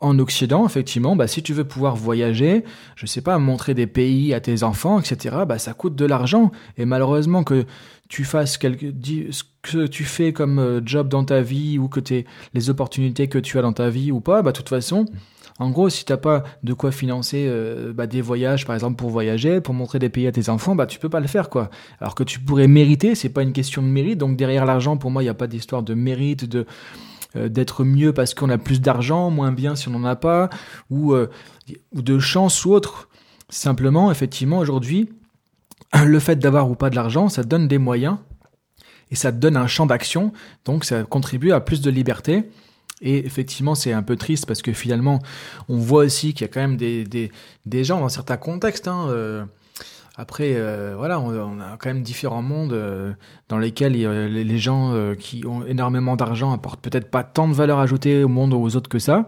en 0.01 0.19
Occident, 0.19 0.67
effectivement, 0.67 1.17
bah, 1.17 1.27
si 1.27 1.43
tu 1.43 1.55
veux 1.55 1.65
pouvoir 1.65 1.97
voyager, 1.97 2.63
je 2.95 3.07
sais 3.07 3.23
pas, 3.23 3.39
montrer 3.39 3.75
des 3.75 3.87
pays 3.87 4.35
à 4.35 4.41
tes 4.41 4.63
enfants, 4.63 5.01
etc., 5.01 5.37
bah, 5.47 5.59
ça 5.59 5.73
coûte 5.73 5.95
de 5.95 6.05
l'argent. 6.05 6.51
Et 6.77 6.85
malheureusement 6.85 7.43
que 7.43 7.65
tu 8.09 8.25
fasses 8.25 8.59
quelque, 8.59 8.93
ce 9.31 9.45
que 9.63 9.87
tu 9.87 10.05
fais 10.05 10.33
comme 10.33 10.59
euh, 10.59 10.81
job 10.85 11.09
dans 11.09 11.25
ta 11.25 11.43
vie 11.43 11.79
ou 11.79 11.89
que 11.89 12.01
t'es, 12.01 12.25
les 12.55 12.69
opportunités 12.69 13.29
que 13.29 13.39
tu 13.39 13.59
as 13.59 13.63
dans 13.63 13.73
ta 13.73 13.89
vie 13.89 14.11
ou 14.11 14.21
pas, 14.21 14.43
bah, 14.43 14.53
de 14.53 14.57
toute 14.57 14.69
façon, 14.69 15.05
en 15.61 15.69
gros, 15.69 15.91
si 15.91 16.07
t'as 16.07 16.17
pas 16.17 16.43
de 16.63 16.73
quoi 16.73 16.91
financer 16.91 17.45
euh, 17.47 17.93
bah, 17.93 18.07
des 18.07 18.23
voyages, 18.23 18.65
par 18.65 18.75
exemple, 18.75 18.97
pour 18.97 19.11
voyager, 19.11 19.61
pour 19.61 19.75
montrer 19.75 19.99
des 19.99 20.09
pays 20.09 20.27
à 20.27 20.33
tes 20.33 20.49
enfants, 20.49 20.75
bah 20.75 20.87
tu 20.87 20.99
peux 20.99 21.11
pas 21.11 21.21
le 21.21 21.27
faire, 21.27 21.51
quoi. 21.51 21.69
Alors 22.01 22.15
que 22.15 22.25
tu 22.25 22.41
pourrais 22.41 22.67
mériter, 22.67 23.15
c'est 23.15 23.29
pas 23.29 23.43
une 23.43 23.53
question 23.53 23.83
de 23.83 23.87
mérite. 23.87 24.17
Donc 24.17 24.39
derrière 24.39 24.65
l'argent, 24.65 24.97
pour 24.97 25.11
moi, 25.11 25.23
il 25.23 25.27
n'y 25.27 25.31
a 25.31 25.35
pas 25.35 25.47
d'histoire 25.47 25.83
de 25.83 25.93
mérite, 25.93 26.47
de 26.47 26.65
euh, 27.37 27.51
d'être 27.51 27.85
mieux 27.85 28.15
parce 28.15 28.33
qu'on 28.33 28.49
a 28.49 28.57
plus 28.57 28.81
d'argent, 28.81 29.29
moins 29.31 29.53
bien 29.53 29.77
si 29.77 29.89
on 29.89 29.93
n'en 29.93 30.05
a 30.05 30.17
pas, 30.17 30.49
ou 30.89 31.13
euh, 31.13 31.29
ou 31.93 32.01
de 32.01 32.19
chance 32.19 32.65
ou 32.65 32.73
autre. 32.73 33.11
Simplement, 33.51 34.11
effectivement, 34.11 34.59
aujourd'hui, 34.59 35.11
le 35.95 36.19
fait 36.21 36.37
d'avoir 36.37 36.71
ou 36.71 36.75
pas 36.75 36.89
de 36.89 36.97
l'argent, 36.97 37.29
ça 37.29 37.43
donne 37.43 37.69
des 37.69 37.79
moyens 37.79 38.17
et 39.11 39.15
ça 39.15 39.31
donne 39.31 39.59
un 39.59 39.67
champ 39.67 39.85
d'action. 39.85 40.33
Donc 40.65 40.87
ça 40.87 41.03
contribue 41.03 41.53
à 41.53 41.61
plus 41.61 41.83
de 41.83 41.91
liberté. 41.91 42.45
Et 43.01 43.25
effectivement, 43.25 43.75
c'est 43.75 43.93
un 43.93 44.03
peu 44.03 44.17
triste 44.17 44.47
parce 44.47 44.63
que 44.63 44.73
finalement, 44.73 45.21
on 45.69 45.79
voit 45.79 46.05
aussi 46.05 46.35
qu'il 46.35 46.43
y 46.43 46.51
a 46.51 46.53
quand 46.53 46.61
même 46.61 46.77
des, 46.77 47.05
des, 47.05 47.31
des 47.67 47.85
gens 47.85 48.01
dans 48.01 48.09
certains 48.09 48.37
contextes. 48.37 48.89
Hein, 48.89 49.07
euh, 49.09 49.45
après, 50.17 50.53
euh, 50.55 50.95
voilà, 50.99 51.19
on, 51.19 51.61
a 51.61 51.79
quand 51.79 51.89
même 51.89 52.03
différents 52.03 52.43
mondes 52.43 52.75
euh, 52.75 53.13
dans 53.49 53.59
lesquels 53.59 53.93
les, 53.93 54.45
les, 54.45 54.59
gens 54.59 54.93
qui 55.19 55.47
ont 55.47 55.65
énormément 55.65 56.15
d'argent 56.17 56.53
apportent 56.53 56.83
peut-être 56.83 57.11
pas 57.11 57.25
tant 57.25 57.49
de 57.49 57.55
valeur 57.55 57.79
ajoutée 57.79 58.23
au 58.23 58.29
monde 58.29 58.53
ou 58.53 58.59
aux 58.59 58.77
autres 58.77 58.91
que 58.91 58.99
ça. 58.99 59.27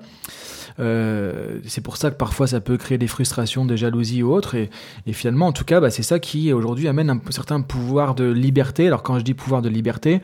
c'est 0.77 1.81
pour 1.83 1.97
ça 1.97 2.11
que 2.11 2.17
parfois 2.17 2.47
ça 2.47 2.61
peut 2.61 2.77
créer 2.77 2.99
des 2.99 3.07
frustrations, 3.07 3.65
des 3.65 3.79
jalousies 3.79 4.23
ou 4.23 4.35
autres. 4.35 4.55
Et, 4.55 4.69
finalement, 5.13 5.47
en 5.47 5.53
tout 5.53 5.65
cas, 5.65 5.81
bah, 5.81 5.89
c'est 5.89 6.03
ça 6.03 6.19
qui 6.19 6.53
aujourd'hui 6.53 6.89
amène 6.89 7.09
un 7.09 7.21
certain 7.31 7.63
pouvoir 7.63 8.15
de 8.15 8.31
liberté. 8.31 8.87
Alors 8.87 9.03
quand 9.03 9.19
je 9.19 9.25
dis 9.25 9.33
pouvoir 9.33 9.63
de 9.63 9.71
liberté, 9.71 10.21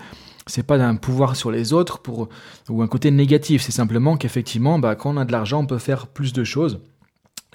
c'est 0.48 0.64
pas 0.64 0.76
un 0.82 0.96
pouvoir 0.96 1.36
sur 1.36 1.50
les 1.50 1.72
autres 1.72 2.00
pour 2.00 2.28
ou 2.68 2.82
un 2.82 2.88
côté 2.88 3.10
négatif. 3.10 3.62
C'est 3.62 3.72
simplement 3.72 4.16
qu'effectivement, 4.16 4.78
bah, 4.78 4.96
quand 4.96 5.14
on 5.14 5.16
a 5.16 5.24
de 5.24 5.32
l'argent, 5.32 5.60
on 5.60 5.66
peut 5.66 5.78
faire 5.78 6.06
plus 6.06 6.32
de 6.32 6.42
choses. 6.44 6.80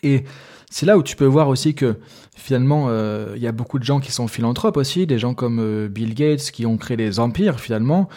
Et 0.04 0.24
c'est 0.70 0.86
là 0.86 0.98
où 0.98 1.04
tu 1.04 1.16
peux 1.16 1.26
voir 1.26 1.50
aussi 1.50 1.76
que 1.76 1.98
finalement, 2.36 2.86
euh, 2.90 3.34
il 3.36 3.42
y 3.42 3.48
a 3.48 3.52
beaucoup 3.52 3.80
de 3.80 3.84
gens 3.84 4.00
qui 4.00 4.12
sont 4.12 4.28
philanthropes 4.28 4.78
aussi, 4.78 5.06
des 5.06 5.20
gens 5.20 5.34
comme 5.34 5.60
euh, 5.60 5.88
Bill 5.88 6.14
Gates 6.14 6.52
qui 6.52 6.66
ont 6.66 6.78
créé 6.78 6.98
des 6.98 7.20
empires 7.20 7.60
finalement 7.60 8.10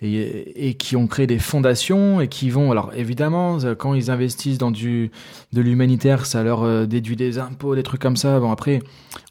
et, 0.00 0.74
qui 0.74 0.96
ont 0.96 1.06
créé 1.06 1.26
des 1.26 1.38
fondations 1.38 2.20
et 2.20 2.28
qui 2.28 2.50
vont. 2.50 2.70
Alors 2.70 2.92
évidemment, 2.94 3.58
quand 3.78 3.94
ils 3.94 4.10
investissent 4.10 4.58
dans 4.58 4.70
du 4.70 5.10
de 5.52 5.60
l'humanitaire, 5.60 6.26
ça 6.26 6.42
leur 6.42 6.62
euh, 6.62 6.86
déduit 6.86 7.16
des 7.16 7.38
impôts, 7.38 7.74
des 7.74 7.82
trucs 7.82 8.00
comme 8.00 8.16
ça. 8.16 8.38
Bon 8.38 8.50
après, 8.50 8.80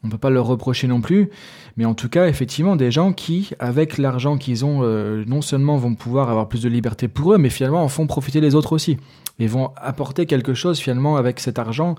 on 0.04 0.10
peut 0.10 0.18
pas 0.18 0.30
leur 0.30 0.46
reprocher 0.46 0.88
non 0.88 1.02
plus. 1.02 1.30
Mais 1.78 1.86
en 1.86 1.94
tout 1.94 2.10
cas, 2.10 2.28
effectivement, 2.28 2.76
des 2.76 2.92
gens 2.92 3.14
qui, 3.14 3.52
avec 3.60 3.98
l'argent 3.98 4.38
qu'ils 4.38 4.66
ont, 4.66 4.80
euh, 4.82 5.24
non 5.28 5.42
seulement 5.42 5.78
vont 5.78 5.94
pouvoir 5.94 6.30
avoir 6.30 6.50
plus 6.50 6.64
de 6.64 6.70
liberté 6.70 7.08
pour 7.08 7.34
eux, 7.34 7.38
mais 7.38 7.50
finalement 7.50 7.84
en 7.84 7.88
font 7.88 8.08
profiter 8.08 8.42
les 8.42 8.56
autres 8.56 8.74
aussi. 8.74 8.98
Et 9.40 9.46
vont 9.46 9.70
apporter 9.76 10.26
quelque 10.26 10.56
chose 10.56 10.80
finalement 10.80 11.16
avec 11.16 11.40
cet 11.40 11.60
argent, 11.60 11.94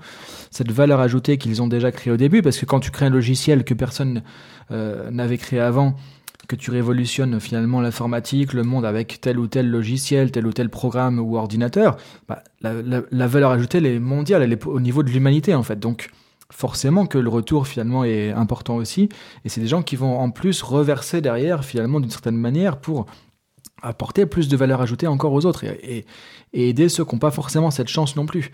cette 0.51 0.73
valeur 0.73 0.99
ajoutée 0.99 1.37
qu'ils 1.37 1.61
ont 1.61 1.67
déjà 1.67 1.89
créée 1.93 2.11
au 2.11 2.17
début. 2.17 2.41
Parce 2.41 2.57
que 2.57 2.65
quand 2.65 2.81
tu 2.81 2.91
crées 2.91 3.05
un 3.05 3.09
logiciel 3.09 3.63
que 3.63 3.73
personne 3.73 4.23
euh, 4.71 5.09
n'avait 5.09 5.37
créé 5.37 5.61
avant, 5.61 5.95
que 6.49 6.55
tu 6.55 6.71
révolutionnes 6.71 7.39
finalement 7.39 7.79
l'informatique, 7.79 8.53
le 8.53 8.63
monde 8.63 8.83
avec 8.83 9.21
tel 9.21 9.37
ou 9.37 9.45
tel 9.47 9.69
logiciel, 9.69 10.31
tel 10.31 10.47
ou 10.47 10.51
tel 10.51 10.69
programme 10.69 11.19
ou 11.19 11.37
ordinateur, 11.37 11.95
bah, 12.27 12.43
la, 12.61 13.27
valeur 13.27 13.51
ajoutée 13.51 13.77
elle 13.77 13.85
est 13.85 13.99
mondiale, 13.99 14.41
elle 14.41 14.51
est 14.51 14.65
au 14.65 14.79
niveau 14.79 15.03
de 15.03 15.11
l'humanité 15.11 15.53
en 15.53 15.61
fait. 15.61 15.79
Donc 15.79 16.09
forcément 16.51 17.05
que 17.05 17.19
le 17.19 17.29
retour 17.29 17.67
finalement 17.67 18.03
est 18.03 18.31
important 18.31 18.77
aussi. 18.77 19.09
Et 19.45 19.49
c'est 19.49 19.61
des 19.61 19.67
gens 19.67 19.83
qui 19.83 19.95
vont 19.95 20.17
en 20.17 20.31
plus 20.31 20.63
reverser 20.63 21.21
derrière 21.21 21.63
finalement 21.63 21.99
d'une 21.99 22.09
certaine 22.09 22.37
manière 22.37 22.77
pour 22.77 23.05
apporter 23.81 24.25
plus 24.25 24.47
de 24.47 24.57
valeur 24.57 24.81
ajoutée 24.81 25.07
encore 25.07 25.33
aux 25.33 25.45
autres 25.45 25.63
et, 25.63 26.05
aider 26.51 26.89
ceux 26.89 27.05
qui 27.05 27.13
n'ont 27.13 27.19
pas 27.19 27.29
forcément 27.29 27.69
cette 27.69 27.89
chance 27.89 28.15
non 28.15 28.25
plus. 28.25 28.51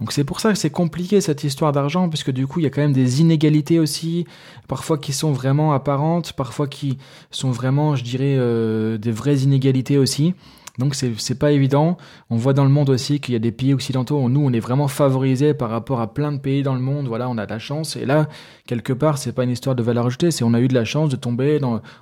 Donc 0.00 0.10
c'est 0.10 0.24
pour 0.24 0.40
ça 0.40 0.52
que 0.52 0.58
c'est 0.58 0.70
compliqué 0.70 1.20
cette 1.20 1.44
histoire 1.44 1.70
d'argent, 1.70 2.08
puisque 2.08 2.32
du 2.32 2.46
coup 2.48 2.58
il 2.58 2.64
y 2.64 2.66
a 2.66 2.70
quand 2.70 2.80
même 2.80 2.92
des 2.92 3.20
inégalités 3.20 3.78
aussi, 3.78 4.26
parfois 4.66 4.98
qui 4.98 5.12
sont 5.12 5.30
vraiment 5.30 5.72
apparentes, 5.72 6.32
parfois 6.32 6.66
qui 6.66 6.98
sont 7.30 7.52
vraiment, 7.52 7.94
je 7.94 8.02
dirais, 8.02 8.34
euh, 8.36 8.98
des 8.98 9.12
vraies 9.12 9.38
inégalités 9.38 9.96
aussi. 9.96 10.34
Donc 10.78 10.94
c'est 10.94 11.38
pas 11.38 11.52
évident. 11.52 11.96
On 12.28 12.36
voit 12.36 12.52
dans 12.52 12.64
le 12.64 12.70
monde 12.70 12.90
aussi 12.90 13.20
qu'il 13.20 13.32
y 13.32 13.36
a 13.36 13.40
des 13.40 13.52
pays 13.52 13.72
occidentaux 13.72 14.18
où 14.18 14.28
nous 14.28 14.40
on 14.40 14.52
est 14.52 14.60
vraiment 14.60 14.88
favorisés 14.88 15.54
par 15.54 15.70
rapport 15.70 16.00
à 16.00 16.12
plein 16.12 16.32
de 16.32 16.38
pays 16.38 16.62
dans 16.62 16.74
le 16.74 16.80
monde. 16.80 17.06
Voilà, 17.06 17.28
on 17.30 17.38
a 17.38 17.46
de 17.46 17.50
la 17.50 17.58
chance. 17.58 17.96
Et 17.96 18.04
là, 18.04 18.28
quelque 18.66 18.92
part, 18.92 19.16
c'est 19.16 19.32
pas 19.32 19.44
une 19.44 19.50
histoire 19.50 19.74
de 19.74 19.82
valeur 19.82 20.06
ajoutée. 20.06 20.30
C'est 20.30 20.44
on 20.44 20.52
a 20.52 20.60
eu 20.60 20.68
de 20.68 20.74
la 20.74 20.84
chance 20.84 21.08
de 21.08 21.16
tomber 21.16 21.60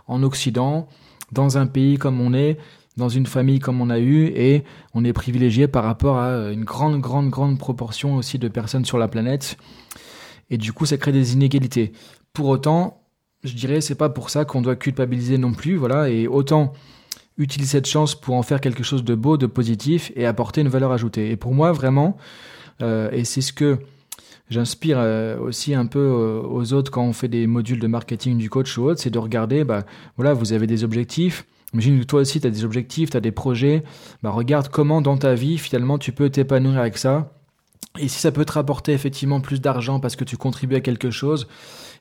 en 0.08 0.22
Occident, 0.24 0.88
dans 1.34 1.58
un 1.58 1.66
pays 1.66 1.98
comme 1.98 2.20
on 2.20 2.32
est, 2.32 2.56
dans 2.96 3.08
une 3.08 3.26
famille 3.26 3.58
comme 3.58 3.80
on 3.80 3.90
a 3.90 3.98
eu, 3.98 4.26
et 4.26 4.64
on 4.94 5.04
est 5.04 5.12
privilégié 5.12 5.68
par 5.68 5.84
rapport 5.84 6.18
à 6.18 6.52
une 6.52 6.64
grande, 6.64 7.00
grande, 7.00 7.28
grande 7.28 7.58
proportion 7.58 8.16
aussi 8.16 8.38
de 8.38 8.48
personnes 8.48 8.84
sur 8.84 8.98
la 8.98 9.08
planète. 9.08 9.56
Et 10.50 10.58
du 10.58 10.72
coup, 10.72 10.86
ça 10.86 10.96
crée 10.96 11.12
des 11.12 11.32
inégalités. 11.32 11.92
Pour 12.32 12.48
autant, 12.48 13.02
je 13.42 13.54
dirais, 13.54 13.80
c'est 13.80 13.94
pas 13.94 14.08
pour 14.08 14.30
ça 14.30 14.44
qu'on 14.44 14.62
doit 14.62 14.76
culpabiliser 14.76 15.38
non 15.38 15.52
plus. 15.52 15.76
Voilà, 15.76 16.08
et 16.08 16.26
autant 16.26 16.72
utiliser 17.36 17.72
cette 17.72 17.86
chance 17.86 18.14
pour 18.14 18.36
en 18.36 18.42
faire 18.42 18.60
quelque 18.60 18.82
chose 18.82 19.04
de 19.04 19.14
beau, 19.14 19.36
de 19.36 19.46
positif 19.46 20.12
et 20.14 20.26
apporter 20.26 20.60
une 20.60 20.68
valeur 20.68 20.92
ajoutée. 20.92 21.30
Et 21.30 21.36
pour 21.36 21.52
moi, 21.52 21.72
vraiment, 21.72 22.16
euh, 22.82 23.10
et 23.10 23.24
c'est 23.24 23.40
ce 23.40 23.52
que 23.52 23.78
j'inspire 24.50 24.98
euh, 24.98 25.38
aussi 25.38 25.74
un 25.74 25.86
peu 25.86 25.98
euh, 25.98 26.42
aux 26.42 26.72
autres 26.72 26.90
quand 26.90 27.04
on 27.04 27.12
fait 27.12 27.28
des 27.28 27.46
modules 27.46 27.80
de 27.80 27.86
marketing 27.86 28.38
du 28.38 28.50
coach 28.50 28.76
ou 28.78 28.84
autre, 28.84 29.00
c'est 29.00 29.10
de 29.10 29.18
regarder, 29.18 29.64
bah, 29.64 29.84
voilà, 30.16 30.34
vous 30.34 30.52
avez 30.52 30.66
des 30.66 30.84
objectifs. 30.84 31.46
Imagine 31.72 32.00
que 32.00 32.04
toi 32.04 32.20
aussi, 32.20 32.40
tu 32.40 32.46
as 32.46 32.50
des 32.50 32.64
objectifs, 32.64 33.10
tu 33.10 33.16
as 33.16 33.20
des 33.20 33.32
projets. 33.32 33.82
Bah, 34.22 34.30
regarde 34.30 34.68
comment 34.68 35.00
dans 35.00 35.16
ta 35.16 35.34
vie, 35.34 35.58
finalement, 35.58 35.98
tu 35.98 36.12
peux 36.12 36.30
t'épanouir 36.30 36.78
avec 36.78 36.98
ça. 36.98 37.32
Et 37.98 38.08
si 38.08 38.18
ça 38.18 38.32
peut 38.32 38.44
te 38.44 38.52
rapporter 38.52 38.92
effectivement 38.92 39.40
plus 39.40 39.60
d'argent 39.60 40.00
parce 40.00 40.16
que 40.16 40.24
tu 40.24 40.36
contribues 40.36 40.76
à 40.76 40.80
quelque 40.80 41.10
chose, 41.10 41.46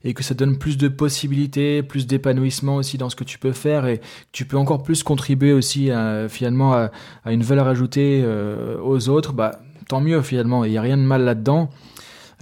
et 0.03 0.13
que 0.13 0.23
ça 0.23 0.33
donne 0.33 0.57
plus 0.57 0.77
de 0.77 0.87
possibilités, 0.87 1.81
plus 1.81 2.07
d'épanouissement 2.07 2.75
aussi 2.75 2.97
dans 2.97 3.09
ce 3.09 3.15
que 3.15 3.23
tu 3.23 3.39
peux 3.39 3.53
faire 3.53 3.85
et 3.85 4.01
tu 4.31 4.45
peux 4.45 4.57
encore 4.57 4.83
plus 4.83 5.03
contribuer 5.03 5.53
aussi 5.53 5.91
à, 5.91 6.27
finalement 6.27 6.73
à, 6.73 6.91
une 7.31 7.43
valeur 7.43 7.67
ajoutée 7.67 8.21
euh, 8.23 8.77
aux 8.81 9.09
autres, 9.09 9.33
bah 9.33 9.59
tant 9.87 10.01
mieux 10.01 10.21
finalement. 10.21 10.65
Il 10.65 10.71
n'y 10.71 10.77
a 10.77 10.81
rien 10.81 10.97
de 10.97 11.03
mal 11.03 11.23
là-dedans. 11.23 11.69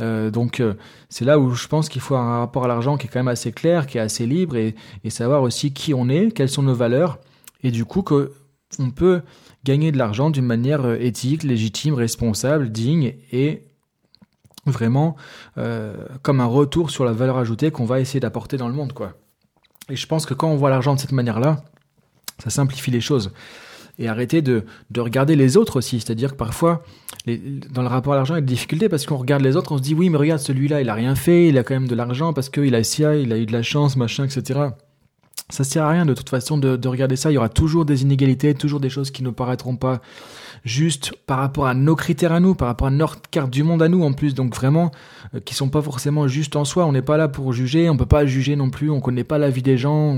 Euh, 0.02 0.32
donc 0.32 0.60
euh, 0.60 0.74
c'est 1.10 1.26
là 1.26 1.40
où 1.40 1.54
je 1.54 1.68
pense 1.68 1.90
qu'il 1.90 2.02
faut 2.02 2.16
un 2.16 2.40
rapport 2.40 2.66
à 2.66 2.68
l'argent 2.68 2.98
qui 2.98 3.08
est 3.08 3.10
quand 3.10 3.20
même 3.20 3.28
assez 3.28 3.52
clair, 3.52 3.88
qui 3.88 3.98
est 3.98 4.02
assez 4.02 4.26
libre 4.26 4.56
et, 4.56 4.76
savoir 5.10 5.44
aussi 5.44 5.74
qui 5.74 5.94
on 5.94 6.10
est, 6.10 6.32
quelles 6.32 6.50
sont 6.50 6.64
nos 6.64 6.74
valeurs 6.74 7.20
et 7.64 7.72
du 7.72 7.86
coup 7.86 8.02
que 8.02 8.32
on 8.80 8.90
peut 8.90 9.22
gagner 9.66 9.92
de 9.92 9.98
l'argent 9.98 10.30
d'une 10.30 10.46
manière 10.46 10.90
éthique, 10.94 11.44
légitime, 11.44 11.94
responsable, 11.94 12.72
digne 12.72 13.16
et 13.32 13.64
vraiment 14.66 15.16
euh, 15.58 15.96
comme 16.22 16.40
un 16.40 16.46
retour 16.46 16.90
sur 16.90 17.04
la 17.04 17.12
valeur 17.12 17.38
ajoutée 17.38 17.72
qu'on 17.72 17.86
va 17.86 18.00
essayer 18.00 18.20
d'apporter 18.20 18.58
dans 18.58 18.68
le 18.68 18.74
monde. 18.74 18.94
quoi. 18.94 19.14
Et 19.90 19.96
je 19.96 20.08
pense 20.08 20.26
que 20.26 20.34
quand 20.34 20.50
on 20.50 20.56
voit 20.56 20.70
l'argent 20.70 20.96
de 20.96 21.00
cette 21.00 21.12
manière-là, 21.12 21.64
ça 22.42 22.50
simplifie 22.50 22.92
les 22.92 23.02
choses. 23.02 23.32
Et 24.02 24.08
arrêter 24.08 24.42
de, 24.42 24.64
de 24.90 25.00
regarder 25.00 25.36
les 25.36 25.58
autres 25.58 25.78
aussi. 25.78 26.00
C'est-à-dire 26.00 26.32
que 26.32 26.38
parfois, 26.38 26.84
dans 27.26 27.84
le 27.84 27.88
rapport 27.88 28.14
à 28.14 28.16
l'argent, 28.16 28.34
il 28.34 28.38
y 28.38 28.40
a 28.40 28.42
des 28.42 28.54
difficultés 28.54 28.90
parce 28.90 29.06
qu'on 29.06 29.18
regarde 29.18 29.44
les 29.44 29.56
autres, 29.56 29.72
on 29.72 29.78
se 29.78 29.84
dit 29.84 29.94
oui, 29.94 30.10
mais 30.10 30.18
regarde 30.18 30.42
celui-là, 30.42 30.82
il 30.82 30.90
a 30.90 30.96
rien 30.96 31.16
fait, 31.16 31.50
il 31.50 31.58
a 31.58 31.64
quand 31.64 31.76
même 31.76 31.88
de 31.88 31.96
l'argent 31.96 32.34
parce 32.34 32.50
qu'il 32.50 32.74
a 32.74 32.84
SIA, 32.84 33.16
il 33.16 33.32
a 33.32 33.38
eu 33.38 33.46
de 33.46 33.52
la 33.52 33.62
chance, 33.62 33.96
machin, 33.96 34.26
etc. 34.26 34.60
Ça 35.50 35.64
sert 35.64 35.84
à 35.84 35.92
rien 35.92 36.06
de 36.06 36.14
toute 36.14 36.30
façon 36.30 36.58
de, 36.58 36.78
de 36.78 36.88
regarder 36.88 37.16
ça. 37.16 37.30
Il 37.30 37.36
y 37.36 37.38
aura 37.38 37.50
toujours 37.50 37.86
des 37.86 38.02
inégalités, 38.02 38.54
toujours 38.56 38.80
des 38.80 38.90
choses 38.90 39.12
qui 39.12 39.22
ne 39.22 39.30
paraîtront 39.30 39.76
pas 39.76 40.02
juste 40.64 41.14
par 41.26 41.40
rapport 41.40 41.68
à 41.68 41.74
nos 41.74 41.96
critères 41.96 42.32
à 42.32 42.40
nous, 42.40 42.56
par 42.56 42.68
rapport 42.68 42.88
à 42.88 42.92
notre 42.92 43.22
carte 43.30 43.50
du 43.50 43.64
monde 43.64 43.82
à 43.82 43.90
nous 43.90 44.04
en 44.04 44.14
plus, 44.14 44.34
donc 44.34 44.56
vraiment 44.56 44.92
euh, 45.36 45.40
qui 45.40 45.54
sont 45.54 45.70
pas 45.70 45.82
forcément 45.82 46.28
justes 46.28 46.56
en 46.56 46.66
soi. 46.66 46.86
On 46.86 46.92
n'est 46.92 47.02
pas 47.02 47.18
là 47.18 47.28
pour 47.28 47.54
juger, 47.54 47.90
on 47.90 47.98
peut 47.98 48.06
pas 48.06 48.26
juger 48.26 48.56
non 48.56 48.70
plus, 48.70 48.90
on 48.90 49.00
connaît 49.00 49.24
pas 49.24 49.38
la 49.38 49.50
vie 49.50 49.64
des 49.64 49.78
gens. 49.78 50.18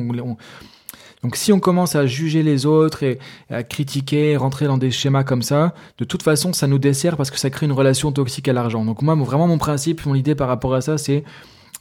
Donc 1.23 1.37
si 1.37 1.53
on 1.53 1.59
commence 1.59 1.95
à 1.95 2.05
juger 2.05 2.43
les 2.43 2.65
autres 2.65 3.03
et 3.03 3.17
à 3.49 3.63
critiquer, 3.63 4.35
rentrer 4.35 4.65
dans 4.65 4.77
des 4.77 4.91
schémas 4.91 5.23
comme 5.23 5.41
ça, 5.41 5.73
de 5.97 6.03
toute 6.03 6.21
façon 6.21 6.51
ça 6.51 6.67
nous 6.67 6.79
dessert 6.79 7.15
parce 7.15 7.31
que 7.31 7.39
ça 7.39 7.49
crée 7.49 7.65
une 7.65 7.71
relation 7.71 8.11
toxique 8.11 8.49
à 8.49 8.53
l'argent. 8.53 8.83
Donc 8.83 9.01
moi 9.01 9.15
vraiment 9.15 9.47
mon 9.47 9.57
principe, 9.57 10.05
mon 10.05 10.15
idée 10.15 10.35
par 10.35 10.49
rapport 10.49 10.73
à 10.73 10.81
ça, 10.81 10.97
c'est 10.97 11.23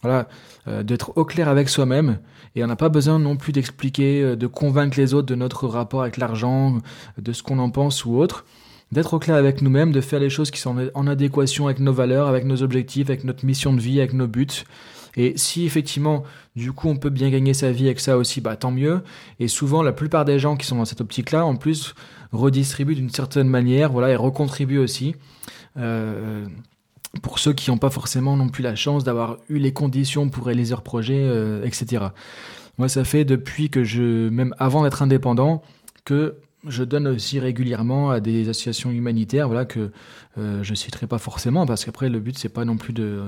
voilà, 0.01 0.27
euh, 0.67 0.83
d'être 0.83 1.17
au 1.17 1.25
clair 1.25 1.49
avec 1.49 1.69
soi-même. 1.69 2.19
Et 2.55 2.63
on 2.63 2.67
n'a 2.67 2.75
pas 2.75 2.89
besoin 2.89 3.19
non 3.19 3.35
plus 3.35 3.51
d'expliquer, 3.51 4.21
euh, 4.21 4.35
de 4.35 4.47
convaincre 4.47 4.97
les 4.97 5.13
autres 5.13 5.27
de 5.27 5.35
notre 5.35 5.67
rapport 5.67 6.01
avec 6.01 6.17
l'argent, 6.17 6.77
de 7.17 7.33
ce 7.33 7.43
qu'on 7.43 7.59
en 7.59 7.69
pense 7.69 8.05
ou 8.05 8.17
autre. 8.17 8.45
D'être 8.91 9.13
au 9.15 9.19
clair 9.19 9.35
avec 9.35 9.61
nous-mêmes, 9.61 9.91
de 9.91 10.01
faire 10.01 10.19
les 10.19 10.29
choses 10.29 10.51
qui 10.51 10.59
sont 10.59 10.89
en 10.93 11.07
adéquation 11.07 11.65
avec 11.65 11.79
nos 11.79 11.93
valeurs, 11.93 12.27
avec 12.27 12.45
nos 12.45 12.61
objectifs, 12.61 13.09
avec 13.09 13.23
notre 13.23 13.43
mission 13.43 13.73
de 13.73 13.81
vie, 13.81 13.99
avec 13.99 14.13
nos 14.13 14.27
buts. 14.27 14.65
Et 15.15 15.33
si 15.37 15.65
effectivement, 15.65 16.23
du 16.55 16.71
coup, 16.71 16.89
on 16.89 16.95
peut 16.95 17.09
bien 17.09 17.29
gagner 17.29 17.53
sa 17.53 17.71
vie 17.71 17.85
avec 17.85 17.99
ça 17.99 18.17
aussi, 18.17 18.41
bah 18.41 18.55
tant 18.55 18.71
mieux. 18.71 19.01
Et 19.39 19.47
souvent, 19.47 19.83
la 19.83 19.93
plupart 19.93 20.25
des 20.25 20.39
gens 20.39 20.55
qui 20.55 20.65
sont 20.65 20.77
dans 20.77 20.85
cette 20.85 21.01
optique-là, 21.01 21.45
en 21.45 21.55
plus, 21.55 21.93
redistribuent 22.31 22.95
d'une 22.95 23.09
certaine 23.09 23.47
manière, 23.47 23.91
voilà, 23.91 24.09
et 24.11 24.15
recontribuent 24.15 24.79
aussi. 24.79 25.15
Euh, 25.77 26.45
pour 27.21 27.37
ceux 27.37 27.53
qui 27.53 27.69
n'ont 27.69 27.77
pas 27.77 27.91
forcément 27.91 28.35
non 28.35 28.49
plus 28.49 28.63
la 28.63 28.75
chance 28.75 29.03
d'avoir 29.03 29.37
eu 29.49 29.59
les 29.59 29.71
conditions 29.71 30.29
pour 30.29 30.45
réaliser 30.45 30.71
leur 30.71 30.81
projet, 30.81 31.19
euh, 31.19 31.63
etc. 31.63 32.05
Moi, 32.79 32.89
ça 32.89 33.03
fait 33.03 33.23
depuis 33.23 33.69
que 33.69 33.83
je, 33.83 34.29
même 34.29 34.55
avant 34.57 34.83
d'être 34.83 35.03
indépendant, 35.03 35.61
que 36.05 36.37
je 36.67 36.83
donne 36.83 37.07
aussi 37.07 37.39
régulièrement 37.39 38.09
à 38.09 38.19
des 38.19 38.49
associations 38.49 38.89
humanitaires, 38.89 39.47
voilà 39.47 39.65
que 39.65 39.91
euh, 40.37 40.63
je 40.63 40.73
citerai 40.73 41.07
pas 41.07 41.17
forcément 41.17 41.65
parce 41.65 41.85
qu'après 41.85 42.09
le 42.09 42.19
but 42.19 42.37
c'est 42.37 42.49
pas 42.49 42.65
non 42.65 42.77
plus 42.77 42.93
de 42.93 43.21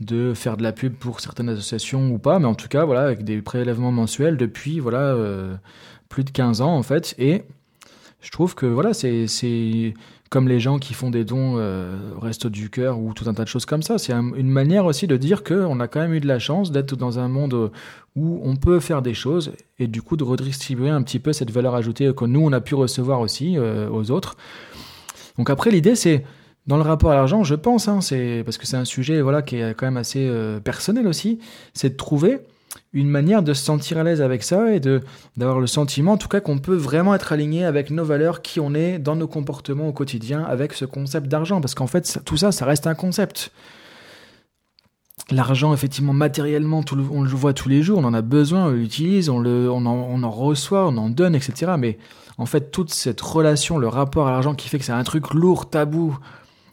de 0.00 0.34
faire 0.34 0.56
de 0.56 0.62
la 0.62 0.72
pub 0.72 0.94
pour 0.94 1.20
certaines 1.20 1.48
associations 1.48 2.10
ou 2.10 2.18
pas, 2.18 2.38
mais 2.38 2.46
en 2.46 2.54
tout 2.54 2.68
cas 2.68 2.84
voilà 2.84 3.02
avec 3.02 3.24
des 3.24 3.40
prélèvements 3.40 3.92
mensuels 3.92 4.36
depuis 4.36 4.78
voilà 4.78 5.00
euh, 5.00 5.54
plus 6.08 6.24
de 6.24 6.30
15 6.30 6.60
ans 6.60 6.76
en 6.76 6.82
fait 6.82 7.14
et 7.18 7.44
je 8.20 8.30
trouve 8.30 8.54
que 8.54 8.66
voilà 8.66 8.92
c'est 8.92 9.26
comme 10.30 10.48
les 10.48 10.60
gens 10.60 10.78
qui 10.78 10.94
font 10.94 11.10
des 11.10 11.24
dons 11.24 11.54
euh, 11.56 11.96
du 12.44 12.70
Cœur 12.70 12.98
ou 12.98 13.14
tout 13.14 13.28
un 13.28 13.34
tas 13.34 13.44
de 13.44 13.48
choses 13.48 13.64
comme 13.64 13.82
ça. 13.82 13.98
C'est 13.98 14.12
une 14.12 14.50
manière 14.50 14.84
aussi 14.84 15.06
de 15.06 15.16
dire 15.16 15.44
qu'on 15.44 15.80
a 15.80 15.88
quand 15.88 16.00
même 16.00 16.14
eu 16.14 16.20
de 16.20 16.26
la 16.26 16.38
chance 16.38 16.72
d'être 16.72 16.96
dans 16.96 17.18
un 17.18 17.28
monde 17.28 17.70
où 18.16 18.40
on 18.42 18.56
peut 18.56 18.80
faire 18.80 19.02
des 19.02 19.14
choses 19.14 19.52
et 19.78 19.86
du 19.86 20.02
coup 20.02 20.16
de 20.16 20.24
redistribuer 20.24 20.90
un 20.90 21.02
petit 21.02 21.18
peu 21.18 21.32
cette 21.32 21.50
valeur 21.50 21.74
ajoutée 21.74 22.12
que 22.14 22.24
nous, 22.24 22.40
on 22.40 22.52
a 22.52 22.60
pu 22.60 22.74
recevoir 22.74 23.20
aussi 23.20 23.56
euh, 23.56 23.88
aux 23.88 24.10
autres. 24.10 24.36
Donc 25.38 25.50
après, 25.50 25.70
l'idée, 25.70 25.94
c'est 25.94 26.24
dans 26.66 26.76
le 26.76 26.82
rapport 26.82 27.10
à 27.10 27.14
l'argent, 27.14 27.44
je 27.44 27.54
pense, 27.54 27.88
hein, 27.88 28.00
parce 28.44 28.58
que 28.58 28.66
c'est 28.66 28.76
un 28.76 28.84
sujet 28.84 29.22
qui 29.46 29.56
est 29.56 29.74
quand 29.74 29.86
même 29.86 29.96
assez 29.96 30.26
euh, 30.26 30.58
personnel 30.58 31.06
aussi, 31.06 31.38
c'est 31.74 31.90
de 31.90 31.96
trouver 31.96 32.40
une 32.92 33.08
manière 33.08 33.42
de 33.42 33.54
se 33.54 33.64
sentir 33.64 33.98
à 33.98 34.04
l'aise 34.04 34.20
avec 34.20 34.42
ça 34.42 34.72
et 34.72 34.80
de 34.80 35.02
d'avoir 35.36 35.60
le 35.60 35.66
sentiment 35.66 36.12
en 36.12 36.16
tout 36.16 36.28
cas 36.28 36.40
qu'on 36.40 36.58
peut 36.58 36.74
vraiment 36.74 37.14
être 37.14 37.32
aligné 37.32 37.64
avec 37.64 37.90
nos 37.90 38.04
valeurs 38.04 38.42
qui 38.42 38.60
on 38.60 38.74
est 38.74 38.98
dans 38.98 39.16
nos 39.16 39.28
comportements 39.28 39.88
au 39.88 39.92
quotidien 39.92 40.42
avec 40.44 40.72
ce 40.72 40.84
concept 40.84 41.28
d'argent. 41.28 41.60
Parce 41.60 41.74
qu'en 41.74 41.86
fait 41.86 42.20
tout 42.24 42.36
ça 42.36 42.52
ça 42.52 42.64
reste 42.64 42.86
un 42.86 42.94
concept. 42.94 43.50
L'argent 45.30 45.72
effectivement 45.72 46.12
matériellement 46.12 46.84
on 47.10 47.22
le 47.22 47.28
voit 47.28 47.52
tous 47.52 47.68
les 47.68 47.82
jours 47.82 47.98
on 47.98 48.04
en 48.04 48.14
a 48.14 48.22
besoin 48.22 48.66
on 48.66 48.70
l'utilise 48.70 49.28
on 49.28 49.44
en, 49.44 49.86
on 49.86 50.22
en 50.22 50.30
reçoit 50.30 50.86
on 50.86 50.96
en 50.98 51.08
donne 51.08 51.34
etc 51.34 51.72
mais 51.78 51.98
en 52.38 52.46
fait 52.46 52.70
toute 52.70 52.92
cette 52.92 53.20
relation 53.20 53.78
le 53.78 53.88
rapport 53.88 54.28
à 54.28 54.30
l'argent 54.30 54.54
qui 54.54 54.68
fait 54.68 54.78
que 54.78 54.84
c'est 54.84 54.92
un 54.92 55.02
truc 55.02 55.34
lourd 55.34 55.68
tabou 55.68 56.16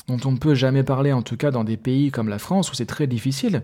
dont 0.08 0.20
on 0.26 0.32
ne 0.32 0.38
peut 0.38 0.56
jamais 0.56 0.84
parler, 0.84 1.14
en 1.14 1.22
tout 1.22 1.38
cas 1.38 1.52
dans 1.52 1.64
des 1.64 1.78
pays 1.78 2.12
comme 2.12 2.30
la 2.30 2.40
France 2.40 2.72
où 2.72 2.76
c'est 2.76 2.86
très 2.86 3.08
difficile, 3.08 3.64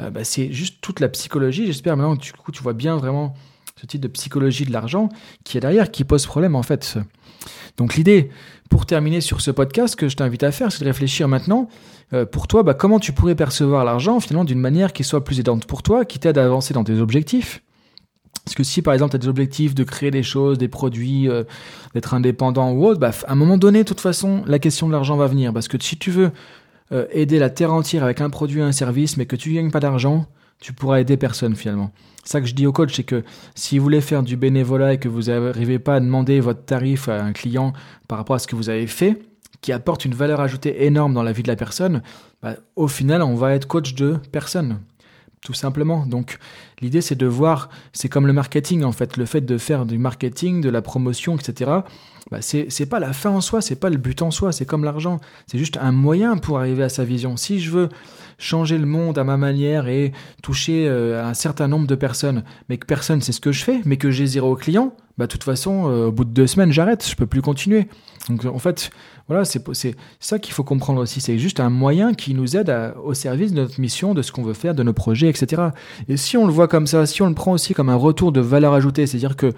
euh, 0.00 0.10
bah, 0.10 0.24
c'est 0.24 0.52
juste 0.52 0.78
toute 0.80 1.00
la 1.00 1.08
psychologie. 1.08 1.66
J'espère 1.66 1.96
maintenant 1.96 2.16
que 2.16 2.22
tu, 2.22 2.32
tu 2.52 2.62
vois 2.62 2.72
bien 2.72 2.96
vraiment 2.96 3.34
ce 3.78 3.86
type 3.86 4.00
de 4.00 4.08
psychologie 4.08 4.64
de 4.64 4.72
l'argent 4.72 5.10
qui 5.44 5.58
est 5.58 5.60
derrière, 5.60 5.90
qui 5.90 6.04
pose 6.04 6.26
problème 6.26 6.56
en 6.56 6.62
fait. 6.62 6.98
Donc 7.76 7.96
l'idée, 7.96 8.30
pour 8.70 8.86
terminer 8.86 9.20
sur 9.20 9.40
ce 9.40 9.50
podcast, 9.50 9.96
que 9.96 10.08
je 10.08 10.16
t'invite 10.16 10.42
à 10.42 10.50
faire, 10.50 10.72
c'est 10.72 10.80
de 10.80 10.88
réfléchir 10.88 11.28
maintenant, 11.28 11.68
euh, 12.12 12.24
pour 12.24 12.46
toi, 12.46 12.62
bah, 12.62 12.74
comment 12.74 12.98
tu 12.98 13.12
pourrais 13.12 13.34
percevoir 13.34 13.84
l'argent 13.84 14.18
finalement 14.20 14.44
d'une 14.44 14.60
manière 14.60 14.92
qui 14.92 15.04
soit 15.04 15.24
plus 15.24 15.40
aidante 15.40 15.66
pour 15.66 15.82
toi, 15.82 16.04
qui 16.04 16.18
t'aide 16.18 16.38
à 16.38 16.44
avancer 16.44 16.72
dans 16.72 16.84
tes 16.84 16.98
objectifs, 16.98 17.62
parce 18.46 18.54
que 18.54 18.62
si 18.62 18.80
par 18.80 18.94
exemple 18.94 19.10
tu 19.10 19.16
as 19.16 19.18
des 19.18 19.28
objectifs 19.28 19.74
de 19.74 19.82
créer 19.82 20.12
des 20.12 20.22
choses, 20.22 20.56
des 20.56 20.68
produits, 20.68 21.28
euh, 21.28 21.42
d'être 21.94 22.14
indépendant 22.14 22.70
ou 22.70 22.86
autre, 22.86 23.00
bah, 23.00 23.10
à 23.26 23.32
un 23.32 23.34
moment 23.34 23.58
donné, 23.58 23.80
de 23.80 23.88
toute 23.88 24.00
façon, 24.00 24.44
la 24.46 24.60
question 24.60 24.86
de 24.86 24.92
l'argent 24.92 25.16
va 25.16 25.26
venir. 25.26 25.52
Parce 25.52 25.66
que 25.66 25.76
si 25.82 25.98
tu 25.98 26.12
veux 26.12 26.30
euh, 26.92 27.06
aider 27.10 27.40
la 27.40 27.50
terre 27.50 27.72
entière 27.72 28.04
avec 28.04 28.20
un 28.20 28.30
produit, 28.30 28.62
un 28.62 28.70
service, 28.70 29.16
mais 29.16 29.26
que 29.26 29.34
tu 29.34 29.52
gagnes 29.52 29.72
pas 29.72 29.80
d'argent, 29.80 30.26
tu 30.60 30.72
pourras 30.72 31.00
aider 31.00 31.16
personne 31.16 31.56
finalement. 31.56 31.90
Ça 32.22 32.40
que 32.40 32.46
je 32.46 32.54
dis 32.54 32.68
au 32.68 32.72
coach, 32.72 32.94
c'est 32.94 33.02
que 33.02 33.24
si 33.56 33.78
vous 33.78 33.82
voulez 33.82 34.00
faire 34.00 34.22
du 34.22 34.36
bénévolat 34.36 34.92
et 34.92 34.98
que 34.98 35.08
vous 35.08 35.22
n'arrivez 35.22 35.80
pas 35.80 35.96
à 35.96 36.00
demander 36.00 36.38
votre 36.38 36.64
tarif 36.64 37.08
à 37.08 37.24
un 37.24 37.32
client 37.32 37.72
par 38.06 38.16
rapport 38.18 38.36
à 38.36 38.38
ce 38.38 38.46
que 38.46 38.54
vous 38.54 38.68
avez 38.68 38.86
fait, 38.86 39.22
qui 39.60 39.72
apporte 39.72 40.04
une 40.04 40.14
valeur 40.14 40.40
ajoutée 40.40 40.84
énorme 40.84 41.14
dans 41.14 41.24
la 41.24 41.32
vie 41.32 41.42
de 41.42 41.48
la 41.48 41.56
personne, 41.56 42.00
bah, 42.44 42.54
au 42.76 42.86
final, 42.86 43.22
on 43.22 43.34
va 43.34 43.54
être 43.54 43.66
coach 43.66 43.94
de 43.94 44.18
personne 44.30 44.78
tout 45.46 45.54
simplement. 45.54 46.04
Donc 46.06 46.38
l'idée 46.80 47.00
c'est 47.00 47.14
de 47.14 47.26
voir, 47.26 47.68
c'est 47.92 48.08
comme 48.08 48.26
le 48.26 48.32
marketing 48.32 48.84
en 48.84 48.92
fait, 48.92 49.16
le 49.16 49.26
fait 49.26 49.40
de 49.40 49.58
faire 49.58 49.86
du 49.86 49.98
marketing, 49.98 50.60
de 50.60 50.68
la 50.68 50.82
promotion, 50.82 51.36
etc. 51.36 51.70
Bah, 52.30 52.38
c'est 52.40 52.86
pas 52.86 52.98
la 52.98 53.12
fin 53.12 53.30
en 53.30 53.40
soi, 53.40 53.60
c'est 53.60 53.76
pas 53.76 53.88
le 53.88 53.98
but 53.98 54.20
en 54.20 54.32
soi, 54.32 54.50
c'est 54.50 54.66
comme 54.66 54.82
l'argent, 54.82 55.20
c'est 55.46 55.58
juste 55.58 55.78
un 55.80 55.92
moyen 55.92 56.36
pour 56.38 56.58
arriver 56.58 56.82
à 56.82 56.88
sa 56.88 57.04
vision. 57.04 57.36
Si 57.36 57.60
je 57.60 57.70
veux 57.70 57.88
changer 58.38 58.78
le 58.78 58.86
monde 58.86 59.16
à 59.16 59.24
ma 59.24 59.36
manière 59.36 59.86
et 59.86 60.12
toucher 60.42 60.88
euh, 60.88 61.24
un 61.24 61.34
certain 61.34 61.68
nombre 61.68 61.86
de 61.86 61.94
personnes, 61.94 62.42
mais 62.68 62.78
que 62.78 62.86
personne 62.86 63.20
sait 63.20 63.32
ce 63.32 63.40
que 63.40 63.52
je 63.52 63.62
fais, 63.62 63.80
mais 63.84 63.96
que 63.96 64.10
j'ai 64.10 64.26
zéro 64.26 64.56
client, 64.56 64.92
bah 65.18 65.26
de 65.26 65.30
toute 65.30 65.44
façon, 65.44 65.88
euh, 65.88 66.06
au 66.06 66.12
bout 66.12 66.24
de 66.24 66.30
deux 66.30 66.46
semaines, 66.46 66.72
j'arrête, 66.72 67.06
je 67.08 67.16
peux 67.16 67.26
plus 67.26 67.40
continuer. 67.42 67.88
Donc 68.28 68.44
en 68.44 68.58
fait, 68.58 68.90
voilà, 69.28 69.44
c'est 69.44 69.96
ça 70.20 70.38
qu'il 70.38 70.52
faut 70.52 70.64
comprendre 70.64 71.00
aussi. 71.00 71.20
C'est 71.20 71.38
juste 71.38 71.58
un 71.58 71.70
moyen 71.70 72.12
qui 72.12 72.34
nous 72.34 72.56
aide 72.56 72.74
au 73.02 73.14
service 73.14 73.52
de 73.52 73.62
notre 73.62 73.80
mission, 73.80 74.14
de 74.14 74.22
ce 74.22 74.30
qu'on 74.30 74.42
veut 74.42 74.52
faire, 74.54 74.74
de 74.74 74.82
nos 74.82 74.92
projets, 74.92 75.28
etc. 75.28 75.70
Et 76.08 76.16
si 76.16 76.36
on 76.36 76.46
le 76.46 76.52
voit 76.52 76.68
comme 76.68 76.86
ça, 76.86 77.06
si 77.06 77.22
on 77.22 77.28
le 77.28 77.34
prend 77.34 77.52
aussi 77.52 77.72
comme 77.72 77.88
un 77.88 77.96
retour 77.96 78.30
de 78.30 78.40
valeur 78.40 78.74
ajoutée, 78.74 79.06
c'est-à-dire 79.06 79.36
que 79.36 79.52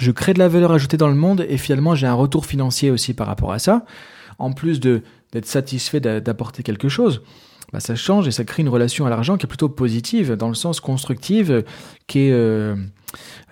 je 0.00 0.10
crée 0.10 0.34
de 0.34 0.38
la 0.38 0.48
valeur 0.48 0.72
ajoutée 0.72 0.96
dans 0.96 1.08
le 1.08 1.14
monde 1.14 1.44
et 1.48 1.58
finalement 1.58 1.94
j'ai 1.94 2.06
un 2.06 2.14
retour 2.14 2.46
financier 2.46 2.90
aussi 2.90 3.14
par 3.14 3.26
rapport 3.26 3.52
à 3.52 3.58
ça, 3.58 3.84
en 4.38 4.52
plus 4.52 4.80
d'être 4.80 5.46
satisfait 5.46 6.00
d'apporter 6.00 6.62
quelque 6.62 6.88
chose. 6.88 7.22
Bah, 7.72 7.80
ça 7.80 7.94
change 7.94 8.28
et 8.28 8.30
ça 8.30 8.44
crée 8.44 8.62
une 8.62 8.68
relation 8.68 9.06
à 9.06 9.10
l'argent 9.10 9.36
qui 9.38 9.46
est 9.46 9.48
plutôt 9.48 9.70
positive, 9.70 10.32
dans 10.32 10.48
le 10.48 10.54
sens 10.54 10.80
constructive, 10.80 11.64
qui 12.06 12.20
est, 12.20 12.32
euh, 12.32 12.76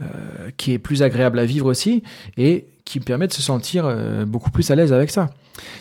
euh, 0.03 0.51
qui 0.59 0.73
est 0.73 0.79
plus 0.79 1.03
agréable 1.03 1.39
à 1.39 1.47
vivre 1.47 1.67
aussi, 1.67 2.03
et 2.37 2.67
qui 2.85 3.01
permet 3.01 3.29
de 3.29 3.33
se 3.33 3.41
sentir 3.41 3.87
euh, 3.87 4.27
beaucoup 4.27 4.51
plus 4.51 4.71
à 4.71 4.75
l'aise 4.75 4.93
avec 4.93 5.11
ça. 5.11 5.31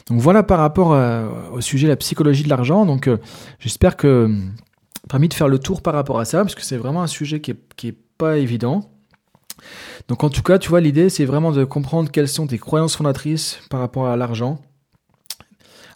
Donc 0.07 0.21
voilà 0.21 0.43
par 0.43 0.59
rapport 0.59 0.97
au 1.53 1.61
sujet 1.61 1.87
de 1.87 1.91
la 1.91 1.95
psychologie 1.95 2.43
de 2.43 2.49
l'argent. 2.49 2.85
Donc 2.85 3.09
j'espère 3.59 3.95
que 3.95 4.29
permis 5.07 5.29
de 5.29 5.33
faire 5.33 5.47
le 5.47 5.57
tour 5.57 5.81
par 5.81 5.93
rapport 5.93 6.19
à 6.19 6.25
ça, 6.25 6.41
parce 6.41 6.55
que 6.55 6.63
c'est 6.63 6.77
vraiment 6.77 7.01
un 7.01 7.07
sujet 7.07 7.39
qui 7.39 7.51
est, 7.51 7.59
qui 7.75 7.89
est 7.89 7.97
pas 8.17 8.37
évident. 8.37 8.89
Donc 10.07 10.23
en 10.23 10.29
tout 10.29 10.43
cas, 10.43 10.59
tu 10.59 10.69
vois, 10.69 10.81
l'idée 10.81 11.09
c'est 11.09 11.25
vraiment 11.25 11.51
de 11.51 11.63
comprendre 11.63 12.11
quelles 12.11 12.27
sont 12.27 12.47
tes 12.47 12.57
croyances 12.57 12.95
fondatrices 12.95 13.59
par 13.69 13.79
rapport 13.79 14.07
à 14.07 14.17
l'argent, 14.17 14.59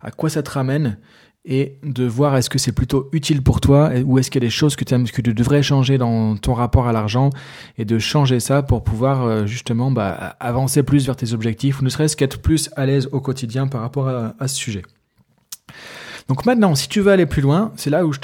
à 0.01 0.11
quoi 0.11 0.29
ça 0.29 0.43
te 0.43 0.51
ramène, 0.51 0.97
et 1.45 1.77
de 1.83 2.05
voir 2.05 2.37
est-ce 2.37 2.49
que 2.49 2.57
c'est 2.57 2.71
plutôt 2.71 3.09
utile 3.11 3.41
pour 3.43 3.59
toi 3.59 3.91
ou 4.05 4.17
est-ce 4.17 4.31
qu'il 4.31 4.41
y 4.41 4.45
a 4.45 4.47
des 4.47 4.51
choses 4.51 4.75
que, 4.75 4.85
tu 4.85 5.33
devrais 5.33 5.61
changer 5.61 5.97
dans 5.97 6.37
ton 6.37 6.53
rapport 6.53 6.87
à 6.87 6.93
l'argent 6.93 7.31
et 7.77 7.83
de 7.83 7.99
changer 7.99 8.39
ça 8.39 8.63
pour 8.63 8.83
pouvoir 8.83 9.23
euh, 9.23 9.45
justement 9.45 9.91
bah, 9.91 10.37
avancer 10.39 10.83
plus 10.83 11.05
vers 11.05 11.17
tes 11.17 11.33
objectifs 11.33 11.81
ou 11.81 11.83
ne 11.83 11.89
serait-ce 11.89 12.15
qu'être 12.15 12.41
plus 12.41 12.69
à 12.77 12.85
l'aise 12.85 13.09
au 13.11 13.19
quotidien 13.19 13.67
par 13.67 13.81
rapport 13.81 14.07
à, 14.07 14.47
ce 14.47 14.55
sujet. 14.55 14.83
Donc 16.29 16.45
maintenant, 16.45 16.75
si 16.75 16.87
tu 16.87 17.01
veux 17.01 17.11
aller 17.11 17.25
plus 17.25 17.41
loin, 17.41 17.73
c'est 17.75 17.89
là 17.89 18.05
où 18.05 18.13
je 18.13 18.19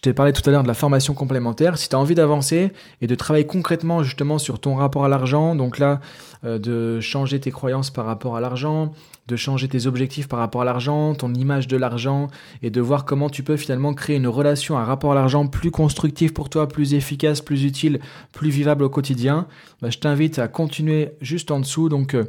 t'ai 0.00 0.12
parlé 0.12 0.32
tout 0.34 0.42
à 0.46 0.52
l'heure 0.52 0.62
de 0.62 0.68
la 0.68 0.74
formation 0.74 1.14
complémentaire. 1.14 1.78
Si 1.78 1.88
tu 1.88 1.96
as 1.96 1.98
envie 1.98 2.14
d'avancer 2.14 2.72
et 3.00 3.06
de 3.06 3.14
travailler 3.14 3.46
concrètement 3.46 4.02
justement 4.02 4.38
sur 4.38 4.58
ton 4.58 4.74
rapport 4.74 5.06
à 5.06 5.08
l'argent, 5.08 5.54
donc 5.54 5.78
là, 5.78 6.00
euh, 6.44 6.58
de 6.58 7.00
changer 7.00 7.40
tes 7.40 7.50
croyances 7.50 7.90
par 7.90 8.04
rapport 8.04 8.36
à 8.36 8.42
l'argent, 8.42 8.92
de 9.26 9.36
changer 9.36 9.68
tes 9.68 9.86
objectifs 9.86 10.28
par 10.28 10.38
rapport 10.38 10.62
à 10.62 10.64
l'argent, 10.64 11.14
ton 11.14 11.32
image 11.34 11.68
de 11.68 11.76
l'argent, 11.76 12.28
et 12.62 12.70
de 12.70 12.80
voir 12.80 13.04
comment 13.04 13.30
tu 13.30 13.42
peux 13.42 13.56
finalement 13.56 13.94
créer 13.94 14.16
une 14.16 14.28
relation, 14.28 14.76
un 14.78 14.84
rapport 14.84 15.12
à 15.12 15.14
l'argent 15.14 15.46
plus 15.46 15.70
constructif 15.70 16.34
pour 16.34 16.50
toi, 16.50 16.68
plus 16.68 16.94
efficace, 16.94 17.40
plus 17.40 17.64
utile, 17.64 18.00
plus 18.32 18.50
vivable 18.50 18.84
au 18.84 18.90
quotidien, 18.90 19.46
bah, 19.80 19.90
je 19.90 19.98
t'invite 19.98 20.38
à 20.38 20.48
continuer 20.48 21.12
juste 21.20 21.50
en 21.50 21.60
dessous. 21.60 21.88
Donc, 21.88 22.14
euh, 22.14 22.24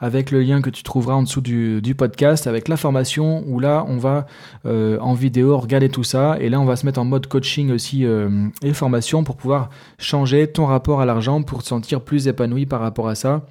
avec 0.00 0.30
le 0.30 0.40
lien 0.40 0.62
que 0.62 0.70
tu 0.70 0.82
trouveras 0.82 1.14
en 1.14 1.22
dessous 1.22 1.40
du, 1.40 1.94
podcast, 1.96 2.46
avec 2.46 2.68
la 2.68 2.76
formation 2.76 3.44
où 3.46 3.60
là 3.60 3.84
on 3.86 3.98
va 3.98 4.26
euh, 4.64 4.98
en 5.00 5.14
vidéo 5.14 5.58
regarder 5.58 5.88
tout 5.88 6.04
ça 6.04 6.36
et 6.40 6.48
là 6.48 6.60
on 6.60 6.64
va 6.64 6.76
se 6.76 6.86
mettre 6.86 7.00
en 7.00 7.04
mode 7.04 7.26
coaching 7.26 7.70
aussi 7.70 8.06
euh, 8.06 8.48
et 8.62 8.72
formation 8.72 9.24
pour 9.24 9.36
pouvoir 9.36 9.68
changer 9.98 10.46
ton 10.46 10.66
rapport 10.66 11.00
à 11.00 11.04
l'argent 11.04 11.42
pour 11.42 11.62
te 11.62 11.68
sentir 11.68 12.00
plus 12.00 12.28
épanoui 12.28 12.64
par 12.64 12.80
rapport 12.80 13.08
à 13.08 13.14
ça 13.14 13.44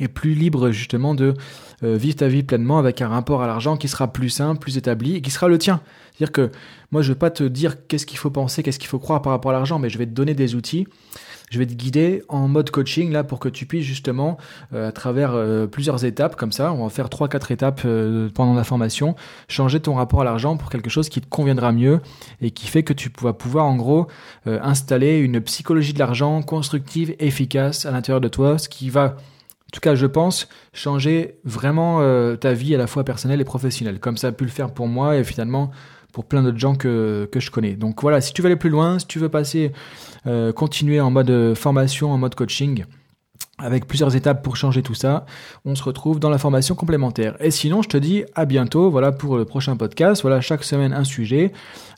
et 0.00 0.08
plus 0.08 0.34
libre 0.34 0.70
justement 0.70 1.14
de 1.14 1.34
euh, 1.84 1.96
vivre 1.96 2.16
ta 2.16 2.28
vie 2.28 2.42
pleinement 2.42 2.78
avec 2.78 3.00
un 3.02 3.08
rapport 3.08 3.42
à 3.42 3.46
l'argent 3.46 3.76
qui 3.76 3.88
sera 3.88 4.12
plus 4.12 4.30
simple, 4.30 4.60
plus 4.60 4.76
établi 4.76 5.16
et 5.16 5.20
qui 5.20 5.30
sera 5.30 5.48
le 5.48 5.58
tien. 5.58 5.80
C'est-à-dire 6.12 6.32
que 6.32 6.50
moi 6.90 7.02
je 7.02 7.12
vais 7.12 7.18
pas 7.18 7.30
te 7.30 7.44
dire 7.44 7.86
qu'est-ce 7.86 8.06
qu'il 8.06 8.18
faut 8.18 8.30
penser, 8.30 8.62
qu'est-ce 8.62 8.78
qu'il 8.78 8.88
faut 8.88 8.98
croire 8.98 9.22
par 9.22 9.32
rapport 9.32 9.50
à 9.50 9.54
l'argent, 9.54 9.78
mais 9.78 9.90
je 9.90 9.98
vais 9.98 10.06
te 10.06 10.12
donner 10.12 10.34
des 10.34 10.54
outils 10.54 10.86
je 11.50 11.58
vais 11.58 11.66
te 11.66 11.74
guider 11.74 12.22
en 12.28 12.48
mode 12.48 12.70
coaching 12.70 13.12
là 13.12 13.22
pour 13.22 13.38
que 13.38 13.48
tu 13.48 13.66
puisses 13.66 13.84
justement 13.84 14.38
euh, 14.72 14.88
à 14.88 14.92
travers 14.92 15.32
euh, 15.34 15.66
plusieurs 15.66 16.04
étapes 16.04 16.36
comme 16.36 16.52
ça, 16.52 16.72
on 16.72 16.84
va 16.84 16.90
faire 16.90 17.08
trois 17.08 17.28
quatre 17.28 17.50
étapes 17.50 17.82
euh, 17.84 18.28
pendant 18.34 18.54
la 18.54 18.64
formation, 18.64 19.14
changer 19.48 19.80
ton 19.80 19.94
rapport 19.94 20.22
à 20.22 20.24
l'argent 20.24 20.56
pour 20.56 20.70
quelque 20.70 20.90
chose 20.90 21.08
qui 21.08 21.20
te 21.20 21.28
conviendra 21.28 21.72
mieux 21.72 22.00
et 22.40 22.50
qui 22.50 22.66
fait 22.66 22.82
que 22.82 22.92
tu 22.92 23.10
vas 23.20 23.32
pouvoir 23.32 23.66
en 23.66 23.76
gros 23.76 24.08
installer 24.46 25.18
une 25.18 25.40
psychologie 25.40 25.92
de 25.92 25.98
l'argent 25.98 26.42
constructive, 26.42 27.14
efficace 27.18 27.86
à 27.86 27.90
l'intérieur 27.90 28.20
de 28.20 28.28
toi, 28.28 28.58
ce 28.58 28.68
qui 28.68 28.90
va 28.90 29.16
tout 29.74 29.80
cas, 29.80 29.94
je 29.94 30.06
pense, 30.06 30.48
changer 30.72 31.38
vraiment 31.44 32.00
ta 32.36 32.52
vie 32.52 32.74
à 32.74 32.78
la 32.78 32.86
fois 32.86 33.04
personnelle 33.04 33.40
et 33.40 33.44
professionnelle, 33.44 33.98
comme 33.98 34.16
ça 34.16 34.28
a 34.28 34.32
pu 34.32 34.44
le 34.44 34.50
faire 34.50 34.72
pour 34.72 34.86
moi 34.86 35.16
et 35.16 35.24
finalement 35.24 35.72
pour 36.14 36.24
plein 36.24 36.42
d'autres 36.44 36.58
gens 36.58 36.76
que, 36.76 37.28
je 37.34 37.50
connais. 37.50 37.74
Donc 37.74 38.00
voilà, 38.00 38.20
si 38.20 38.32
tu 38.32 38.40
veux 38.40 38.46
aller 38.46 38.56
plus 38.56 38.70
loin, 38.70 39.00
si 39.00 39.06
tu 39.06 39.18
veux 39.18 39.28
passer, 39.28 39.72
euh, 40.26 40.52
continuer 40.52 41.00
en 41.00 41.10
mode 41.10 41.28
euh, 41.28 41.54
formation, 41.56 42.12
en 42.12 42.18
mode 42.18 42.36
coaching, 42.36 42.84
avec 43.58 43.86
plusieurs 43.86 44.14
étapes 44.14 44.42
pour 44.42 44.56
changer 44.56 44.80
tout 44.80 44.94
ça, 44.94 45.26
on 45.64 45.74
se 45.74 45.82
retrouve 45.82 46.20
dans 46.20 46.30
la 46.30 46.38
formation 46.38 46.76
complémentaire. 46.76 47.36
Et 47.40 47.50
sinon, 47.50 47.82
je 47.82 47.88
te 47.88 47.96
dis 47.96 48.24
à 48.36 48.44
bientôt, 48.44 48.90
voilà 48.90 49.10
pour 49.10 49.36
le 49.36 49.44
prochain 49.44 49.76
podcast. 49.76 50.22
Voilà, 50.22 50.40
chaque 50.40 50.62
semaine 50.62 50.92
un 50.92 51.04
sujet, 51.04 51.52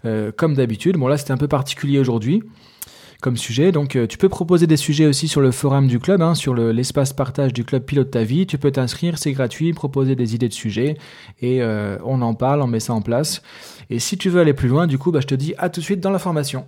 euh, 0.07 0.33
comme 0.35 0.55
d'habitude. 0.55 0.97
Bon 0.97 1.09
là, 1.09 1.19
c'était 1.19 1.33
un 1.33 1.39
peu 1.39 1.49
particulier 1.49 1.99
aujourd'hui 1.99 2.43
comme 3.21 3.37
sujet. 3.37 3.73
Donc 3.73 3.99
tu 4.09 4.19
peux 4.19 4.29
proposer 4.29 4.67
des 4.67 4.77
sujets 4.77 5.07
aussi 5.07 5.29
sur 5.29 5.41
le 5.41 5.51
forum 5.51 5.87
du 5.87 5.99
club, 5.99 6.23
hein, 6.23 6.35
sur 6.35 6.55
l'espace 6.55 7.13
partage 7.13 7.53
du 7.53 7.65
club 7.65 7.85
Pilote 7.85 8.11
ta 8.11 8.25
vie. 8.25 8.47
Tu 8.47 8.59
peux 8.59 8.71
t'inscrire, 8.71 9.19
c'est 9.19 9.33
gratuit, 9.33 9.73
proposer 9.73 10.17
des 10.17 10.35
idées 10.35 10.49
de 10.49 10.55
sujets 10.55 10.97
et 11.41 11.63
on 12.05 12.23
en 12.23 12.35
parle, 12.35 12.63
on 12.63 12.67
met 12.67 12.81
ça 12.81 12.93
en 12.95 13.03
place. 13.03 13.43
Et 13.91 13.99
si 13.99 14.19
tu 14.19 14.29
veux 14.31 14.41
aller 14.41 14.55
plus 14.55 14.69
loin, 14.69 14.87
du 14.87 14.99
coup, 14.99 15.13
bah, 15.13 15.21
je 15.21 15.27
te 15.27 15.35
dis 15.35 15.55
à 15.59 15.69
tout 15.69 15.81
de 15.81 15.85
suite 15.85 16.01
dans 16.01 16.11
la 16.11 16.19
formation. 16.19 16.67